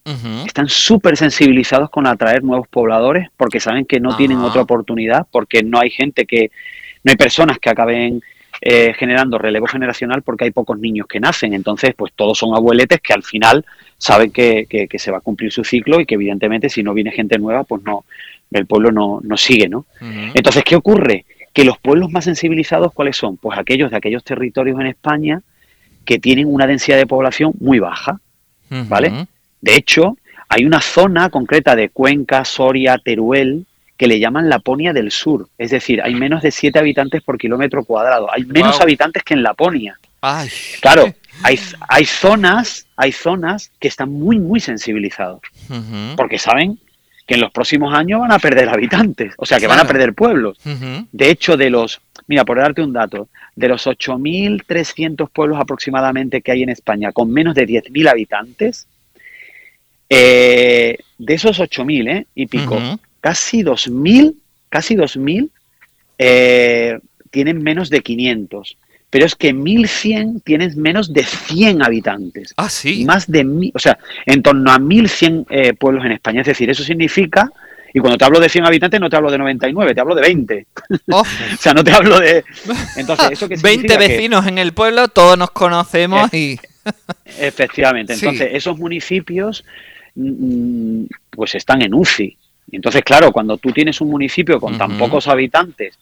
están 0.45 0.69
súper 0.69 1.17
sensibilizados 1.17 1.89
con 1.89 2.07
atraer 2.07 2.43
nuevos 2.43 2.69
pobladores 2.69 3.27
porque 3.35 3.59
saben 3.59 3.83
que 3.85 3.99
no 3.99 4.15
tienen 4.15 4.37
otra 4.37 4.61
oportunidad, 4.61 5.27
porque 5.29 5.63
no 5.63 5.79
hay 5.81 5.89
gente 5.89 6.25
que, 6.25 6.51
no 7.03 7.09
hay 7.09 7.17
personas 7.17 7.59
que 7.59 7.69
acaben 7.69 8.21
eh, 8.61 8.93
generando 8.97 9.37
relevo 9.37 9.67
generacional 9.67 10.23
porque 10.23 10.45
hay 10.45 10.51
pocos 10.51 10.79
niños 10.79 11.07
que 11.07 11.19
nacen. 11.19 11.53
Entonces, 11.53 11.93
pues 11.95 12.13
todos 12.15 12.37
son 12.37 12.55
abueletes 12.55 13.01
que 13.01 13.13
al 13.13 13.23
final 13.23 13.65
saben 13.97 14.31
que, 14.31 14.65
que, 14.67 14.99
se 14.99 15.11
va 15.11 15.17
a 15.17 15.21
cumplir 15.21 15.51
su 15.51 15.63
ciclo 15.63 15.99
y 15.99 16.05
que 16.05 16.15
evidentemente 16.15 16.69
si 16.69 16.83
no 16.83 16.93
viene 16.93 17.11
gente 17.11 17.37
nueva, 17.37 17.63
pues 17.63 17.83
no, 17.83 18.05
el 18.51 18.65
pueblo 18.65 18.91
no, 18.91 19.19
no 19.23 19.37
sigue, 19.37 19.69
¿no? 19.69 19.85
Entonces, 20.33 20.63
¿qué 20.63 20.75
ocurre? 20.75 21.25
Que 21.53 21.63
los 21.63 21.77
pueblos 21.77 22.11
más 22.11 22.25
sensibilizados, 22.25 22.93
¿cuáles 22.93 23.17
son? 23.17 23.37
Pues 23.37 23.57
aquellos 23.57 23.91
de 23.91 23.97
aquellos 23.97 24.23
territorios 24.23 24.79
en 24.79 24.87
España 24.87 25.41
que 26.05 26.19
tienen 26.19 26.51
una 26.51 26.67
densidad 26.67 26.97
de 26.97 27.05
población 27.05 27.53
muy 27.59 27.79
baja, 27.79 28.19
¿vale? 28.69 29.27
De 29.61 29.75
hecho, 29.75 30.17
hay 30.49 30.65
una 30.65 30.81
zona 30.81 31.29
concreta 31.29 31.75
de 31.75 31.89
Cuenca, 31.89 32.45
Soria, 32.45 32.97
Teruel, 32.97 33.65
que 33.97 34.07
le 34.07 34.19
llaman 34.19 34.49
Laponia 34.49 34.93
del 34.93 35.11
Sur. 35.11 35.47
Es 35.57 35.71
decir, 35.71 36.01
hay 36.01 36.13
menos 36.13 36.41
de 36.43 36.51
7 36.51 36.77
habitantes 36.79 37.23
por 37.23 37.37
kilómetro 37.37 37.83
cuadrado. 37.83 38.31
Hay 38.31 38.45
menos 38.45 38.79
habitantes 38.79 39.23
que 39.23 39.33
en 39.33 39.43
Laponia. 39.43 39.99
Claro, 40.81 41.13
hay, 41.43 41.59
hay, 41.87 42.05
zonas, 42.05 42.85
hay 42.95 43.11
zonas 43.11 43.71
que 43.79 43.87
están 43.87 44.11
muy, 44.11 44.39
muy 44.39 44.59
sensibilizados. 44.59 45.41
Porque 46.15 46.37
saben 46.37 46.79
que 47.25 47.35
en 47.35 47.41
los 47.41 47.51
próximos 47.51 47.93
años 47.93 48.21
van 48.21 48.31
a 48.31 48.39
perder 48.39 48.69
habitantes, 48.69 49.33
o 49.37 49.45
sea, 49.45 49.59
que 49.59 49.67
van 49.67 49.79
a 49.79 49.85
perder 49.85 50.13
pueblos. 50.13 50.57
De 51.11 51.29
hecho, 51.29 51.57
de 51.57 51.69
los, 51.69 51.99
mira, 52.27 52.45
por 52.45 52.57
darte 52.57 52.81
un 52.81 52.93
dato, 52.93 53.27
de 53.55 53.67
los 53.67 53.87
8.300 53.87 55.29
pueblos 55.29 55.59
aproximadamente 55.59 56.41
que 56.41 56.51
hay 56.51 56.63
en 56.63 56.69
España 56.69 57.11
con 57.11 57.31
menos 57.31 57.55
de 57.55 57.67
10.000 57.67 58.09
habitantes, 58.09 58.87
eh, 60.09 60.99
de 61.17 61.33
esos 61.33 61.59
8.000 61.59 62.09
¿eh? 62.09 62.27
y 62.33 62.45
pico, 62.45 62.79
casi 63.21 63.63
2.000, 63.63 64.35
casi 64.69 64.95
2.000 64.95 65.49
eh, 66.19 66.99
tienen 67.31 67.61
menos 67.61 67.89
de 67.89 68.01
500. 68.01 68.77
Pero 69.09 69.25
es 69.25 69.35
que 69.35 69.53
1.100 69.53 70.43
tienes 70.43 70.75
menos 70.75 71.13
de 71.13 71.23
100 71.23 71.81
habitantes. 71.81 72.53
Ah, 72.57 72.69
sí. 72.69 73.05
Más 73.05 73.29
de 73.31 73.45
mil, 73.45 73.71
o 73.73 73.79
sea, 73.79 73.97
en 74.25 74.43
torno 74.43 74.71
a 74.71 74.77
1.100 74.77 75.45
eh, 75.49 75.73
pueblos 75.73 76.05
en 76.05 76.11
España. 76.11 76.41
Es 76.41 76.47
decir, 76.47 76.69
eso 76.69 76.83
significa, 76.83 77.49
y 77.93 77.99
cuando 77.99 78.17
te 78.17 78.25
hablo 78.25 78.41
de 78.41 78.49
100 78.49 78.65
habitantes 78.65 78.99
no 78.99 79.09
te 79.09 79.15
hablo 79.15 79.31
de 79.31 79.37
99, 79.37 79.95
te 79.95 80.01
hablo 80.01 80.13
de 80.13 80.21
20. 80.21 80.67
o 81.11 81.23
sea, 81.57 81.73
no 81.73 81.85
te 81.85 81.91
hablo 81.91 82.19
de... 82.19 82.43
Entonces, 82.97 83.31
¿eso 83.31 83.47
que 83.47 83.55
20 83.55 83.97
vecinos 83.97 84.45
en 84.45 84.57
el 84.57 84.73
pueblo, 84.73 85.07
todos 85.07 85.37
nos 85.37 85.51
conocemos 85.51 86.33
y... 86.33 86.59
Efectivamente. 87.39 88.13
Entonces, 88.15 88.49
esos 88.51 88.77
municipios 88.77 89.63
mm, 90.15 91.03
pues 91.31 91.55
están 91.55 91.81
en 91.81 91.93
UCI. 91.93 92.36
Entonces, 92.71 93.03
claro, 93.03 93.31
cuando 93.31 93.57
tú 93.57 93.71
tienes 93.71 94.01
un 94.01 94.09
municipio 94.09 94.59
con 94.59 94.77
tan 94.77 94.97
pocos 94.97 95.27
habitantes, 95.27 95.97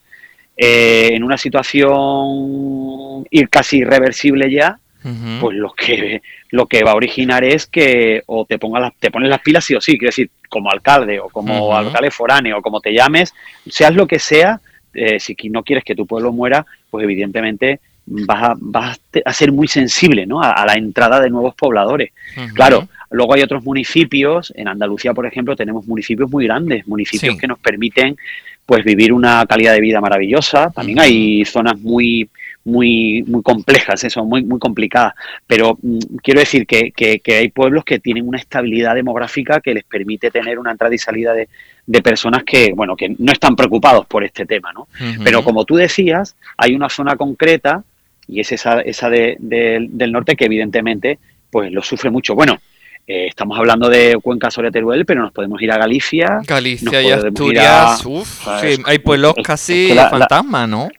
eh, 0.58 1.10
en 1.12 1.24
una 1.24 1.38
situación 1.38 3.26
ir 3.30 3.50
casi 3.50 3.80
irreversible 3.80 4.52
ya, 4.52 4.80
pues 5.40 5.56
lo 5.56 5.72
que 5.74 6.24
lo 6.50 6.66
que 6.66 6.84
va 6.84 6.92
a 6.92 6.96
originar 6.96 7.44
es 7.44 7.68
que 7.68 8.24
o 8.26 8.46
te 8.46 8.58
pongas 8.58 8.92
te 9.00 9.12
pones 9.12 9.30
las 9.30 9.42
pilas 9.42 9.64
sí 9.64 9.76
o 9.76 9.82
sí, 9.82 10.00
quiero 10.00 10.10
decir, 10.10 10.32
como 10.50 10.72
alcalde 10.72 11.20
o 11.20 11.30
como 11.30 11.76
alcalde 11.78 12.10
foráneo 12.10 12.58
o 12.58 12.62
como 12.64 12.82
te 12.82 12.92
llames, 12.92 13.32
seas 13.70 13.94
lo 13.94 14.08
que 14.08 14.18
sea, 14.18 14.62
eh, 14.96 15.20
si 15.20 15.36
no 15.50 15.64
quieres 15.64 15.84
que 15.84 15.94
tu 15.94 16.08
pueblo 16.08 16.32
muera, 16.32 16.66
pues 16.90 17.04
evidentemente 17.04 17.80
vas 18.06 18.44
a, 18.44 18.54
vas 18.58 19.00
a 19.24 19.34
ser 19.34 19.52
muy 19.52 19.68
sensible 19.68 20.26
¿no? 20.26 20.42
a, 20.42 20.66
la 20.66 20.74
entrada 20.74 21.20
de 21.20 21.30
nuevos 21.30 21.56
pobladores. 21.56 22.12
Claro, 22.54 22.88
Luego 23.12 23.34
hay 23.34 23.42
otros 23.44 23.64
municipios, 23.64 24.52
en 24.56 24.68
Andalucía, 24.68 25.14
por 25.14 25.26
ejemplo, 25.26 25.56
tenemos 25.56 25.86
municipios 25.86 26.30
muy 26.30 26.46
grandes, 26.46 26.88
municipios 26.88 27.38
que 27.38 27.48
nos 27.48 27.60
permiten 27.60 28.18
pues 28.66 28.84
vivir 28.84 29.14
una 29.14 29.46
calidad 29.46 29.74
de 29.74 29.80
vida 29.80 30.02
maravillosa. 30.02 30.72
También 30.72 31.00
hay 31.00 31.46
zonas 31.46 31.80
muy 31.80 32.30
muy 32.66 33.24
muy 33.28 33.44
complejas, 33.44 34.04
eso, 34.04 34.26
muy 34.26 34.44
muy 34.44 34.58
complicadas. 34.58 35.14
Pero 35.46 35.78
mm, 35.82 36.18
quiero 36.24 36.40
decir 36.40 36.66
que, 36.66 36.92
que, 36.92 37.22
hay 37.36 37.50
pueblos 37.50 37.86
que 37.86 38.00
tienen 38.00 38.28
una 38.28 38.40
estabilidad 38.40 38.96
demográfica 38.96 39.62
que 39.62 39.76
les 39.76 39.84
permite 39.84 40.32
tener 40.32 40.58
una 40.58 40.72
entrada 40.72 40.96
y 40.96 40.98
salida 40.98 41.32
de, 41.34 41.48
de 41.86 42.02
personas 42.02 42.44
que 42.44 42.74
bueno 42.76 42.96
que 42.96 43.16
no 43.18 43.32
están 43.32 43.56
preocupados 43.56 44.08
por 44.08 44.24
este 44.24 44.48
tema, 44.48 44.74
¿no? 44.74 44.88
Pero 45.24 45.44
como 45.44 45.64
tú 45.64 45.76
decías, 45.76 46.36
hay 46.58 46.74
una 46.74 46.90
zona 46.90 47.16
concreta 47.16 47.84
y 48.28 48.40
es 48.40 48.52
esa 48.52 48.82
esa 48.82 49.10
de, 49.10 49.38
del 49.40 50.12
norte 50.12 50.36
que 50.36 50.46
evidentemente 50.46 51.20
pues 51.50 51.72
lo 51.72 51.82
sufre 51.82 52.10
mucho. 52.10 52.36
Bueno, 52.36 52.60
eh, 53.08 53.28
estamos 53.28 53.58
hablando 53.58 53.88
de 53.88 54.18
Cuenca 54.22 54.50
sobre 54.50 54.72
Teruel, 54.72 55.06
pero 55.06 55.22
nos 55.22 55.32
podemos 55.32 55.62
ir 55.62 55.72
a 55.72 55.78
Galicia. 55.78 56.42
Galicia 56.46 57.02
y 57.02 57.12
Asturias, 57.12 58.04
hay 58.86 59.00
pueblos 59.00 59.36
casi 59.44 59.94
fantasma, 60.10 60.68
¿no? 60.68 60.90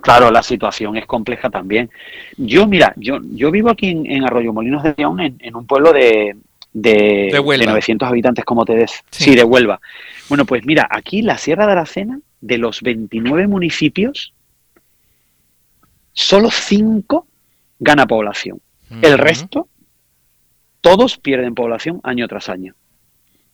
claro, 0.00 0.30
la 0.30 0.42
situación 0.42 0.96
es 0.96 1.06
compleja 1.06 1.50
también. 1.50 1.90
Yo, 2.36 2.66
mira, 2.66 2.94
yo, 2.96 3.18
yo 3.34 3.50
vivo 3.50 3.68
aquí 3.70 3.90
en, 3.90 4.24
Arroyo 4.24 4.52
Molinos 4.52 4.82
de 4.82 4.94
León, 4.96 5.20
en, 5.20 5.54
un 5.54 5.66
pueblo 5.66 5.92
de, 5.92 6.34
de, 6.72 7.30
900 7.32 8.08
habitantes, 8.08 8.44
como 8.44 8.64
te 8.64 8.74
des. 8.74 9.04
Sí. 9.10 9.34
de 9.34 9.44
Huelva. 9.44 9.80
Bueno, 10.28 10.46
pues 10.46 10.64
mira, 10.64 10.88
aquí 10.90 11.20
la 11.20 11.36
Sierra 11.36 11.66
de 11.66 11.72
Aracena, 11.72 12.20
de 12.40 12.58
los 12.58 12.80
29 12.80 13.46
municipios, 13.48 14.32
solo 16.18 16.50
5 16.50 17.26
gana 17.78 18.06
población. 18.06 18.60
El 19.02 19.18
resto 19.18 19.68
todos 20.80 21.18
pierden 21.18 21.54
población 21.54 22.00
año 22.02 22.26
tras 22.26 22.48
año. 22.48 22.74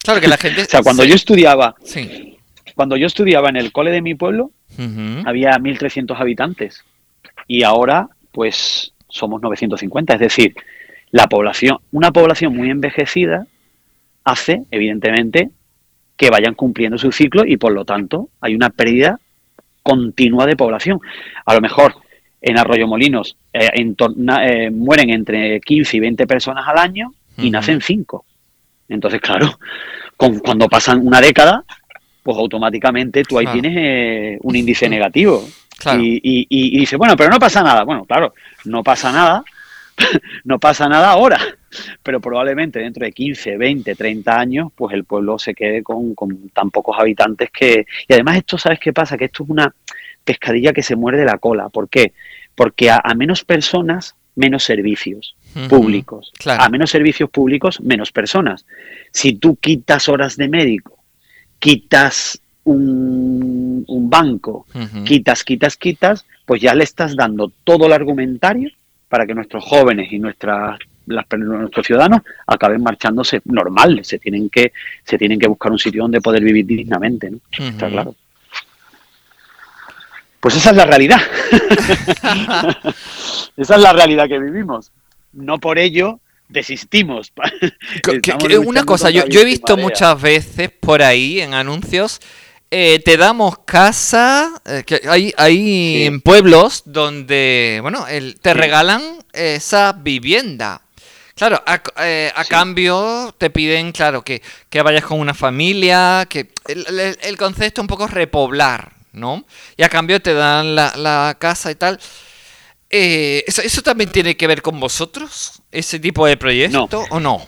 Claro 0.02 0.20
que 0.20 0.28
la 0.28 0.36
gente. 0.38 0.62
o 0.62 0.64
sea, 0.64 0.82
cuando 0.82 1.04
yo 1.04 1.14
estudiaba, 1.14 1.74
sí. 1.82 2.38
cuando 2.74 2.96
yo 2.96 3.06
estudiaba 3.06 3.50
en 3.50 3.56
el 3.56 3.70
cole 3.70 3.90
de 3.90 4.00
mi 4.00 4.14
pueblo, 4.14 4.50
había 5.24 5.52
1.300 5.52 6.18
habitantes 6.18 6.84
y 7.46 7.62
ahora, 7.62 8.08
pues, 8.32 8.94
somos 9.08 9.42
950. 9.42 10.14
Es 10.14 10.20
decir, 10.20 10.54
la 11.10 11.26
población, 11.26 11.78
una 11.92 12.12
población 12.12 12.56
muy 12.56 12.70
envejecida 12.70 13.46
hace, 14.24 14.62
evidentemente, 14.70 15.50
que 16.16 16.30
vayan 16.30 16.54
cumpliendo 16.54 16.96
su 16.96 17.12
ciclo 17.12 17.44
y 17.46 17.56
por 17.58 17.72
lo 17.72 17.84
tanto 17.84 18.30
hay 18.40 18.54
una 18.54 18.70
pérdida 18.70 19.20
continua 19.82 20.46
de 20.46 20.56
población. 20.56 20.98
A 21.44 21.54
lo 21.54 21.60
mejor 21.60 22.03
en 22.46 22.58
Arroyo 22.58 22.86
Molinos 22.86 23.38
eh, 23.54 23.70
eh, 23.72 24.70
mueren 24.70 25.08
entre 25.08 25.60
15 25.60 25.96
y 25.96 26.00
20 26.00 26.26
personas 26.26 26.68
al 26.68 26.76
año 26.76 27.14
y 27.38 27.50
nacen 27.50 27.80
5. 27.80 28.24
Entonces, 28.90 29.20
claro, 29.22 29.58
cuando 30.16 30.68
pasan 30.68 31.06
una 31.06 31.22
década, 31.22 31.64
pues 32.22 32.36
automáticamente 32.36 33.22
tú 33.22 33.38
ahí 33.38 33.46
tienes 33.46 33.72
eh, 33.76 34.38
un 34.42 34.54
índice 34.56 34.90
negativo. 34.90 35.42
Y, 35.98 36.20
y, 36.22 36.46
y, 36.48 36.78
dice, 36.78 36.96
bueno, 36.96 37.16
pero 37.16 37.30
no 37.30 37.38
pasa 37.38 37.62
nada. 37.62 37.82
Bueno, 37.82 38.04
claro, 38.04 38.34
no 38.66 38.82
pasa 38.82 39.10
nada, 39.10 39.42
no 40.44 40.58
pasa 40.58 40.86
nada 40.86 41.10
ahora, 41.10 41.40
pero 42.02 42.20
probablemente 42.20 42.78
dentro 42.78 43.06
de 43.06 43.12
15, 43.12 43.56
20, 43.56 43.94
30 43.94 44.38
años, 44.38 44.72
pues 44.74 44.94
el 44.94 45.04
pueblo 45.04 45.38
se 45.38 45.54
quede 45.54 45.82
con, 45.82 46.14
tan 46.52 46.70
pocos 46.70 46.96
habitantes 46.98 47.50
que... 47.50 47.86
Y 48.06 48.12
además 48.12 48.36
esto, 48.36 48.58
¿sabes 48.58 48.78
qué 48.80 48.92
pasa? 48.92 49.16
Que 49.16 49.26
esto 49.26 49.44
es 49.44 49.50
una 49.50 49.74
pescadilla 50.24 50.72
que 50.72 50.82
se 50.82 50.96
muerde 50.96 51.24
la 51.24 51.38
cola. 51.38 51.68
¿Por 51.68 51.88
qué? 51.88 52.12
Porque 52.54 52.90
a, 52.90 53.02
menos 53.16 53.44
personas, 53.44 54.14
menos 54.34 54.64
servicios 54.64 55.36
públicos. 55.68 56.32
A 56.46 56.68
menos 56.68 56.90
servicios 56.90 57.30
públicos, 57.30 57.80
menos 57.80 58.12
personas. 58.12 58.64
Si 59.12 59.34
tú 59.34 59.56
quitas 59.56 60.08
horas 60.08 60.36
de 60.36 60.48
médico, 60.48 60.98
quitas 61.58 62.40
un, 62.64 63.84
banco, 64.10 64.66
quitas, 65.04 65.44
quitas, 65.44 65.76
quitas, 65.76 66.24
pues 66.44 66.60
ya 66.60 66.74
le 66.74 66.84
estás 66.84 67.16
dando 67.16 67.52
todo 67.64 67.86
el 67.86 67.92
argumentario 67.92 68.70
para 69.08 69.26
que 69.26 69.34
nuestros 69.34 69.64
jóvenes 69.64 70.12
y 70.12 70.18
nuestras 70.18 70.78
nuestros 71.06 71.86
ciudadanos 71.86 72.22
acaben 72.46 72.82
marchándose 72.82 73.42
normal, 73.44 74.00
se 74.02 74.18
tienen 74.18 74.48
que 74.48 74.72
se 75.04 75.18
tienen 75.18 75.38
que 75.38 75.46
buscar 75.46 75.70
un 75.70 75.78
sitio 75.78 76.02
donde 76.02 76.20
poder 76.20 76.42
vivir 76.42 76.64
dignamente, 76.64 77.30
¿no? 77.30 77.38
Está 77.50 77.88
claro. 77.88 78.14
Pues 80.44 80.56
esa 80.56 80.72
es 80.72 80.76
la 80.76 80.84
realidad. 80.84 81.22
esa 83.56 83.74
es 83.76 83.80
la 83.80 83.94
realidad 83.94 84.28
que 84.28 84.38
vivimos. 84.38 84.92
No 85.32 85.58
por 85.58 85.78
ello 85.78 86.20
desistimos. 86.50 87.32
una 88.66 88.84
cosa, 88.84 89.08
yo, 89.08 89.24
yo 89.24 89.40
he 89.40 89.46
visto 89.46 89.78
muchas 89.78 90.20
veces 90.20 90.68
por 90.68 91.02
ahí 91.02 91.40
en 91.40 91.54
anuncios 91.54 92.20
eh, 92.70 93.00
te 93.02 93.16
damos 93.16 93.60
casa. 93.60 94.60
Eh, 94.66 94.82
que 94.84 95.00
hay 95.08 95.32
hay 95.38 96.04
en 96.04 96.20
pueblos 96.20 96.82
donde, 96.84 97.78
bueno, 97.80 98.06
el, 98.06 98.38
te 98.38 98.52
regalan 98.52 99.00
esa 99.32 99.94
vivienda. 99.94 100.82
Claro, 101.34 101.62
a, 101.64 101.80
eh, 102.02 102.30
cambio 102.50 103.34
te 103.38 103.48
piden, 103.48 103.92
claro, 103.92 104.22
que, 104.22 104.42
vayas 104.84 105.04
con 105.04 105.20
una 105.20 105.32
familia, 105.32 106.26
que 106.28 106.50
el, 106.66 107.36
concepto 107.38 107.80
un 107.80 107.86
poco 107.86 108.06
repoblar, 108.06 108.92
¿no? 109.14 109.44
Y 109.76 109.82
a 109.82 109.88
cambio 109.88 110.20
te 110.20 110.34
dan 110.34 110.74
la, 110.74 111.36
casa 111.38 111.70
y 111.70 111.74
tal. 111.74 111.98
¿eso, 112.90 113.62
¿eso, 113.62 113.82
también 113.82 114.12
tiene 114.12 114.36
que 114.36 114.46
ver 114.46 114.62
con 114.62 114.78
vosotros? 114.78 115.62
¿Ese 115.72 115.98
tipo 115.98 116.26
de 116.26 116.36
proyecto 116.36 117.04
o 117.10 117.18
no? 117.18 117.44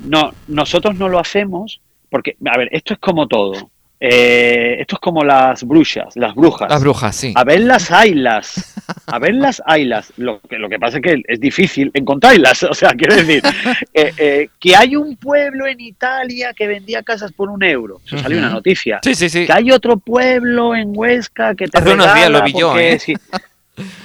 No, 0.00 0.32
nosotros 0.46 0.94
no 0.96 1.08
lo 1.08 1.18
hacemos 1.18 1.80
porque, 2.10 2.36
a 2.46 2.56
ver, 2.58 2.68
esto 2.70 2.94
es 2.94 3.00
como 3.00 3.26
todo. 3.26 3.70
Eh, 4.00 4.76
esto 4.80 4.96
es 4.96 5.00
como 5.00 5.24
las 5.24 5.64
brujas, 5.64 6.16
las 6.16 6.34
brujas. 6.34 6.68
Las 6.68 6.82
brujas, 6.82 7.16
sí. 7.16 7.32
A 7.36 7.44
ver 7.44 7.60
las 7.60 7.90
haylas. 7.90 8.74
A 9.06 9.18
ver 9.18 9.34
las 9.34 9.62
haylas. 9.64 10.12
Lo 10.16 10.40
que, 10.40 10.58
lo 10.58 10.68
que 10.68 10.78
pasa 10.78 10.98
es 10.98 11.02
que 11.02 11.22
es 11.26 11.40
difícil 11.40 11.90
encontrarlas. 11.94 12.62
O 12.74 12.74
sea, 12.74 12.90
quiero 12.90 13.14
decir, 13.14 13.42
eh, 13.92 14.12
eh, 14.16 14.48
que 14.58 14.74
hay 14.74 14.96
un 14.96 15.16
pueblo 15.16 15.66
en 15.66 15.80
Italia 15.80 16.52
que 16.52 16.66
vendía 16.66 17.02
casas 17.02 17.32
por 17.32 17.48
un 17.48 17.62
euro. 17.62 18.00
Eso 18.04 18.18
salió 18.18 18.38
una 18.38 18.50
noticia. 18.50 18.98
Sí, 19.02 19.14
sí, 19.14 19.28
sí. 19.28 19.46
Que 19.46 19.52
hay 19.52 19.70
otro 19.70 19.96
pueblo 19.96 20.74
en 20.74 20.92
Huesca 20.94 21.54
que 21.54 21.68
te 21.68 21.78
Hace 21.78 21.92
unos 21.92 22.12
días 22.14 22.30
lo 22.30 22.42
vi 22.42 22.52
yo, 22.52 22.78
¿eh? 22.78 22.98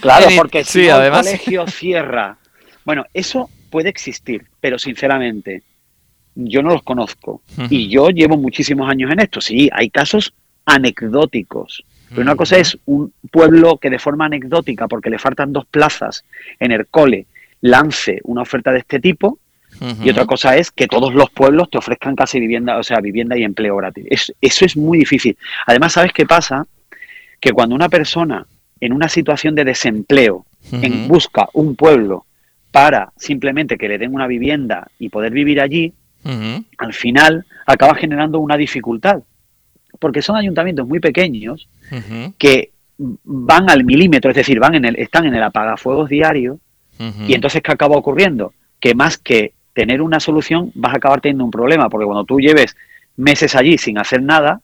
Claro, 0.02 0.28
porque 0.36 0.64
si 0.64 0.88
el 0.88 1.12
colegio 1.12 1.68
cierra. 1.68 2.38
Bueno, 2.86 3.06
eso 3.14 3.50
puede 3.70 3.90
existir, 3.90 4.46
pero 4.60 4.80
sinceramente, 4.80 5.64
yo 6.36 6.62
no 6.62 6.70
los 6.70 6.84
conozco. 6.84 7.42
Y 7.70 7.90
yo 7.90 8.10
llevo 8.10 8.38
muchísimos 8.38 8.90
años 8.90 9.12
en 9.12 9.20
esto. 9.20 9.42
Sí, 9.42 9.70
hay 9.74 9.90
casos 9.90 10.34
anecdóticos. 10.66 11.84
Pero 12.10 12.22
una 12.24 12.36
cosa 12.36 12.58
es 12.58 12.78
un 12.86 13.14
pueblo 13.32 13.78
que 13.78 13.90
de 13.90 14.00
forma 14.00 14.26
anecdótica, 14.26 14.88
porque 14.88 15.10
le 15.10 15.20
faltan 15.20 15.54
dos 15.54 15.66
plazas 15.66 16.26
en 16.60 16.72
el 16.72 16.88
cole, 16.88 17.28
lance 17.62 18.20
una 18.24 18.42
oferta 18.42 18.72
de 18.72 18.80
este 18.80 19.00
tipo. 19.00 19.38
Y 20.04 20.10
otra 20.10 20.26
cosa 20.26 20.58
es 20.58 20.72
que 20.72 20.88
todos 20.88 21.14
los 21.14 21.30
pueblos 21.30 21.70
te 21.70 21.78
ofrezcan 21.78 22.16
casi 22.16 22.40
vivienda, 22.40 22.78
o 22.78 22.84
sea, 22.84 23.00
vivienda 23.00 23.38
y 23.38 23.44
empleo 23.44 23.78
gratis. 23.78 24.34
eso 24.42 24.66
es 24.66 24.76
muy 24.76 24.98
difícil. 24.98 25.38
Además, 25.68 25.94
¿sabes 25.94 26.12
qué 26.12 26.26
pasa? 26.26 26.66
Que 27.40 27.52
cuando 27.52 27.76
una 27.76 27.88
persona 27.88 28.46
en 28.82 28.94
una 28.94 29.08
situación 29.08 29.56
de 29.56 29.66
desempleo 29.66 30.46
en, 30.72 31.08
busca 31.08 31.48
un 31.54 31.76
pueblo 31.76 32.26
para 32.72 33.12
simplemente 33.18 33.78
que 33.78 33.88
le 33.88 33.98
den 33.98 34.14
una 34.14 34.28
vivienda 34.28 34.90
y 35.00 35.10
poder 35.10 35.32
vivir 35.32 35.62
allí, 35.62 35.94
al 36.24 36.94
final 36.94 37.46
acaba 37.66 37.96
generando 37.96 38.40
una 38.40 38.58
dificultad, 38.58 39.22
porque 40.00 40.22
son 40.22 40.36
ayuntamientos 40.36 40.88
muy 40.88 41.00
pequeños 41.00 41.68
que 42.38 42.72
van 42.98 43.70
al 43.70 43.84
milímetro, 43.84 44.32
es 44.32 44.38
decir, 44.38 44.60
van 44.60 44.76
en 44.76 44.86
el, 44.86 44.96
están 44.98 45.26
en 45.26 45.36
el 45.36 45.44
apagafuegos 45.44 46.10
diario, 46.10 46.60
y 47.28 47.34
entonces 47.34 47.62
¿qué 47.62 47.72
acaba 47.72 47.96
ocurriendo? 47.96 48.54
Que 48.80 48.94
más 48.94 49.18
que 49.18 49.54
tener 49.74 50.02
una 50.02 50.20
solución, 50.20 50.72
vas 50.76 50.94
a 50.94 50.98
acabar 50.98 51.22
teniendo 51.22 51.46
un 51.46 51.52
problema, 51.52 51.90
porque 51.90 52.06
cuando 52.06 52.26
tú 52.26 52.40
lleves 52.40 52.76
meses 53.16 53.56
allí 53.56 53.78
sin 53.78 53.98
hacer 53.98 54.22
nada, 54.22 54.62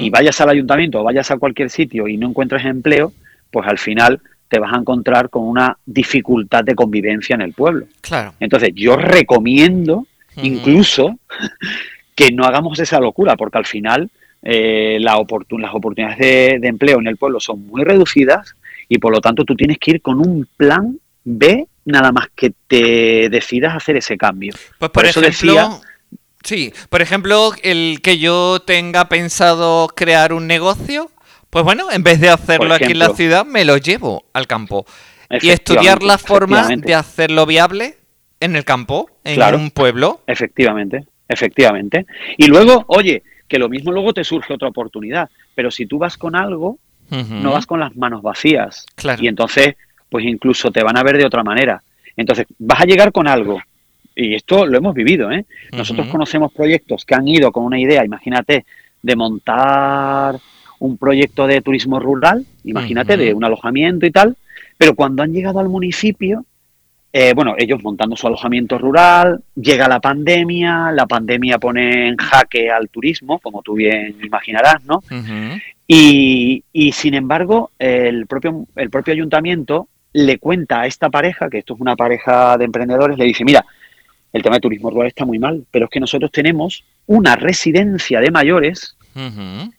y 0.00 0.08
vayas 0.08 0.40
al 0.40 0.48
ayuntamiento 0.48 1.00
o 1.00 1.04
vayas 1.04 1.30
a 1.30 1.36
cualquier 1.36 1.68
sitio 1.68 2.08
y 2.08 2.16
no 2.16 2.28
encuentres 2.28 2.64
empleo, 2.64 3.12
pues 3.50 3.68
al 3.68 3.78
final 3.78 4.20
te 4.48 4.58
vas 4.58 4.72
a 4.72 4.78
encontrar 4.78 5.28
con 5.28 5.44
una 5.44 5.76
dificultad 5.84 6.64
de 6.64 6.74
convivencia 6.74 7.34
en 7.34 7.42
el 7.42 7.52
pueblo. 7.52 7.86
Claro. 8.00 8.32
Entonces, 8.40 8.70
yo 8.74 8.96
recomiendo 8.96 10.06
incluso 10.42 11.18
que 12.14 12.30
no 12.32 12.44
hagamos 12.44 12.78
esa 12.80 13.00
locura, 13.00 13.36
porque 13.36 13.58
al 13.58 13.66
final 13.66 14.10
eh, 14.42 14.98
las 15.00 15.16
oportunidades 15.16 16.18
de, 16.18 16.68
empleo 16.68 16.98
en 16.98 17.06
el 17.06 17.16
pueblo 17.16 17.40
son 17.40 17.66
muy 17.66 17.84
reducidas 17.84 18.54
y 18.88 18.98
por 18.98 19.12
lo 19.12 19.20
tanto 19.20 19.44
tú 19.44 19.54
tienes 19.54 19.78
que 19.78 19.92
ir 19.92 20.02
con 20.02 20.18
un 20.18 20.48
plan 20.56 20.98
B 21.24 21.66
nada 21.84 22.12
más 22.12 22.28
que 22.34 22.52
te 22.66 23.28
decidas 23.30 23.74
hacer 23.74 23.96
ese 23.96 24.16
cambio. 24.16 24.54
Pues 24.78 24.90
por, 24.90 25.06
eso 25.06 25.20
decía... 25.20 25.70
Sí, 26.44 26.72
por 26.88 27.02
ejemplo, 27.02 27.52
el 27.62 28.00
que 28.02 28.18
yo 28.18 28.60
tenga 28.60 29.08
pensado 29.08 29.88
crear 29.88 30.32
un 30.32 30.46
negocio, 30.46 31.10
pues 31.50 31.64
bueno, 31.64 31.90
en 31.90 32.02
vez 32.02 32.20
de 32.20 32.28
hacerlo 32.28 32.74
aquí 32.74 32.92
en 32.92 32.98
la 32.98 33.10
ciudad, 33.10 33.44
me 33.44 33.64
lo 33.64 33.76
llevo 33.76 34.24
al 34.32 34.46
campo. 34.46 34.86
Y 35.40 35.50
estudiar 35.50 36.02
la 36.02 36.16
forma 36.16 36.68
de 36.68 36.94
hacerlo 36.94 37.44
viable 37.44 37.98
en 38.40 38.56
el 38.56 38.64
campo, 38.64 39.10
en 39.24 39.54
un 39.54 39.70
pueblo. 39.70 40.20
Efectivamente, 40.26 41.06
efectivamente. 41.28 42.06
Y 42.36 42.46
luego, 42.46 42.84
oye, 42.88 43.22
que 43.46 43.58
lo 43.58 43.68
mismo 43.68 43.92
luego 43.92 44.12
te 44.12 44.24
surge 44.24 44.54
otra 44.54 44.68
oportunidad, 44.68 45.30
pero 45.54 45.70
si 45.70 45.86
tú 45.86 45.98
vas 45.98 46.16
con 46.16 46.36
algo, 46.36 46.78
no 47.10 47.52
vas 47.52 47.66
con 47.66 47.80
las 47.80 47.96
manos 47.96 48.22
vacías. 48.22 48.84
Claro. 48.94 49.22
Y 49.22 49.28
entonces, 49.28 49.76
pues 50.10 50.24
incluso 50.24 50.70
te 50.70 50.82
van 50.82 50.96
a 50.96 51.02
ver 51.02 51.16
de 51.16 51.24
otra 51.24 51.42
manera. 51.42 51.82
Entonces, 52.16 52.46
vas 52.58 52.80
a 52.80 52.84
llegar 52.84 53.12
con 53.12 53.26
algo. 53.26 53.60
Y 54.14 54.34
esto 54.34 54.66
lo 54.66 54.76
hemos 54.76 54.94
vivido, 54.94 55.30
¿eh? 55.30 55.46
Nosotros 55.72 56.08
conocemos 56.08 56.52
proyectos 56.52 57.04
que 57.04 57.14
han 57.14 57.28
ido 57.28 57.52
con 57.52 57.64
una 57.64 57.78
idea, 57.78 58.04
imagínate, 58.04 58.66
de 59.00 59.16
montar 59.16 60.38
un 60.80 60.98
proyecto 60.98 61.46
de 61.46 61.60
turismo 61.60 62.00
rural, 62.00 62.44
imagínate, 62.64 63.16
de 63.16 63.32
un 63.32 63.44
alojamiento 63.44 64.06
y 64.06 64.10
tal, 64.10 64.36
pero 64.76 64.94
cuando 64.94 65.22
han 65.22 65.32
llegado 65.32 65.60
al 65.60 65.68
municipio, 65.68 66.44
eh, 67.12 67.32
bueno, 67.34 67.54
ellos 67.56 67.82
montando 67.82 68.16
su 68.16 68.26
alojamiento 68.26 68.78
rural, 68.78 69.42
llega 69.54 69.88
la 69.88 70.00
pandemia, 70.00 70.92
la 70.92 71.06
pandemia 71.06 71.58
pone 71.58 72.08
en 72.08 72.16
jaque 72.16 72.70
al 72.70 72.88
turismo, 72.90 73.38
como 73.38 73.62
tú 73.62 73.74
bien 73.74 74.16
imaginarás, 74.22 74.84
¿no? 74.84 75.02
y, 75.86 76.62
y, 76.72 76.92
sin 76.92 77.14
embargo, 77.14 77.70
el 77.78 78.26
propio, 78.26 78.66
el 78.76 78.90
propio 78.90 79.14
ayuntamiento 79.14 79.88
le 80.12 80.38
cuenta 80.38 80.82
a 80.82 80.86
esta 80.86 81.08
pareja, 81.08 81.48
que 81.48 81.58
esto 81.58 81.74
es 81.74 81.80
una 81.80 81.96
pareja 81.96 82.58
de 82.58 82.64
emprendedores, 82.64 83.16
le 83.16 83.24
dice, 83.24 83.44
mira, 83.44 83.64
el 84.32 84.42
tema 84.42 84.56
de 84.56 84.60
turismo 84.60 84.90
rural 84.90 85.08
está 85.08 85.24
muy 85.24 85.38
mal, 85.38 85.64
pero 85.70 85.86
es 85.86 85.90
que 85.90 86.00
nosotros 86.00 86.30
tenemos 86.30 86.84
una 87.06 87.36
residencia 87.36 88.20
de 88.20 88.30
mayores 88.30 88.96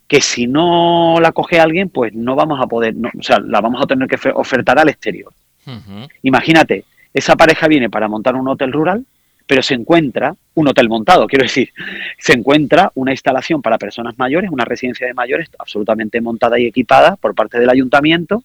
que 0.08 0.20
si 0.20 0.48
no 0.48 1.18
la 1.22 1.32
coge 1.32 1.62
alguien, 1.62 1.88
pues 1.88 2.14
no 2.14 2.36
vamos 2.36 2.60
a 2.62 2.68
poder, 2.68 2.94
o 3.18 3.24
sea, 3.24 3.40
la 3.40 3.62
vamos 3.62 3.82
a 3.82 3.88
tener 3.88 4.06
que 4.10 4.18
ofertar 4.36 4.78
al 4.80 4.90
exterior. 4.90 5.32
Imagínate, 6.24 6.84
esa 7.14 7.36
pareja 7.36 7.68
viene 7.68 7.90
para 7.90 8.08
montar 8.08 8.36
un 8.36 8.48
hotel 8.48 8.72
rural, 8.72 9.06
pero 9.50 9.64
se 9.64 9.74
encuentra 9.74 10.36
un 10.54 10.68
hotel 10.68 10.90
montado, 10.90 11.26
quiero 11.26 11.44
decir, 11.44 11.72
se 12.20 12.34
encuentra 12.34 12.92
una 12.94 13.12
instalación 13.12 13.62
para 13.62 13.78
personas 13.78 14.18
mayores, 14.18 14.52
una 14.52 14.64
residencia 14.64 15.08
de 15.08 15.14
mayores 15.14 15.50
absolutamente 15.58 16.22
montada 16.22 16.60
y 16.60 16.66
equipada 16.66 17.16
por 17.16 17.34
parte 17.34 17.60
del 17.60 17.70
ayuntamiento, 17.70 18.44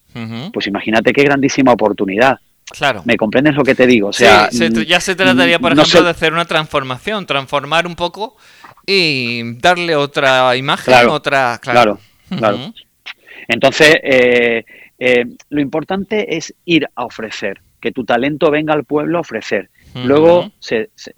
pues 0.51 0.65
imagínate 0.67 1.13
qué 1.13 1.23
grandísima 1.23 1.73
oportunidad. 1.73 2.39
Claro. 2.67 3.03
¿Me 3.05 3.15
comprendes 3.15 3.55
lo 3.55 3.63
que 3.63 3.75
te 3.75 3.85
digo? 3.85 4.07
O 4.07 4.13
sea, 4.13 4.49
ya 4.49 4.99
se 4.99 5.15
trataría, 5.15 5.59
por 5.59 5.73
ejemplo, 5.73 6.01
de 6.01 6.09
hacer 6.09 6.33
una 6.33 6.45
transformación, 6.45 7.27
transformar 7.27 7.85
un 7.85 7.95
poco 7.95 8.35
y 8.87 9.59
darle 9.59 9.95
otra 9.95 10.55
imagen, 10.55 11.07
otra... 11.09 11.59
Claro, 11.61 11.99
claro. 12.35 12.73
Entonces, 13.47 13.95
eh, 14.01 14.65
eh, 14.97 15.25
lo 15.49 15.61
importante 15.61 16.35
es 16.35 16.55
ir 16.65 16.87
a 16.95 17.05
ofrecer 17.05 17.61
que 17.85 17.91
tu 17.91 18.03
talento 18.03 18.49
venga 18.49 18.73
al 18.73 18.83
pueblo 18.83 19.19
a 19.19 19.21
ofrecer. 19.21 19.69
Luego, 19.93 20.51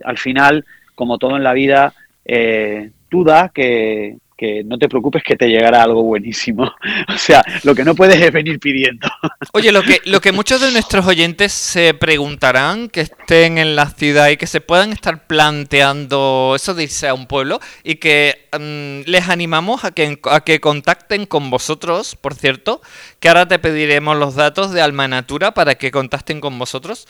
al 0.04 0.18
final, 0.18 0.66
como 0.96 1.18
todo 1.18 1.38
en 1.38 1.44
la 1.46 1.54
vida, 1.54 1.94
eh, 2.26 2.92
tú 3.08 3.24
da 3.24 3.48
que, 3.56 4.18
que 4.38 4.64
no 4.64 4.78
te 4.78 4.88
preocupes 4.88 5.24
que 5.24 5.36
te 5.36 5.50
llegará 5.50 5.84
algo 5.84 6.04
buenísimo. 6.04 6.72
O 7.14 7.18
sea, 7.18 7.44
lo 7.64 7.74
que 7.74 7.84
no 7.84 7.96
puedes 7.96 8.22
es 8.22 8.32
venir 8.32 8.60
pidiendo. 8.60 9.08
Oye, 9.54 9.72
lo 9.72 9.82
que, 9.82 10.02
lo 10.06 10.22
que 10.22 10.32
muchos 10.32 10.62
de 10.62 10.72
nuestros 10.72 11.06
oyentes 11.08 11.52
se 11.52 11.94
preguntarán, 11.94 12.90
que 12.90 13.02
estén 13.02 13.58
en 13.58 13.76
la 13.76 13.90
ciudad 13.90 14.30
y 14.30 14.38
que 14.38 14.46
se 14.46 14.62
puedan 14.62 14.92
estar 14.92 15.26
planteando 15.26 16.54
eso 16.56 16.74
de 16.74 16.84
irse 16.84 17.08
a 17.08 17.14
un 17.14 17.26
pueblo 17.26 17.60
y 17.84 17.96
que 17.96 18.48
mm, 18.54 19.10
les 19.10 19.30
animamos 19.30 19.84
a 19.84 19.92
que, 19.92 20.20
a 20.30 20.42
que 20.42 20.60
contacten 20.60 21.26
con 21.26 21.50
vosotros, 21.50 22.16
por 22.16 22.36
cierto, 22.36 22.82
que 23.20 23.30
ahora 23.30 23.48
te 23.48 23.60
pediremos 23.60 24.18
los 24.18 24.36
datos 24.36 24.72
de 24.72 24.82
Alma 24.82 25.08
Natura 25.08 25.54
para 25.54 25.76
que 25.76 25.92
contacten 25.92 26.40
con 26.40 26.60
vosotros. 26.60 27.08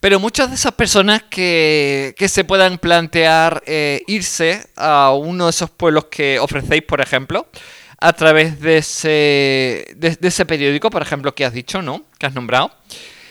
Pero 0.00 0.20
muchas 0.20 0.50
de 0.50 0.56
esas 0.56 0.72
personas 0.72 1.22
que, 1.24 2.14
que 2.16 2.28
se 2.28 2.44
puedan 2.44 2.78
plantear 2.78 3.62
eh, 3.66 4.02
irse 4.06 4.66
a 4.76 5.12
uno 5.12 5.44
de 5.44 5.50
esos 5.50 5.70
pueblos 5.70 6.06
que 6.06 6.38
ofrecéis, 6.38 6.82
por 6.82 7.00
ejemplo, 7.00 7.46
a 7.98 8.12
través 8.12 8.60
de 8.60 8.78
ese, 8.78 9.86
de, 9.96 10.18
ese 10.20 10.44
periódico, 10.44 10.90
por 10.90 11.02
ejemplo, 11.02 11.34
que 11.34 11.44
has 11.44 11.52
dicho, 11.52 11.82
¿no? 11.82 12.02
Que 12.18 12.26
has 12.26 12.34
nombrado. 12.34 12.72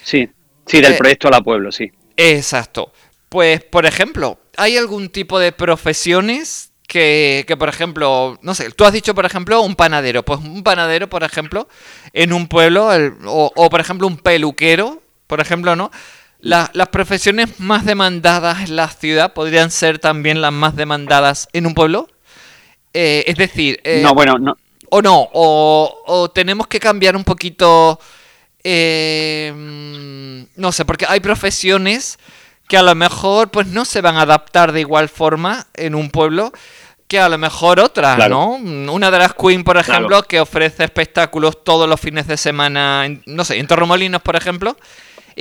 Sí, 0.04 0.30
sí, 0.66 0.82
del 0.82 0.93
eh, 0.93 0.97
proyecto 0.97 1.30
La 1.30 1.41
Pueblo, 1.41 1.72
sí. 1.72 1.91
Exacto. 2.16 2.93
Pues, 3.28 3.64
por 3.64 3.86
ejemplo, 3.86 4.39
¿hay 4.58 4.78
algún 4.78 5.10
tipo 5.10 5.39
de 5.39 5.52
profesiones 5.52 6.72
que, 6.88 7.45
que, 7.47 7.56
por 7.56 7.70
ejemplo, 7.70 8.38
no 8.41 8.54
sé, 8.54 8.70
tú 8.72 8.84
has 8.84 8.93
dicho, 8.93 9.16
por 9.16 9.26
ejemplo, 9.26 9.62
un 9.62 9.76
panadero. 9.76 10.24
Pues 10.24 10.39
un 10.39 10.64
panadero, 10.64 11.10
por 11.10 11.24
ejemplo, 11.24 11.68
en 12.12 12.34
un 12.34 12.47
pueblo, 12.47 12.89
o, 13.26 13.52
o, 13.56 13.70
por 13.70 13.80
ejemplo, 13.80 14.08
un 14.08 14.18
peluquero, 14.18 15.02
por 15.28 15.39
ejemplo, 15.39 15.76
¿no? 15.76 15.89
Las 16.41 16.87
profesiones 16.89 17.59
más 17.59 17.85
demandadas 17.85 18.61
en 18.61 18.75
la 18.75 18.87
ciudad 18.87 19.33
podrían 19.33 19.71
ser 19.71 19.99
también 19.99 20.41
las 20.41 20.51
más 20.51 20.75
demandadas 20.75 21.47
en 21.53 21.65
un 21.65 21.73
pueblo. 21.73 22.07
Eh, 22.93 23.23
es 23.27 23.35
decir, 23.35 23.79
eh, 23.83 24.01
no, 24.03 24.13
bueno, 24.13 24.37
no. 24.37 24.57
O 24.89 25.01
no, 25.01 25.29
o, 25.31 26.29
tenemos 26.33 26.67
que 26.67 26.79
cambiar 26.79 27.15
un 27.15 27.23
poquito. 27.23 27.99
Eh, 28.63 29.53
no 30.55 30.71
sé, 30.71 30.85
porque 30.85 31.05
hay 31.07 31.19
profesiones 31.19 32.19
que 32.67 32.77
a 32.77 32.83
lo 32.83 32.93
mejor 32.93 33.49
pues 33.49 33.67
no 33.67 33.85
se 33.85 34.01
van 34.01 34.17
a 34.17 34.21
adaptar 34.21 34.71
de 34.71 34.81
igual 34.81 35.09
forma 35.09 35.67
en 35.73 35.95
un 35.95 36.09
pueblo 36.09 36.51
que 37.07 37.19
a 37.19 37.27
lo 37.27 37.37
mejor 37.37 37.81
otras, 37.81 38.29
¿no? 38.29 38.51
Una 38.53 39.11
de 39.11 39.17
las 39.17 39.33
Queen, 39.33 39.65
por 39.65 39.75
ejemplo, 39.75 40.23
que 40.23 40.39
ofrece 40.39 40.85
espectáculos 40.85 41.61
todos 41.65 41.89
los 41.89 41.99
fines 41.99 42.25
de 42.27 42.37
semana, 42.37 43.05
no 43.25 43.43
sé, 43.43 43.59
en 43.59 43.67
Torremolinos, 43.67 44.21
por 44.21 44.37
ejemplo, 44.37 44.77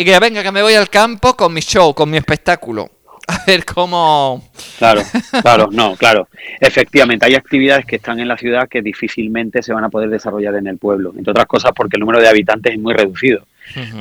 y 0.01 0.05
que 0.05 0.19
venga, 0.19 0.43
que 0.43 0.51
me 0.51 0.63
voy 0.63 0.73
al 0.73 0.89
campo 0.89 1.37
con 1.37 1.53
mi 1.53 1.61
show, 1.61 1.93
con 1.93 2.11
mi 2.11 2.17
espectáculo. 2.17 2.89
A 3.29 3.45
ver 3.47 3.67
cómo... 3.67 4.51
Claro, 4.79 5.03
claro, 5.43 5.69
no, 5.71 5.95
claro. 5.95 6.27
Efectivamente, 6.59 7.27
hay 7.27 7.35
actividades 7.35 7.85
que 7.85 7.97
están 7.97 8.19
en 8.19 8.27
la 8.27 8.39
ciudad 8.39 8.67
que 8.67 8.81
difícilmente 8.81 9.63
se 9.63 9.75
van 9.75 9.85
a 9.85 9.91
poder 9.91 10.09
desarrollar 10.09 10.55
en 10.55 10.69
el 10.69 10.79
pueblo, 10.79 11.13
entre 11.15 11.33
otras 11.33 11.45
cosas 11.45 11.73
porque 11.77 11.97
el 11.97 12.01
número 12.01 12.19
de 12.19 12.29
habitantes 12.29 12.73
es 12.73 12.81
muy 12.81 12.95
reducido. 12.95 13.47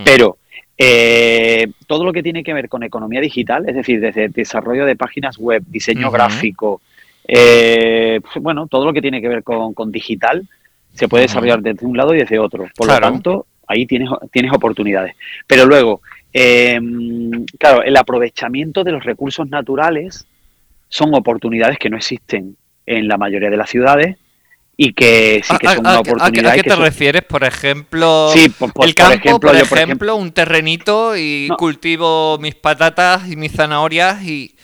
Pero 0.05 0.37
eh, 0.77 1.67
todo 1.85 2.05
lo 2.05 2.13
que 2.13 2.23
tiene 2.23 2.45
que 2.45 2.53
ver 2.53 2.69
con 2.69 2.83
economía 2.83 3.19
digital, 3.19 3.67
es 3.67 3.75
decir, 3.75 3.99
desde 3.99 4.29
desarrollo 4.29 4.85
de 4.85 4.95
páginas 4.95 5.37
web, 5.37 5.63
diseño 5.67 6.11
gráfico, 6.11 6.81
eh, 7.27 8.21
pues, 8.21 8.41
bueno, 8.41 8.67
todo 8.67 8.85
lo 8.85 8.93
que 8.93 9.01
tiene 9.01 9.19
que 9.19 9.27
ver 9.27 9.43
con, 9.43 9.91
digital 9.91 10.47
se 10.93 11.09
puede 11.09 11.23
desarrollar 11.23 11.61
desde 11.61 11.85
un 11.85 11.97
lado 11.97 12.15
y 12.15 12.19
desde 12.19 12.39
otro. 12.39 12.67
Por 12.73 12.87
lo 12.87 12.97
tanto, 12.99 13.45
ahí 13.69 13.85
tienes, 13.85 14.09
tienes 14.31 14.51
oportunidades. 14.51 15.15
Pero 15.47 15.65
luego, 15.65 16.01
em, 16.33 17.45
claro, 17.57 17.83
el 17.83 17.95
aprovechamiento 17.95 18.83
de 18.83 18.91
los 18.91 19.03
recursos 19.03 19.47
naturales 19.47 20.27
son 20.89 21.13
oportunidades 21.13 21.77
que 21.77 21.89
no 21.89 21.95
existen 21.95 22.57
en 22.85 23.07
la 23.07 23.17
mayoría 23.17 23.49
de 23.49 23.57
las 23.57 23.69
ciudades 23.69 24.17
y 24.75 24.93
que 24.93 25.41
sí 25.43 25.55
que 25.59 25.67
son 25.67 25.79
una 25.79 25.99
oportunidad. 25.99 26.51
¿A, 26.51 26.55
qué 26.55 26.63
te 26.63 26.75
refieres? 26.75 27.21
Por 27.23 27.43
ejemplo, 27.43 28.31
sí, 28.33 28.49
por, 28.49 28.71
el 28.85 28.95
campo, 28.95 29.39
por 29.39 29.55
ejemplo, 29.55 30.15
un 30.15 30.31
terrenito 30.31 31.15
y 31.15 31.47
cultivo 31.57 32.39
mis 32.39 32.55
patatas 32.55 33.29
y 33.29 33.35
mis 33.35 33.51
zanahorias 33.51 34.23
y, 34.23 34.55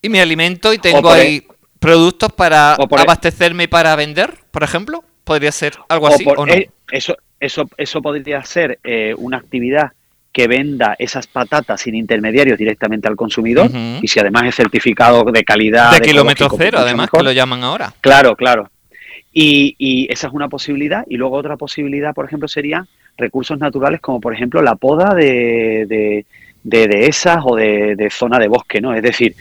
y 0.00 0.08
me 0.08 0.20
alimento 0.20 0.72
y 0.72 0.78
tengo 0.78 1.12
ahí 1.12 1.36
e- 1.36 1.46
productos 1.78 2.32
para 2.32 2.76
e- 2.76 3.00
abastecerme 3.00 3.64
y 3.64 3.66
para 3.68 3.94
vender, 3.94 4.38
por 4.50 4.64
ejemplo. 4.64 5.04
¿Podría 5.24 5.52
ser 5.52 5.74
algo 5.88 6.08
así 6.08 6.24
o 6.26 6.46
no? 6.46 6.52
E- 6.52 6.70
eso, 6.90 7.16
eso, 7.40 7.68
eso 7.76 8.02
podría 8.02 8.42
ser 8.44 8.78
eh, 8.84 9.14
una 9.16 9.38
actividad 9.38 9.92
que 10.32 10.46
venda 10.48 10.96
esas 10.98 11.26
patatas 11.26 11.82
sin 11.82 11.94
intermediarios 11.94 12.58
directamente 12.58 13.06
al 13.06 13.16
consumidor 13.16 13.70
y 14.00 14.08
si 14.08 14.18
además 14.18 14.44
es 14.44 14.54
certificado 14.54 15.24
de 15.24 15.44
calidad. 15.44 15.92
De, 15.92 16.00
kilómetro 16.00 16.48
cero, 16.56 16.78
además, 16.80 17.10
que 17.10 17.22
lo 17.22 17.32
llaman 17.32 17.62
ahora. 17.62 17.92
Claro, 18.00 18.34
claro. 18.34 18.70
Y, 19.32 19.74
y, 19.78 20.10
esa 20.10 20.28
es 20.28 20.32
una 20.32 20.48
posibilidad. 20.48 21.04
Y 21.08 21.16
luego 21.16 21.36
otra 21.36 21.56
posibilidad, 21.56 22.14
por 22.14 22.24
ejemplo, 22.26 22.48
sería 22.48 22.86
recursos 23.16 23.58
naturales 23.58 24.00
como, 24.00 24.20
por 24.20 24.34
ejemplo, 24.34 24.62
la 24.62 24.74
poda 24.74 25.14
de, 25.14 25.86
de, 25.86 26.24
de 26.64 26.88
dehesas 26.88 27.38
o 27.44 27.56
de, 27.56 28.08
zona 28.10 28.38
de 28.38 28.48
bosque, 28.48 28.80
¿no? 28.80 28.94
Es 28.94 29.02
decir, 29.02 29.34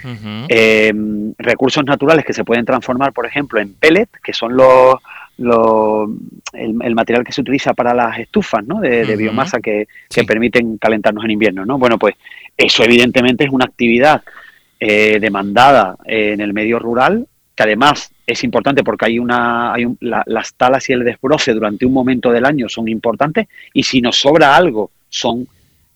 em, 0.49 1.33
recursos 1.37 1.85
naturales 1.85 2.25
que 2.25 2.33
se 2.33 2.43
pueden 2.43 2.65
transformar, 2.65 3.13
por 3.13 3.25
ejemplo, 3.25 3.59
en 3.59 3.73
pellet, 3.73 4.09
que 4.23 4.33
son 4.33 4.55
los, 4.57 4.95
el, 5.37 6.95
material 6.95 7.23
que 7.23 7.31
se 7.31 7.41
utiliza 7.41 7.73
para 7.73 7.93
las 7.93 8.19
estufas 8.19 8.65
¿no? 8.65 8.79
de, 8.79 9.15
biomasa 9.15 9.59
que, 9.59 9.87
permiten 10.27 10.77
calentarnos 10.77 11.23
en 11.25 11.31
invierno. 11.31 11.65
¿no? 11.65 11.77
Bueno, 11.77 11.97
pues 11.97 12.15
eso 12.57 12.83
evidentemente 12.83 13.45
es 13.45 13.49
una 13.49 13.65
actividad 13.65 14.21
eh, 14.79 15.19
demandada 15.19 15.95
en 16.05 16.41
el 16.41 16.53
medio 16.53 16.79
rural, 16.79 17.27
que 17.55 17.63
además 17.63 18.11
es 18.25 18.43
importante 18.43 18.83
porque 18.83 19.05
hay 19.05 19.19
una, 19.19 19.73
hay 19.73 19.85
las 19.99 20.53
talas 20.55 20.89
y 20.89 20.93
el 20.93 21.03
desbroce 21.03 21.53
durante 21.53 21.85
un 21.85 21.93
momento 21.93 22.31
del 22.31 22.45
año 22.45 22.69
son 22.69 22.87
importantes 22.87 23.47
y 23.73 23.83
si 23.83 24.01
nos 24.01 24.17
sobra 24.17 24.55
algo 24.55 24.91
son 25.09 25.47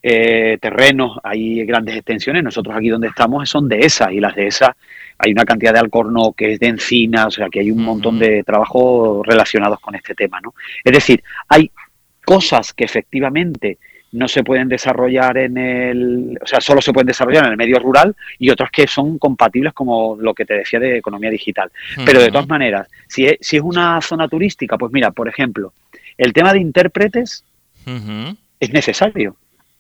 eh, 0.03 0.59
terrenos, 0.61 1.17
hay 1.23 1.65
grandes 1.65 1.95
extensiones, 1.95 2.43
nosotros 2.43 2.75
aquí 2.75 2.89
donde 2.89 3.07
estamos 3.07 3.49
son 3.49 3.67
de 3.67 3.79
esas 3.79 4.11
y 4.11 4.19
las 4.19 4.36
de 4.36 4.47
esas 4.47 4.69
hay 5.18 5.32
una 5.32 5.45
cantidad 5.45 5.74
de 5.74 5.80
alcorno 5.80 6.34
que 6.34 6.53
es 6.53 6.59
de 6.59 6.68
encina, 6.68 7.28
o 7.28 7.32
sea 7.32 7.47
que 7.49 7.61
hay 7.61 7.72
un 7.72 7.84
montón 7.84 8.20
de 8.20 8.43
trabajos 8.43 9.26
relacionados 9.26 9.80
con 9.80 9.95
este 9.95 10.13
tema, 10.13 10.41
¿no? 10.41 10.53
Es 10.84 10.93
decir, 10.93 11.24
hay 11.47 11.72
cosas 12.26 12.74
que 12.74 12.84
efectivamente 12.84 13.78
no 14.11 14.28
se 14.28 14.43
pueden 14.43 14.70
desarrollar 14.70 15.38
en 15.38 15.57
el, 15.57 16.39
o 16.41 16.47
sea, 16.47 16.61
solo 16.61 16.82
se 16.82 16.93
pueden 16.93 17.07
desarrollar 17.07 17.45
en 17.45 17.51
el 17.51 17.57
medio 17.57 17.80
rural 17.80 18.16
y 18.39 18.49
otras 18.49 18.72
que 18.72 18.88
son 18.88 19.18
compatibles 19.20 19.74
como 19.74 20.16
lo 20.20 20.34
que 20.34 20.45
te 20.45 20.53
decía 20.55 20.80
de 20.80 20.97
economía 20.97 21.30
digital. 21.30 21.70
Pero 22.05 22.22
de 22.22 22.32
todas 22.32 22.47
maneras, 22.47 22.88
si 23.07 23.26
es, 23.26 23.38
si 23.41 23.57
es 23.57 23.63
una 23.63 23.99
zona 24.01 24.28
turística, 24.28 24.78
pues 24.78 24.91
mira, 24.93 25.11
por 25.11 25.28
ejemplo, 25.28 25.74
el 26.18 26.32
tema 26.32 26.53
de 26.53 26.59
intérpretes 26.59 27.43
es 28.59 28.72
necesario 28.72 29.36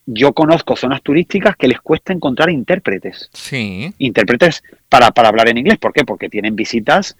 yo 0.05 0.33
conozco 0.33 0.75
zonas 0.75 1.01
turísticas 1.01 1.55
que 1.55 1.67
les 1.67 1.81
cuesta 1.81 2.13
encontrar 2.13 2.49
intérpretes. 2.49 3.29
Sí. 3.33 3.93
Intérpretes 3.97 4.63
para, 4.87 5.11
para 5.11 5.29
hablar 5.29 5.49
en 5.49 5.57
inglés. 5.57 5.77
¿Por 5.77 5.93
qué? 5.93 6.05
Porque 6.05 6.29
tienen 6.29 6.55
visitas 6.55 7.17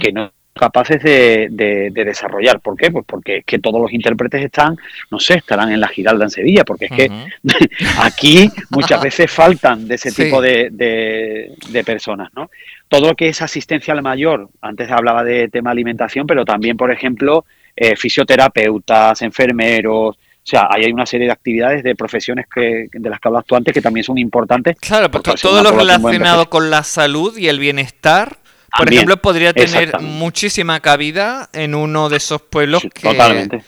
que 0.00 0.12
no 0.12 0.22
son 0.24 0.32
capaces 0.54 1.02
de, 1.02 1.48
de, 1.50 2.04
desarrollar. 2.04 2.60
¿Por 2.60 2.76
qué? 2.76 2.90
Pues 2.90 3.04
porque 3.06 3.38
es 3.38 3.44
que 3.44 3.58
todos 3.58 3.80
los 3.80 3.92
intérpretes 3.92 4.44
están, 4.44 4.76
no 5.10 5.18
sé, 5.18 5.34
estarán 5.34 5.72
en 5.72 5.80
la 5.80 5.88
Giralda 5.88 6.24
en 6.24 6.30
Sevilla, 6.30 6.64
porque 6.64 6.86
es 6.86 6.92
que 6.92 7.10
aquí 8.02 8.50
muchas 8.70 9.00
veces 9.02 9.30
faltan 9.30 9.88
de 9.88 9.94
ese 9.94 10.12
tipo 10.12 10.40
de, 10.40 10.68
de, 10.70 11.84
personas, 11.84 12.30
¿no? 12.34 12.50
Todo 12.88 13.08
lo 13.08 13.14
que 13.14 13.28
es 13.28 13.40
asistencia 13.40 13.94
al 13.94 14.02
mayor, 14.02 14.50
antes 14.60 14.90
hablaba 14.90 15.24
de 15.24 15.48
tema 15.48 15.70
alimentación, 15.70 16.26
pero 16.26 16.44
también, 16.44 16.76
por 16.76 16.92
ejemplo, 16.92 17.46
eh, 17.74 17.96
fisioterapeutas, 17.96 19.22
enfermeros, 19.22 20.18
o 20.42 20.44
sea, 20.44 20.66
ahí 20.70 20.84
hay 20.84 20.92
una 20.92 21.06
serie 21.06 21.26
de 21.26 21.32
actividades, 21.32 21.84
de 21.84 21.94
profesiones 21.94 22.46
que, 22.52 22.88
de 22.92 23.10
las 23.10 23.20
que 23.20 23.28
hablas 23.28 23.44
tú 23.44 23.54
antes 23.54 23.72
que 23.72 23.80
también 23.80 24.02
son 24.02 24.18
importantes. 24.18 24.76
Claro, 24.80 25.08
porque 25.08 25.34
todo 25.40 25.62
lo 25.62 25.70
relacionado 25.70 26.50
con 26.50 26.68
la 26.68 26.82
salud 26.82 27.38
y 27.38 27.46
el 27.46 27.60
bienestar, 27.60 28.38
por 28.76 28.92
ejemplo, 28.92 29.18
podría 29.18 29.52
tener 29.52 30.00
muchísima 30.00 30.80
cabida 30.80 31.48
en 31.52 31.76
uno 31.76 32.08
de 32.08 32.16
esos 32.16 32.42
pueblos 32.42 32.82
que, 32.82 33.08
totalmente. 33.08 33.62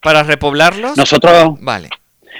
para 0.00 0.22
repoblarlos. 0.22 0.96
Nosotros, 0.96 1.60
vale. 1.60 1.90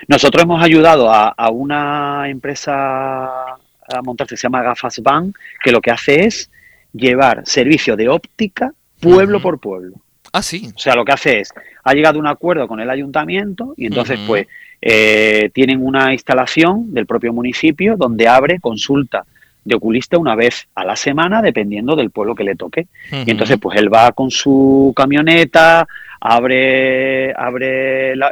nosotros 0.07 0.45
hemos 0.45 0.63
ayudado 0.63 1.11
a, 1.13 1.51
una 1.51 2.29
empresa 2.29 2.73
a 2.75 4.03
montarse, 4.05 4.37
se 4.37 4.45
llama 4.45 4.63
Gafas 4.63 5.01
Bank, 5.03 5.37
que 5.65 5.73
lo 5.73 5.81
que 5.81 5.91
hace 5.91 6.27
es 6.27 6.49
llevar 6.93 7.43
servicio 7.45 7.97
de 7.97 8.09
óptica 8.09 8.73
pueblo 9.01 9.43
por 9.43 9.59
pueblo. 9.59 9.97
Ah, 10.33 10.43
sí. 10.43 10.71
O 10.75 10.79
sea, 10.79 10.95
lo 10.95 11.05
que 11.05 11.13
hace 11.13 11.41
es, 11.41 11.53
ha 11.85 11.93
llegado 11.93 12.19
a 12.19 12.21
un 12.21 12.27
acuerdo 12.27 12.69
con 12.69 12.81
el 12.81 12.91
ayuntamiento 12.91 13.75
y 13.77 13.87
entonces 13.87 14.19
pues 14.27 14.47
eh, 14.81 15.51
tienen 15.53 15.85
una 15.85 16.13
instalación 16.13 16.93
del 16.95 17.07
propio 17.07 17.33
municipio 17.33 17.97
donde 17.97 18.29
abre 18.29 18.61
consulta 18.61 19.25
de 19.65 19.75
oculista 19.75 20.17
una 20.17 20.35
vez 20.35 20.69
a 20.75 20.85
la 20.85 20.97
semana 20.97 21.43
dependiendo 21.43 21.97
del 21.97 22.11
pueblo 22.11 22.35
que 22.35 22.45
le 22.45 22.55
toque. 22.55 22.87
Y 23.27 23.31
entonces 23.31 23.59
pues 23.61 23.79
él 23.79 23.93
va 23.93 24.13
con 24.13 24.31
su 24.31 24.93
camioneta, 24.97 25.87
abre, 26.21 27.33
abre 27.35 28.13
el, 28.13 28.23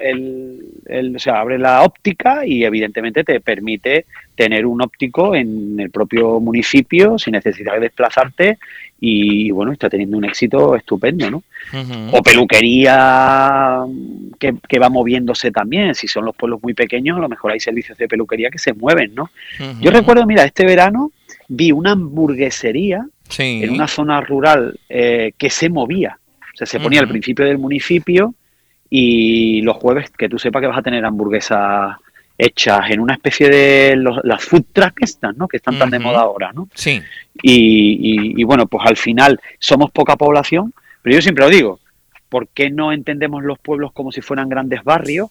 el, 0.87 1.17
o 1.17 1.19
sea, 1.19 1.41
abre 1.41 1.59
la 1.59 1.83
óptica 1.83 2.47
y 2.47 2.65
evidentemente 2.65 3.25
te 3.25 3.41
permite 3.41 4.07
tener 4.35 4.67
un 4.67 4.83
óptico 4.83 5.35
en 5.35 5.81
el 5.81 5.91
propio 5.91 6.39
municipio 6.39 7.19
sin 7.19 7.33
necesidad 7.33 7.75
de 7.75 7.81
desplazarte 7.81 8.59
y 9.01 9.51
bueno, 9.51 9.73
está 9.73 9.89
teniendo 9.89 10.17
un 10.19 10.25
éxito 10.25 10.75
estupendo, 10.75 11.31
¿no? 11.31 11.43
O 12.13 12.23
peluquería 12.23 13.85
que, 14.39 14.57
que, 14.69 14.79
va 14.79 14.89
moviéndose 14.89 15.51
también, 15.53 15.95
si 15.95 16.09
son 16.09 16.25
los 16.25 16.35
pueblos 16.35 16.61
muy 16.63 16.75
pequeños, 16.75 17.17
a 17.17 17.21
lo 17.21 17.29
mejor 17.29 17.53
hay 17.53 17.61
servicios 17.61 17.97
de 17.97 18.09
peluquería 18.09 18.51
que 18.51 18.59
se 18.59 18.73
mueven, 18.73 19.15
¿no? 19.15 19.31
Yo 19.81 19.91
recuerdo, 19.91 20.27
mira, 20.27 20.45
este 20.45 20.65
verano 20.65 21.13
vi 21.49 21.71
una 21.71 21.93
hamburguesería 21.93 23.07
en 23.39 23.71
una 23.71 23.87
zona 23.87 24.21
rural 24.21 24.79
eh, 24.89 25.33
que 25.39 25.51
se 25.51 25.69
movía, 25.69 26.19
o 26.41 26.57
sea, 26.57 26.67
se 26.67 26.81
ponía 26.81 27.01
al 27.01 27.09
principio 27.09 27.45
del 27.45 27.59
municipio 27.59 28.35
y 28.91 29.61
los 29.63 29.77
jueves 29.77 30.11
que 30.11 30.29
tú 30.29 30.39
sepas 30.39 30.61
que 30.61 30.67
vas 30.67 30.79
a 30.79 30.83
tener 30.83 31.05
hamburguesas 31.05 31.97
hechas 32.39 32.91
en 32.91 33.01
una 33.01 33.15
especie 33.15 33.49
de 33.49 33.97
las 34.23 34.45
food 34.45 34.65
trucks 34.73 35.03
estas, 35.03 35.37
¿no? 35.37 35.49
Que 35.49 35.57
están 35.57 35.77
tan 35.77 35.91
de 35.91 35.99
moda 35.99 36.21
ahora, 36.21 36.53
¿no? 36.53 36.69
Sí. 36.73 37.03
Y, 37.43 38.41
y, 38.41 38.45
bueno, 38.45 38.67
pues 38.67 38.87
al 38.87 38.97
final 38.97 39.41
somos 39.59 39.91
poca 39.91 40.17
población, 40.17 40.73
pero 41.03 41.17
yo 41.17 41.23
siempre 41.23 41.45
lo 41.45 41.51
digo, 41.51 41.81
¿por 42.29 42.49
qué 42.49 42.71
no 42.71 42.93
entendemos 42.93 43.43
los 43.43 43.59
pueblos 43.59 43.93
como 43.93 44.13
si 44.13 44.21
fueran 44.21 44.49
grandes 44.49 44.85
barrios? 44.85 45.31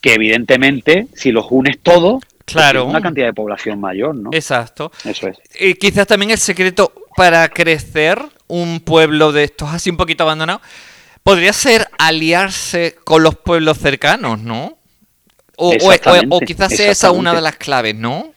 Que 0.00 0.14
evidentemente, 0.14 1.06
si 1.14 1.30
los 1.30 1.46
unes 1.50 1.78
todos, 1.78 2.22
pues 2.44 2.44
claro. 2.44 2.84
una 2.84 3.00
cantidad 3.00 3.26
de 3.26 3.32
población 3.32 3.80
mayor, 3.80 4.14
¿no? 4.14 4.30
Exacto. 4.32 4.90
Eso 5.04 5.28
es. 5.28 5.38
Y 5.58 5.74
quizás 5.74 6.06
también 6.06 6.32
el 6.32 6.38
secreto 6.38 6.92
para 7.16 7.48
crecer 7.48 8.20
un 8.48 8.80
pueblo 8.80 9.32
de 9.32 9.44
estos 9.44 9.70
así 9.70 9.88
un 9.88 9.96
poquito 9.96 10.24
abandonado 10.24 10.60
podría 11.22 11.52
ser 11.52 11.88
aliarse 11.98 12.96
con 13.04 13.22
los 13.22 13.36
pueblos 13.36 13.78
cercanos, 13.78 14.40
¿no? 14.40 14.76
O, 15.56 15.72
o, 16.30 16.40
quizás 16.40 16.74
sea 16.74 16.90
esa 16.90 17.10
una 17.12 17.34
de 17.34 17.40
las 17.40 17.56
claves, 17.56 17.94
¿no? 17.94 18.34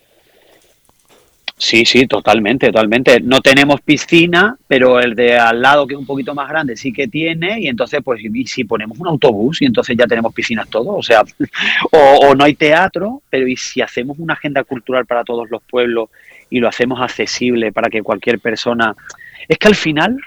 Sí, 1.59 1.85
sí, 1.85 2.05
totalmente, 2.05 2.67
totalmente. 2.67 3.19
No 3.19 3.41
tenemos 3.41 3.81
piscina, 3.81 4.55
pero 4.67 4.99
el 4.99 5.15
de 5.15 5.37
al 5.37 5.59
lado, 5.59 5.87
que 5.87 5.95
es 5.95 5.99
un 5.99 6.05
poquito 6.05 6.35
más 6.35 6.47
grande, 6.47 6.77
sí 6.77 6.93
que 6.93 7.07
tiene, 7.07 7.59
y 7.59 7.67
entonces, 7.67 8.01
pues, 8.03 8.21
y 8.23 8.45
si 8.45 8.63
ponemos 8.63 8.99
un 8.99 9.07
autobús, 9.07 9.63
y 9.63 9.65
entonces 9.65 9.97
ya 9.97 10.05
tenemos 10.05 10.35
piscinas 10.35 10.69
todos, 10.69 10.93
o 10.95 11.01
sea, 11.01 11.23
o, 11.91 12.35
no 12.35 12.43
hay 12.43 12.53
teatro, 12.53 13.23
pero 13.31 13.47
y 13.47 13.57
si 13.57 13.81
hacemos 13.81 14.19
una 14.19 14.35
agenda 14.35 14.63
cultural 14.63 15.07
para 15.07 15.23
todos 15.23 15.49
los 15.49 15.63
pueblos 15.63 16.09
y 16.51 16.59
lo 16.59 16.67
hacemos 16.67 17.01
accesible 17.01 17.71
para 17.71 17.89
que 17.89 18.03
cualquier 18.03 18.39
persona... 18.39 18.95
Es 19.47 19.57
que 19.57 19.67
al 19.67 19.75
final 19.75 20.17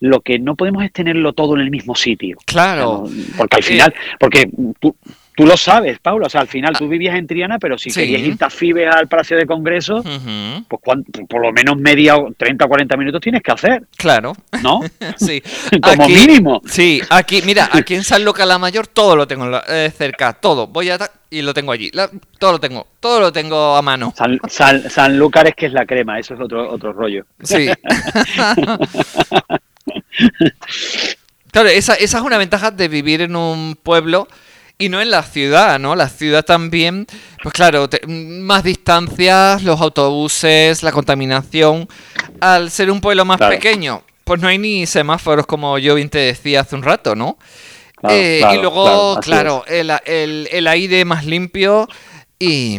lo 0.00 0.20
que 0.20 0.38
no 0.38 0.56
podemos 0.56 0.82
es 0.82 0.92
tenerlo 0.92 1.34
todo 1.34 1.54
en 1.56 1.60
el 1.60 1.70
mismo 1.70 1.94
sitio. 1.94 2.38
Claro. 2.46 3.04
porque 3.36 3.56
al 3.56 3.62
final, 3.62 3.94
porque 4.18 4.48
tú, 4.80 4.96
Tú 5.36 5.46
lo 5.46 5.56
sabes, 5.56 5.98
Paula, 6.00 6.26
o 6.26 6.30
sea, 6.30 6.42
al 6.42 6.48
final 6.48 6.76
tú 6.76 6.88
vivías 6.88 7.14
en 7.16 7.26
Triana, 7.26 7.58
pero 7.58 7.78
si 7.78 7.90
querías 7.90 8.20
ir 8.20 8.36
a 8.40 8.50
Fibes 8.50 8.94
al 8.94 9.08
Palacio 9.08 9.36
de 9.36 9.46
Congresos, 9.46 10.04
pues 10.04 10.82
por 11.28 11.40
lo 11.40 11.52
menos 11.52 11.76
media, 11.76 12.16
30 12.36 12.64
o 12.64 12.68
40 12.68 12.96
minutos 12.96 13.20
tienes 13.20 13.42
que 13.42 13.52
hacer. 13.52 13.84
Claro. 13.96 14.34
¿No? 14.62 14.80
sí. 15.16 15.42
Como 15.82 16.08
mínimo. 16.08 16.60
Sí, 16.66 17.00
aquí, 17.08 17.42
mira, 17.44 17.70
aquí 17.72 17.94
en 17.94 18.04
San 18.04 18.24
Lucas 18.24 18.46
la 18.46 18.58
Mayor 18.58 18.86
todo 18.86 19.16
lo 19.16 19.26
tengo 19.26 19.60
eh, 19.68 19.90
cerca, 19.96 20.34
todo. 20.34 20.66
Voy 20.66 20.90
a 20.90 20.98
y 21.30 21.42
lo 21.42 21.54
tengo 21.54 21.72
allí. 21.72 21.90
todo 22.38 22.52
lo 22.52 22.60
tengo, 22.60 22.86
todo 22.98 23.20
lo 23.20 23.32
tengo 23.32 23.76
a 23.76 23.82
mano. 23.82 24.12
San, 24.48 24.90
San, 24.90 25.16
Lucas 25.16 25.44
es 25.46 25.54
que 25.54 25.66
es 25.66 25.72
la 25.72 25.86
crema, 25.86 26.18
eso 26.18 26.34
es 26.34 26.40
otro, 26.40 26.70
otro 26.70 26.92
rollo. 26.92 27.24
Sí. 27.42 27.68
claro, 31.52 31.68
esa, 31.68 31.94
esa 31.94 32.18
es 32.18 32.24
una 32.24 32.36
ventaja 32.36 32.72
de 32.72 32.88
vivir 32.88 33.22
en 33.22 33.36
un 33.36 33.76
pueblo 33.80 34.26
y 34.80 34.88
no 34.88 35.00
en 35.00 35.10
la 35.10 35.22
ciudad, 35.22 35.78
¿no? 35.78 35.94
La 35.94 36.08
ciudad 36.08 36.42
también, 36.42 37.06
pues 37.42 37.52
claro, 37.52 37.88
más 38.08 38.64
distancias, 38.64 39.62
los 39.62 39.78
autobuses, 39.78 40.82
la 40.82 40.90
contaminación. 40.90 41.86
Al 42.40 42.70
ser 42.70 42.90
un 42.90 43.02
pueblo 43.02 43.26
más 43.26 43.38
pequeño, 43.38 44.02
pues 44.24 44.40
no 44.40 44.48
hay 44.48 44.56
ni 44.56 44.86
semáforos 44.86 45.46
como 45.46 45.78
yo 45.78 45.94
bien 45.94 46.08
te 46.08 46.18
decía 46.18 46.62
hace 46.62 46.74
un 46.74 46.82
rato, 46.82 47.14
¿no? 47.14 47.36
Eh, 48.08 48.42
y 48.54 48.56
luego, 48.56 49.20
claro, 49.20 49.64
el, 49.66 49.90
el, 50.50 50.66
aire 50.66 51.04
más 51.04 51.26
limpio 51.26 51.86
y, 52.38 52.78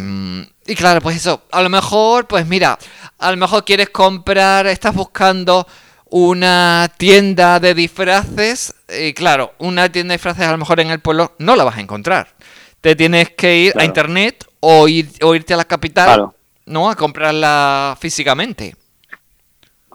y 0.66 0.74
claro, 0.74 1.00
pues 1.00 1.16
eso, 1.16 1.42
a 1.52 1.62
lo 1.62 1.68
mejor, 1.68 2.26
pues 2.26 2.48
mira, 2.48 2.76
a 3.20 3.30
lo 3.30 3.36
mejor 3.36 3.64
quieres 3.64 3.90
comprar, 3.90 4.66
estás 4.66 4.92
buscando 4.92 5.68
una 6.10 6.92
tienda 6.98 7.60
de 7.60 7.74
disfraces, 7.74 8.74
y 9.00 9.12
claro, 9.14 9.54
una 9.58 9.90
tienda 9.90 10.12
de 10.12 10.16
disfraces 10.16 10.46
a 10.46 10.52
lo 10.52 10.58
mejor 10.58 10.80
en 10.80 10.90
el 10.90 11.00
pueblo 11.00 11.34
no 11.38 11.56
la 11.56 11.64
vas 11.64 11.76
a 11.76 11.80
encontrar. 11.80 12.34
Te 12.80 12.96
tienes 12.96 13.30
que 13.30 13.56
ir 13.56 13.72
a 13.78 13.84
internet 13.84 14.44
o, 14.60 14.88
ir, 14.88 15.10
o 15.22 15.34
irte 15.34 15.54
a 15.54 15.56
la 15.56 15.64
capital, 15.64 16.30
¿no? 16.66 16.90
A 16.90 16.96
comprarla 16.96 17.96
físicamente. 18.00 18.74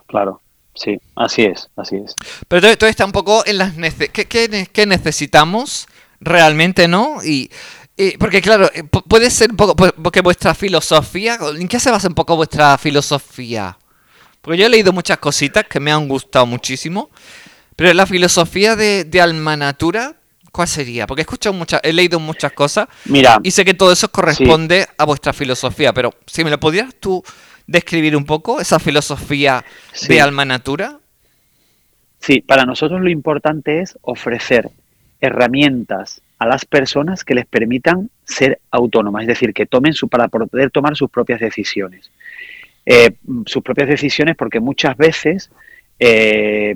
Claro, 0.08 0.42
sí, 0.74 0.98
así 1.16 1.44
es, 1.44 1.70
así 1.76 1.98
es. 1.98 2.16
Pero 2.48 2.78
todo, 2.78 2.90
está 2.90 3.06
un 3.06 3.12
poco 3.12 3.44
en 3.46 3.58
las 3.58 3.74
¿qué, 3.74 4.86
necesitamos 4.88 5.88
realmente, 6.20 6.88
no? 6.88 7.18
Y, 7.24 7.50
porque 8.20 8.42
claro, 8.42 8.70
eh, 8.74 8.84
puede 8.84 9.30
ser 9.30 9.52
un 9.52 9.58
poco 9.58 9.76
porque 9.76 10.22
vuestra 10.22 10.54
filosofía, 10.54 11.38
¿en 11.58 11.68
qué 11.68 11.80
se 11.80 11.92
basa 11.92 12.08
un 12.08 12.16
poco 12.16 12.36
vuestra 12.36 12.78
filosofía? 12.78 13.78
Porque 14.42 14.60
yo 14.60 14.68
he 14.68 14.70
leído 14.70 14.94
muchas 14.94 15.18
cositas 15.18 15.66
que 15.66 15.80
me 15.80 15.92
han 15.92 16.08
gustado 16.08 16.46
muchísimo. 16.46 17.10
Pero 17.78 17.94
la 17.94 18.08
filosofía 18.08 18.76
de, 18.76 19.06
de 19.06 19.22
Alma 19.22 19.56
Natura, 19.56 20.16
¿cuál 20.52 20.68
sería? 20.68 21.06
Porque 21.06 21.22
he 21.22 21.24
escuchado 21.30 21.54
muchas, 21.54 21.80
he 21.84 21.94
leído 21.94 22.20
muchas 22.20 22.52
cosas. 22.52 22.88
Mira. 23.06 23.40
Y 23.44 23.52
sé 23.52 23.64
que 23.64 23.76
todo 23.76 23.92
eso 23.92 24.12
corresponde 24.12 24.88
a 24.98 25.06
vuestra 25.06 25.32
filosofía. 25.32 25.94
Pero 25.94 26.12
si 26.26 26.44
me 26.44 26.50
lo 26.50 26.60
pudieras 26.60 26.96
tú 26.96 27.24
describir 27.68 28.18
un 28.18 28.26
poco, 28.26 28.60
esa 28.60 28.80
filosofía 28.80 29.64
de 30.08 30.20
Alma 30.20 30.44
Natura. 30.44 30.98
Sí, 32.20 32.42
para 32.42 32.66
nosotros 32.66 33.00
lo 33.00 33.12
importante 33.12 33.82
es 33.82 33.96
ofrecer 34.02 34.72
herramientas 35.22 36.22
a 36.40 36.48
las 36.48 36.66
personas 36.66 37.24
que 37.24 37.36
les 37.36 37.46
permitan 37.46 38.10
ser 38.26 38.60
autónomas, 38.72 39.22
es 39.22 39.28
decir, 39.28 39.54
que 39.54 39.68
tomen 39.68 39.94
su, 39.94 40.08
para 40.08 40.30
poder 40.30 40.72
tomar 40.72 40.96
sus 40.96 41.12
propias 41.12 41.40
decisiones. 41.40 42.10
Eh, 42.88 43.12
sus 43.46 43.62
propias 43.62 43.88
decisiones 43.88 44.36
porque 44.36 44.60
muchas 44.60 44.98
veces 44.98 45.52
eh, 46.00 46.76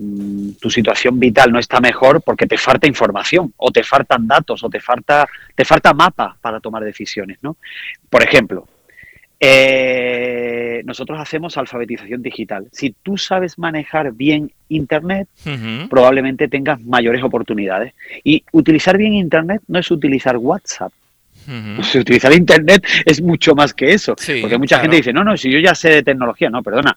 tu 0.60 0.70
situación 0.70 1.20
vital 1.20 1.52
no 1.52 1.60
está 1.60 1.80
mejor 1.80 2.22
porque 2.22 2.48
te 2.48 2.58
falta 2.58 2.88
información 2.88 3.54
o 3.58 3.72
te 3.72 3.84
faltan 3.84 4.28
datos 4.28 4.64
o 4.64 4.70
te 4.70 4.80
falta, 4.80 5.28
te 5.54 5.66
falta 5.66 5.94
mapa 5.94 6.36
para 6.42 6.60
tomar 6.60 6.84
decisiones. 6.84 7.38
¿no? 7.42 7.58
Por 8.10 8.24
ejemplo, 8.24 8.68
eh, 9.40 10.82
nosotros 10.86 11.20
hacemos 11.20 11.58
alfabetización 11.58 12.22
digital. 12.22 12.68
Si 12.72 12.96
tú 13.04 13.18
sabes 13.18 13.58
manejar 13.58 14.12
bien 14.12 14.52
Internet, 14.70 15.28
probablemente 15.90 16.48
tengas 16.48 16.82
mayores 16.82 17.24
oportunidades. 17.24 17.94
Y 18.24 18.44
utilizar 18.52 18.98
bien 18.98 19.14
Internet 19.14 19.64
no 19.68 19.80
es 19.80 19.90
utilizar 19.90 20.38
WhatsApp, 20.38 20.94
utilizar 21.96 22.34
Internet 22.34 22.86
es 23.04 23.22
mucho 23.22 23.56
más 23.56 23.74
que 23.74 23.94
eso. 23.94 24.16
porque 24.16 24.58
mucha 24.60 24.80
gente 24.80 24.98
dice, 24.98 25.12
no, 25.12 25.24
no, 25.24 25.36
si 25.36 25.52
yo 25.52 25.60
ya 25.60 25.74
sé 25.74 25.90
de 25.90 26.04
tecnología, 26.04 26.50
no, 26.50 26.62
perdona, 26.62 26.96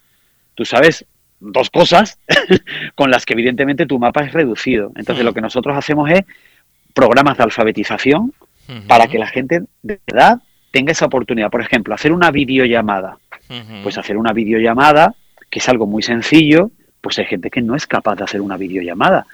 tú 0.54 0.64
sabes 0.66 1.04
dos 1.40 1.70
cosas 1.70 2.18
con 2.94 3.10
las 3.10 3.26
que 3.26 3.34
evidentemente 3.34 3.86
tu 3.86 3.98
mapa 3.98 4.24
es 4.24 4.32
reducido. 4.32 4.92
Entonces 4.96 5.24
lo 5.24 5.34
que 5.34 5.40
nosotros 5.40 5.76
hacemos 5.76 6.10
es 6.10 6.22
programas 6.92 7.36
de 7.36 7.44
alfabetización 7.44 8.32
para 8.88 9.06
que 9.08 9.18
la 9.18 9.26
gente 9.26 9.62
de 9.82 10.00
verdad 10.06 10.40
tenga 10.70 10.92
esa 10.92 11.06
oportunidad. 11.06 11.50
Por 11.50 11.60
ejemplo, 11.60 11.94
hacer 11.94 12.12
una 12.12 12.30
videollamada. 12.30 13.18
Pues 13.82 13.98
hacer 13.98 14.16
una 14.16 14.32
videollamada, 14.32 15.14
que 15.50 15.58
es 15.58 15.68
algo 15.68 15.86
muy 15.86 16.02
sencillo, 16.02 16.70
pues 17.00 17.18
hay 17.18 17.26
gente 17.26 17.50
que 17.50 17.60
no 17.60 17.76
es 17.76 17.86
capaz 17.86 18.16
de 18.16 18.24
hacer 18.24 18.40
una 18.40 18.56
videollamada. 18.56 19.26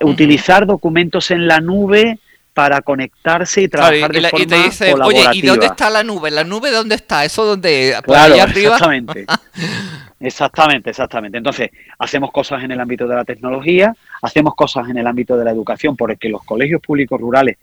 utilizar 0.00 0.66
documentos 0.66 1.30
en 1.30 1.46
la 1.46 1.60
nube 1.60 2.18
para 2.54 2.82
conectarse 2.82 3.62
y 3.62 3.68
trabajar 3.68 4.12
de 4.12 4.22
forma 4.22 4.42
y 4.42 4.46
te 4.46 4.62
dice, 4.62 4.94
Oye, 4.94 5.24
¿y 5.34 5.42
dónde 5.42 5.66
está 5.66 5.90
la 5.90 6.02
nube? 6.02 6.30
¿La 6.30 6.44
nube 6.44 6.70
dónde 6.70 6.94
está? 6.94 7.24
¿Eso 7.24 7.44
dónde? 7.44 7.94
claro, 8.02 8.34
arriba? 8.40 8.76
Exactamente. 8.76 9.26
exactamente, 10.22 10.90
exactamente. 10.90 11.38
Entonces, 11.38 11.70
hacemos 11.98 12.30
cosas 12.30 12.62
en 12.64 12.72
el 12.72 12.80
ámbito 12.80 13.06
de 13.06 13.16
la 13.16 13.24
tecnología, 13.24 13.94
hacemos 14.22 14.54
cosas 14.54 14.88
en 14.88 14.98
el 14.98 15.06
ámbito 15.06 15.36
de 15.36 15.44
la 15.44 15.50
educación, 15.50 15.96
porque 15.96 16.28
los 16.28 16.44
colegios 16.44 16.80
públicos 16.80 17.20
rurales 17.20 17.58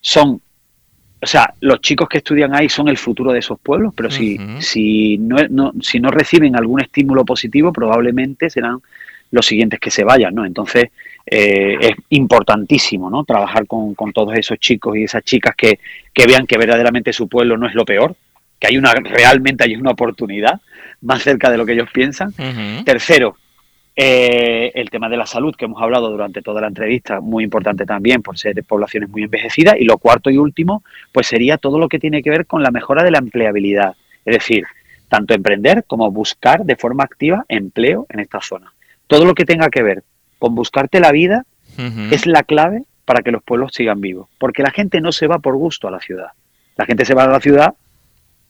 son, 0.00 0.40
o 1.20 1.26
sea, 1.26 1.54
los 1.60 1.80
chicos 1.80 2.08
que 2.08 2.18
estudian 2.18 2.54
ahí 2.54 2.68
son 2.68 2.88
el 2.88 2.98
futuro 2.98 3.32
de 3.32 3.38
esos 3.38 3.58
pueblos, 3.58 3.94
pero 3.96 4.10
si, 4.10 4.38
si, 4.60 5.18
no, 5.18 5.36
no, 5.48 5.72
si 5.80 6.00
no 6.00 6.10
reciben 6.10 6.56
algún 6.56 6.80
estímulo 6.80 7.24
positivo, 7.24 7.72
probablemente 7.72 8.50
serán 8.50 8.80
los 9.30 9.46
siguientes 9.46 9.80
que 9.80 9.90
se 9.90 10.04
vayan, 10.04 10.34
¿no? 10.34 10.44
Entonces, 10.44 10.90
eh, 11.26 11.76
es 11.80 11.96
importantísimo, 12.10 13.08
¿no? 13.08 13.24
Trabajar 13.24 13.66
con, 13.66 13.94
todos 14.12 14.34
esos 14.36 14.58
chicos 14.58 14.96
y 14.96 15.04
esas 15.04 15.24
chicas 15.24 15.54
que, 15.56 15.78
vean 16.26 16.46
que 16.46 16.58
verdaderamente 16.58 17.12
su 17.12 17.28
pueblo 17.28 17.56
no 17.56 17.66
es 17.66 17.74
lo 17.74 17.84
peor, 17.84 18.14
que 18.60 18.68
hay 18.68 18.76
una, 18.76 18.92
realmente 18.92 19.64
hay 19.64 19.74
una 19.76 19.92
oportunidad 19.92 20.60
más 21.04 21.22
cerca 21.22 21.50
de 21.50 21.56
lo 21.58 21.64
que 21.64 21.74
ellos 21.74 21.88
piensan. 21.92 22.32
Tercero, 22.84 23.36
Eh, 23.96 24.72
el 24.74 24.90
tema 24.90 25.08
de 25.08 25.16
la 25.16 25.24
salud, 25.24 25.54
que 25.54 25.66
hemos 25.66 25.80
hablado 25.80 26.10
durante 26.10 26.42
toda 26.42 26.60
la 26.60 26.66
entrevista, 26.66 27.20
muy 27.20 27.44
importante 27.44 27.86
también 27.86 28.22
por 28.22 28.36
ser 28.36 28.60
poblaciones 28.64 29.08
muy 29.08 29.22
envejecidas. 29.22 29.76
Y 29.78 29.84
lo 29.84 29.98
cuarto 29.98 30.30
y 30.30 30.36
último, 30.36 30.82
pues 31.12 31.28
sería 31.28 31.58
todo 31.58 31.78
lo 31.78 31.88
que 31.88 32.00
tiene 32.00 32.20
que 32.20 32.30
ver 32.30 32.44
con 32.44 32.60
la 32.64 32.72
mejora 32.72 33.04
de 33.04 33.12
la 33.12 33.18
empleabilidad. 33.18 33.94
Es 34.24 34.34
decir, 34.34 34.64
tanto 35.08 35.32
emprender 35.32 35.84
como 35.86 36.10
buscar 36.10 36.64
de 36.64 36.74
forma 36.74 37.04
activa 37.04 37.44
empleo 37.48 38.06
en 38.08 38.18
esta 38.18 38.40
zona. 38.40 38.72
Todo 39.06 39.24
lo 39.24 39.34
que 39.34 39.44
tenga 39.44 39.68
que 39.68 39.84
ver 39.84 40.02
con 40.40 40.56
buscarte 40.56 40.98
la 40.98 41.12
vida 41.12 41.44
es 42.10 42.26
la 42.26 42.42
clave 42.42 42.82
para 43.04 43.22
que 43.22 43.30
los 43.30 43.44
pueblos 43.44 43.74
sigan 43.74 44.00
vivos. 44.00 44.28
Porque 44.38 44.64
la 44.64 44.72
gente 44.72 45.00
no 45.00 45.12
se 45.12 45.28
va 45.28 45.38
por 45.38 45.54
gusto 45.54 45.86
a 45.86 45.92
la 45.92 46.00
ciudad. 46.00 46.30
La 46.76 46.84
gente 46.84 47.04
se 47.04 47.14
va 47.14 47.22
a 47.22 47.28
la 47.28 47.40
ciudad 47.40 47.74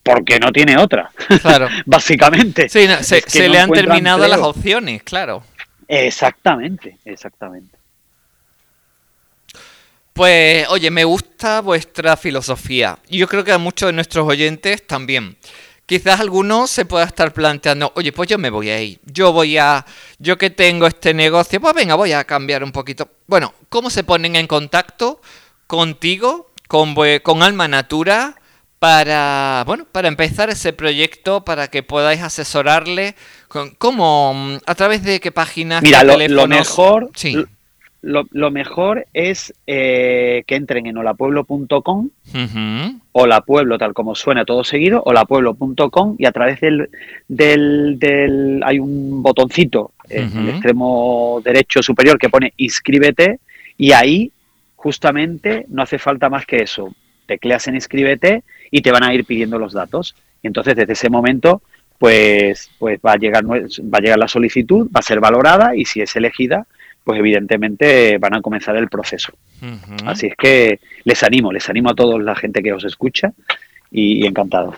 porque 0.05 0.39
no 0.39 0.53
tiene 0.53 0.77
otra. 0.77 1.11
Claro. 1.43 1.69
Básicamente. 1.85 2.69
Sí, 2.69 2.87
se, 3.03 3.49
le 3.49 3.59
han 3.59 3.71
terminado 3.71 4.29
las 4.29 4.41
opciones, 4.41 5.03
claro. 5.03 5.43
Exactamente, 5.89 6.99
exactamente. 7.05 7.77
Pues, 10.13 10.69
oye, 10.69 10.91
me 10.91 11.05
gusta 11.05 11.61
vuestra 11.61 12.17
filosofía. 12.17 12.99
Y 13.09 13.19
yo 13.19 13.27
creo 13.27 13.43
que 13.43 13.53
a 13.53 13.59
muchos 13.59 13.89
de 13.89 13.95
nuestros 13.95 14.29
oyentes 14.29 14.87
también. 14.87 15.37
Quizás 15.87 16.21
algunos 16.21 16.71
se 16.71 16.87
pueda 16.87 17.05
estar 17.05 17.33
planteando, 17.35 17.93
oye, 17.97 18.13
pues 18.13 18.29
yo 18.29 18.39
me 18.39 18.49
voy 18.49 18.71
a 18.71 18.81
ir. 18.81 19.01
Yo 19.05 19.33
voy 19.33 19.59
a. 19.59 19.85
Yo 20.19 20.39
que 20.39 20.51
tengo 20.51 20.87
este 20.87 21.13
negocio, 21.13 21.61
pues 21.61 21.75
venga, 21.75 21.95
voy 21.95 22.13
a 22.13 22.25
cambiar 22.25 22.63
un 22.65 22.73
poquito. 22.73 23.11
Bueno, 23.27 23.53
¿cómo 23.69 23.91
se 23.91 24.05
ponen 24.05 24.37
en 24.37 24.47
contacto 24.47 25.21
contigo, 25.67 26.53
con, 26.69 26.95
con 27.23 27.43
Alma 27.43 27.69
Natura? 27.69 28.37
Para, 28.85 29.65
bueno, 29.67 29.87
para 29.91 30.09
empezar 30.09 30.51
ese 30.51 30.75
proyecto, 30.75 31.43
para 31.43 31.69
que 31.69 31.83
podáis 31.83 32.21
asesorarle, 32.21 33.15
¿cómo? 33.79 34.59
¿A 34.67 34.75
través 34.75 35.03
de 35.03 35.21
qué 35.21 35.33
páginas? 35.33 35.83
Mira, 35.83 36.05
lo, 36.05 36.19
lo, 36.19 36.47
mejor, 36.47 37.11
lo, 38.03 38.51
mejor 38.51 39.07
es 39.15 39.55
eh, 39.67 40.45
que 40.47 40.57
entren 40.57 40.85
en 40.85 40.99
holapueblo.com, 40.99 42.11
holapueblo 43.13 43.79
tal 43.79 43.95
como 43.95 44.15
suena 44.15 44.45
todo 44.45 44.65
seguido, 44.65 45.03
holapueblo.com 45.07 46.17
y 46.19 46.27
a 46.27 46.33
través 46.33 46.61
del, 46.61 46.91
del, 47.27 47.99
del, 47.99 48.63
hay 48.67 48.81
un 48.81 49.23
botoncito 49.23 49.93
en 50.11 50.37
el 50.41 50.49
extremo 50.51 51.41
derecho 51.43 51.83
superior 51.83 52.19
que 52.19 52.29
pone 52.29 52.53
inscríbete 52.59 53.41
y 53.79 53.93
ahí 53.93 54.31
justamente 54.77 55.65
no 55.69 55.81
hace 55.81 55.99
falta 55.99 56.29
más 56.29 56.45
que 56.45 56.59
eso, 56.59 56.95
tecleas 57.25 57.67
en 57.67 57.77
inscríbete 57.77 58.43
y 58.71 58.83
te 58.83 58.93
van 58.93 59.05
a 59.05 59.15
ir 59.15 59.25
pidiendo 59.25 59.59
los 59.59 59.73
datos. 59.73 60.15
Y 60.43 60.47
entonces 60.47 60.77
desde 60.77 60.93
ese 60.93 61.11
momento 61.11 61.63
pues, 61.99 62.71
pues 62.79 62.99
va, 63.05 63.13
a 63.13 63.17
llegar, 63.17 63.45
va 63.47 63.99
a 63.99 64.01
llegar 64.01 64.19
la 64.19 64.29
solicitud, 64.29 64.89
va 64.95 65.01
a 65.01 65.03
ser 65.03 65.21
valorada 65.21 65.75
y 65.77 65.85
si 65.85 66.01
es 66.01 66.15
elegida, 66.17 66.67
pues 67.03 67.19
evidentemente 67.19 68.19
van 68.19 68.35
a 68.35 68.43
comenzar 68.43 68.77
el 68.77 68.89
proceso. 68.89 69.33
Así 70.05 70.27
es 70.27 70.35
que 70.37 70.81
les 71.05 71.23
animo, 71.23 71.53
les 71.53 71.69
animo 71.69 71.91
a 71.91 71.95
toda 71.95 72.19
la 72.19 72.35
gente 72.35 72.63
que 72.63 72.73
os 72.73 72.85
escucha 72.85 73.33
y, 73.91 74.23
y 74.23 74.27
encantado. 74.27 74.75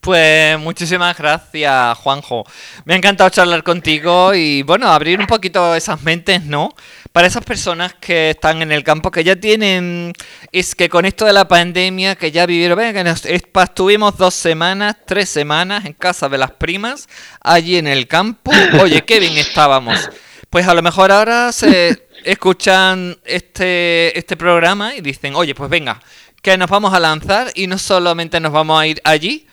Pues 0.00 0.56
muchísimas 0.60 1.18
gracias, 1.18 1.98
Juanjo. 1.98 2.44
Me 2.84 2.94
ha 2.94 2.96
encantado 2.96 3.28
charlar 3.30 3.64
contigo 3.64 4.34
y 4.34 4.62
bueno, 4.62 4.86
abrir 4.86 5.18
un 5.18 5.26
poquito 5.26 5.74
esas 5.74 6.00
mentes, 6.04 6.44
¿no? 6.44 6.68
Para 7.16 7.28
esas 7.28 7.44
personas 7.44 7.94
que 7.94 8.28
están 8.28 8.60
en 8.60 8.70
el 8.70 8.84
campo, 8.84 9.10
que 9.10 9.24
ya 9.24 9.36
tienen, 9.36 10.12
es 10.52 10.74
que 10.74 10.90
con 10.90 11.06
esto 11.06 11.24
de 11.24 11.32
la 11.32 11.48
pandemia, 11.48 12.14
que 12.14 12.30
ya 12.30 12.44
vivieron, 12.44 12.76
venga, 12.76 13.14
que 13.14 13.40
estuvimos 13.62 14.18
dos 14.18 14.34
semanas, 14.34 14.96
tres 15.06 15.30
semanas 15.30 15.86
en 15.86 15.94
casa 15.94 16.28
de 16.28 16.36
las 16.36 16.50
primas, 16.50 17.08
allí 17.40 17.78
en 17.78 17.86
el 17.86 18.06
campo. 18.06 18.50
Oye, 18.82 19.02
qué 19.06 19.18
bien 19.18 19.38
estábamos. 19.38 20.10
Pues 20.50 20.68
a 20.68 20.74
lo 20.74 20.82
mejor 20.82 21.10
ahora 21.10 21.52
se 21.52 22.06
escuchan 22.22 23.16
este, 23.24 24.18
este 24.18 24.36
programa 24.36 24.94
y 24.94 25.00
dicen, 25.00 25.36
oye, 25.36 25.54
pues 25.54 25.70
venga, 25.70 25.98
que 26.42 26.58
nos 26.58 26.68
vamos 26.68 26.92
a 26.92 27.00
lanzar 27.00 27.50
y 27.54 27.66
no 27.66 27.78
solamente 27.78 28.40
nos 28.40 28.52
vamos 28.52 28.78
a 28.78 28.86
ir 28.86 29.00
allí, 29.04 29.46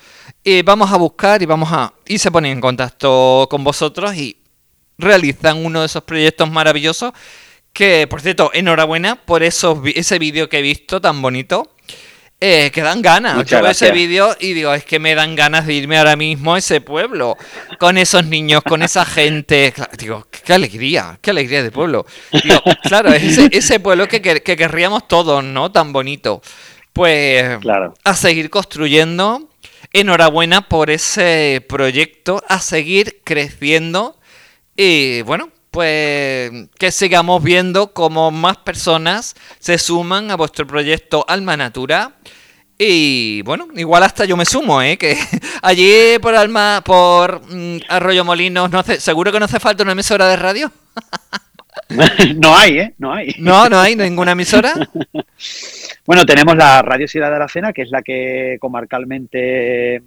y 0.43 0.63
vamos 0.63 0.91
a 0.91 0.97
buscar 0.97 1.41
y 1.41 1.45
vamos 1.45 1.71
a. 1.71 1.93
Y 2.07 2.17
se 2.17 2.29
ponen 2.29 2.51
en 2.51 2.59
contacto 2.59 3.47
con 3.49 3.63
vosotros 3.63 4.13
y 4.17 4.35
realizan 4.97 5.65
uno 5.65 5.79
de 5.79 5.85
esos 5.85 6.03
proyectos 6.03 6.51
maravillosos. 6.51 7.13
Que, 7.73 8.07
por 8.07 8.21
cierto, 8.21 8.51
enhorabuena 8.53 9.15
por 9.15 9.43
esos, 9.43 9.79
ese 9.95 10.19
vídeo 10.19 10.47
que 10.47 10.59
he 10.59 10.61
visto 10.61 11.01
tan 11.01 11.21
bonito. 11.21 11.71
Eh, 12.45 12.71
que 12.71 12.81
dan 12.81 13.01
ganas. 13.01 13.45
Yo 13.45 13.61
veo 13.61 13.71
ese 13.71 13.91
vídeo 13.91 14.35
y 14.37 14.51
digo, 14.51 14.73
es 14.73 14.83
que 14.83 14.99
me 14.99 15.15
dan 15.15 15.33
ganas 15.33 15.65
de 15.65 15.75
irme 15.75 15.97
ahora 15.97 16.17
mismo 16.17 16.55
a 16.55 16.59
ese 16.59 16.81
pueblo. 16.81 17.37
Con 17.79 17.97
esos 17.97 18.25
niños, 18.25 18.63
con 18.63 18.83
esa 18.83 19.05
gente. 19.05 19.73
Digo, 19.97 20.27
qué 20.45 20.53
alegría, 20.53 21.17
qué 21.21 21.31
alegría 21.31 21.63
de 21.63 21.71
pueblo. 21.71 22.05
Digo, 22.43 22.61
claro, 22.83 23.13
ese, 23.13 23.47
ese 23.51 23.79
pueblo 23.79 24.09
que, 24.09 24.21
que, 24.21 24.43
que, 24.43 24.57
querríamos 24.57 25.07
todos, 25.07 25.41
¿no? 25.41 25.71
Tan 25.71 25.93
bonito. 25.93 26.41
Pues 26.91 27.59
claro. 27.59 27.93
a 28.03 28.13
seguir 28.13 28.49
construyendo 28.49 29.49
enhorabuena 29.93 30.67
por 30.67 30.89
ese 30.89 31.65
proyecto, 31.69 32.43
a 32.49 32.59
seguir 32.59 33.21
creciendo 33.23 34.17
y 34.75 35.21
bueno, 35.21 35.49
pues 35.73 36.51
que 36.77 36.91
sigamos 36.91 37.43
viendo 37.43 37.93
cómo 37.93 38.29
más 38.29 38.57
personas 38.57 39.35
se 39.57 39.79
suman 39.79 40.29
a 40.29 40.35
vuestro 40.35 40.67
proyecto 40.67 41.25
Alma 41.27 41.57
Natura. 41.57 42.11
Y 42.77 43.41
bueno, 43.41 43.67
igual 43.75 44.03
hasta 44.03 44.25
yo 44.25 44.37
me 44.37 44.45
sumo, 44.45 44.83
¿eh? 44.83 44.97
Que 44.97 45.17
allí 45.63 46.19
por 46.21 46.35
Alma, 46.35 46.83
por 46.85 47.41
mm, 47.49 47.79
Arroyo 47.89 48.23
Molinos, 48.23 48.69
no 48.69 48.79
hace, 48.79 48.99
seguro 48.99 49.31
que 49.31 49.39
no 49.39 49.45
hace 49.45 49.59
falta 49.59 49.83
una 49.83 49.93
emisora 49.93 50.27
de 50.27 50.35
radio. 50.35 50.71
no 52.37 52.55
hay, 52.55 52.77
¿eh? 52.77 52.93
No 52.99 53.11
hay. 53.11 53.33
No, 53.39 53.67
no 53.67 53.79
hay 53.79 53.95
ninguna 53.95 54.31
emisora. 54.31 54.73
Bueno, 56.05 56.25
tenemos 56.25 56.57
la 56.57 56.81
Radio 56.81 57.07
Ciudad 57.07 57.29
de 57.29 57.37
Aracena, 57.37 57.71
que 57.71 57.83
es 57.83 57.89
la 57.89 58.01
que 58.01 58.57
comarcalmente 58.59 60.03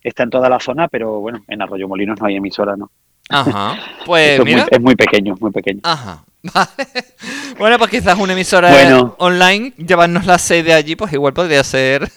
está 0.00 0.22
en 0.22 0.30
toda 0.30 0.48
la 0.48 0.60
zona, 0.60 0.86
pero 0.86 1.18
bueno, 1.18 1.44
en 1.48 1.60
Arroyo 1.60 1.88
Molinos 1.88 2.20
no 2.20 2.26
hay 2.26 2.36
emisora, 2.36 2.76
¿no? 2.76 2.92
Ajá, 3.30 3.76
pues 4.06 4.42
mira. 4.44 4.66
Es, 4.70 4.80
muy, 4.80 4.96
pequeño, 4.96 5.34
muy 5.40 5.50
pequeño. 5.50 5.80
Ajá, 5.82 6.24
Bueno, 7.58 7.78
pues 7.78 7.90
quizás 7.90 8.18
una 8.18 8.32
emisora 8.32 9.14
online, 9.18 9.74
llevarnos 9.76 10.26
la 10.26 10.38
sede 10.38 10.72
allí, 10.72 10.96
pues 10.96 11.12
igual 11.12 11.32
podría 11.32 11.62
ser. 11.64 12.10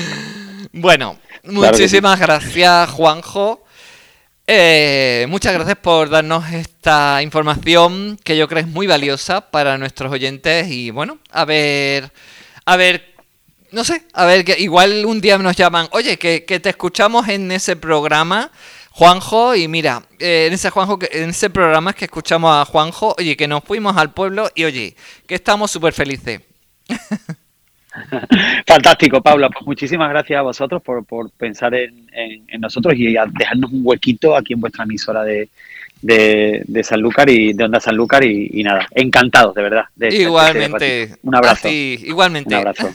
bueno, 0.72 1.18
muchísimas 1.44 2.18
gracias, 2.18 2.90
Juanjo. 2.90 3.64
Eh, 4.46 5.26
muchas 5.28 5.52
gracias 5.52 5.76
por 5.76 6.08
darnos 6.08 6.50
esta 6.52 7.22
información 7.22 8.18
que 8.24 8.36
yo 8.36 8.48
creo 8.48 8.62
es 8.62 8.68
muy 8.68 8.86
valiosa 8.86 9.42
para 9.42 9.76
nuestros 9.76 10.10
oyentes 10.10 10.68
y 10.70 10.90
bueno, 10.90 11.18
a 11.30 11.44
ver 11.44 12.10
a 12.68 12.76
ver, 12.76 13.14
no 13.72 13.82
sé, 13.82 14.02
a 14.12 14.26
ver, 14.26 14.44
que 14.44 14.60
igual 14.60 15.06
un 15.06 15.22
día 15.22 15.38
nos 15.38 15.56
llaman, 15.56 15.88
oye, 15.92 16.18
que, 16.18 16.40
te 16.40 16.68
escuchamos 16.68 17.26
en 17.28 17.50
ese 17.50 17.76
programa, 17.76 18.52
Juanjo, 18.98 19.54
y 19.54 19.68
mira, 19.68 20.02
eh, 20.18 20.46
en 20.48 20.54
ese 20.54 20.70
Juanjo, 20.70 20.98
en 21.12 21.30
ese 21.30 21.50
programa 21.50 21.90
es 21.90 21.96
que 21.96 22.06
escuchamos 22.06 22.50
a 22.52 22.64
Juanjo, 22.64 23.14
oye, 23.16 23.36
que 23.36 23.46
nos 23.46 23.62
fuimos 23.62 23.96
al 23.96 24.12
pueblo 24.12 24.50
y 24.56 24.64
oye, 24.64 24.96
que 25.24 25.36
estamos 25.36 25.70
súper 25.70 25.92
felices. 25.92 26.40
Fantástico, 28.66 29.22
Paula. 29.22 29.50
Pues 29.50 29.64
muchísimas 29.66 30.10
gracias 30.10 30.40
a 30.40 30.42
vosotros 30.42 30.82
por, 30.82 31.30
pensar 31.30 31.76
en, 31.76 32.08
nosotros 32.58 32.94
y 32.96 33.14
dejarnos 33.38 33.70
un 33.70 33.82
huequito 33.84 34.34
aquí 34.34 34.54
en 34.54 34.60
vuestra 34.62 34.82
emisora 34.82 35.22
de, 35.22 35.48
de, 36.02 36.64
de 36.66 36.82
Sanlúcar 36.82 37.30
y 37.30 37.52
de 37.52 37.64
Onda 37.66 37.78
Sanlúcar 37.78 38.24
y, 38.24 38.50
y 38.52 38.64
nada, 38.64 38.88
encantados 38.96 39.54
de 39.54 39.62
verdad. 39.62 39.84
igualmente. 40.10 41.14
un 41.22 41.36
abrazo. 41.36 41.68
igualmente. 41.68 42.48
Un 42.48 42.54
abrazo. 42.66 42.92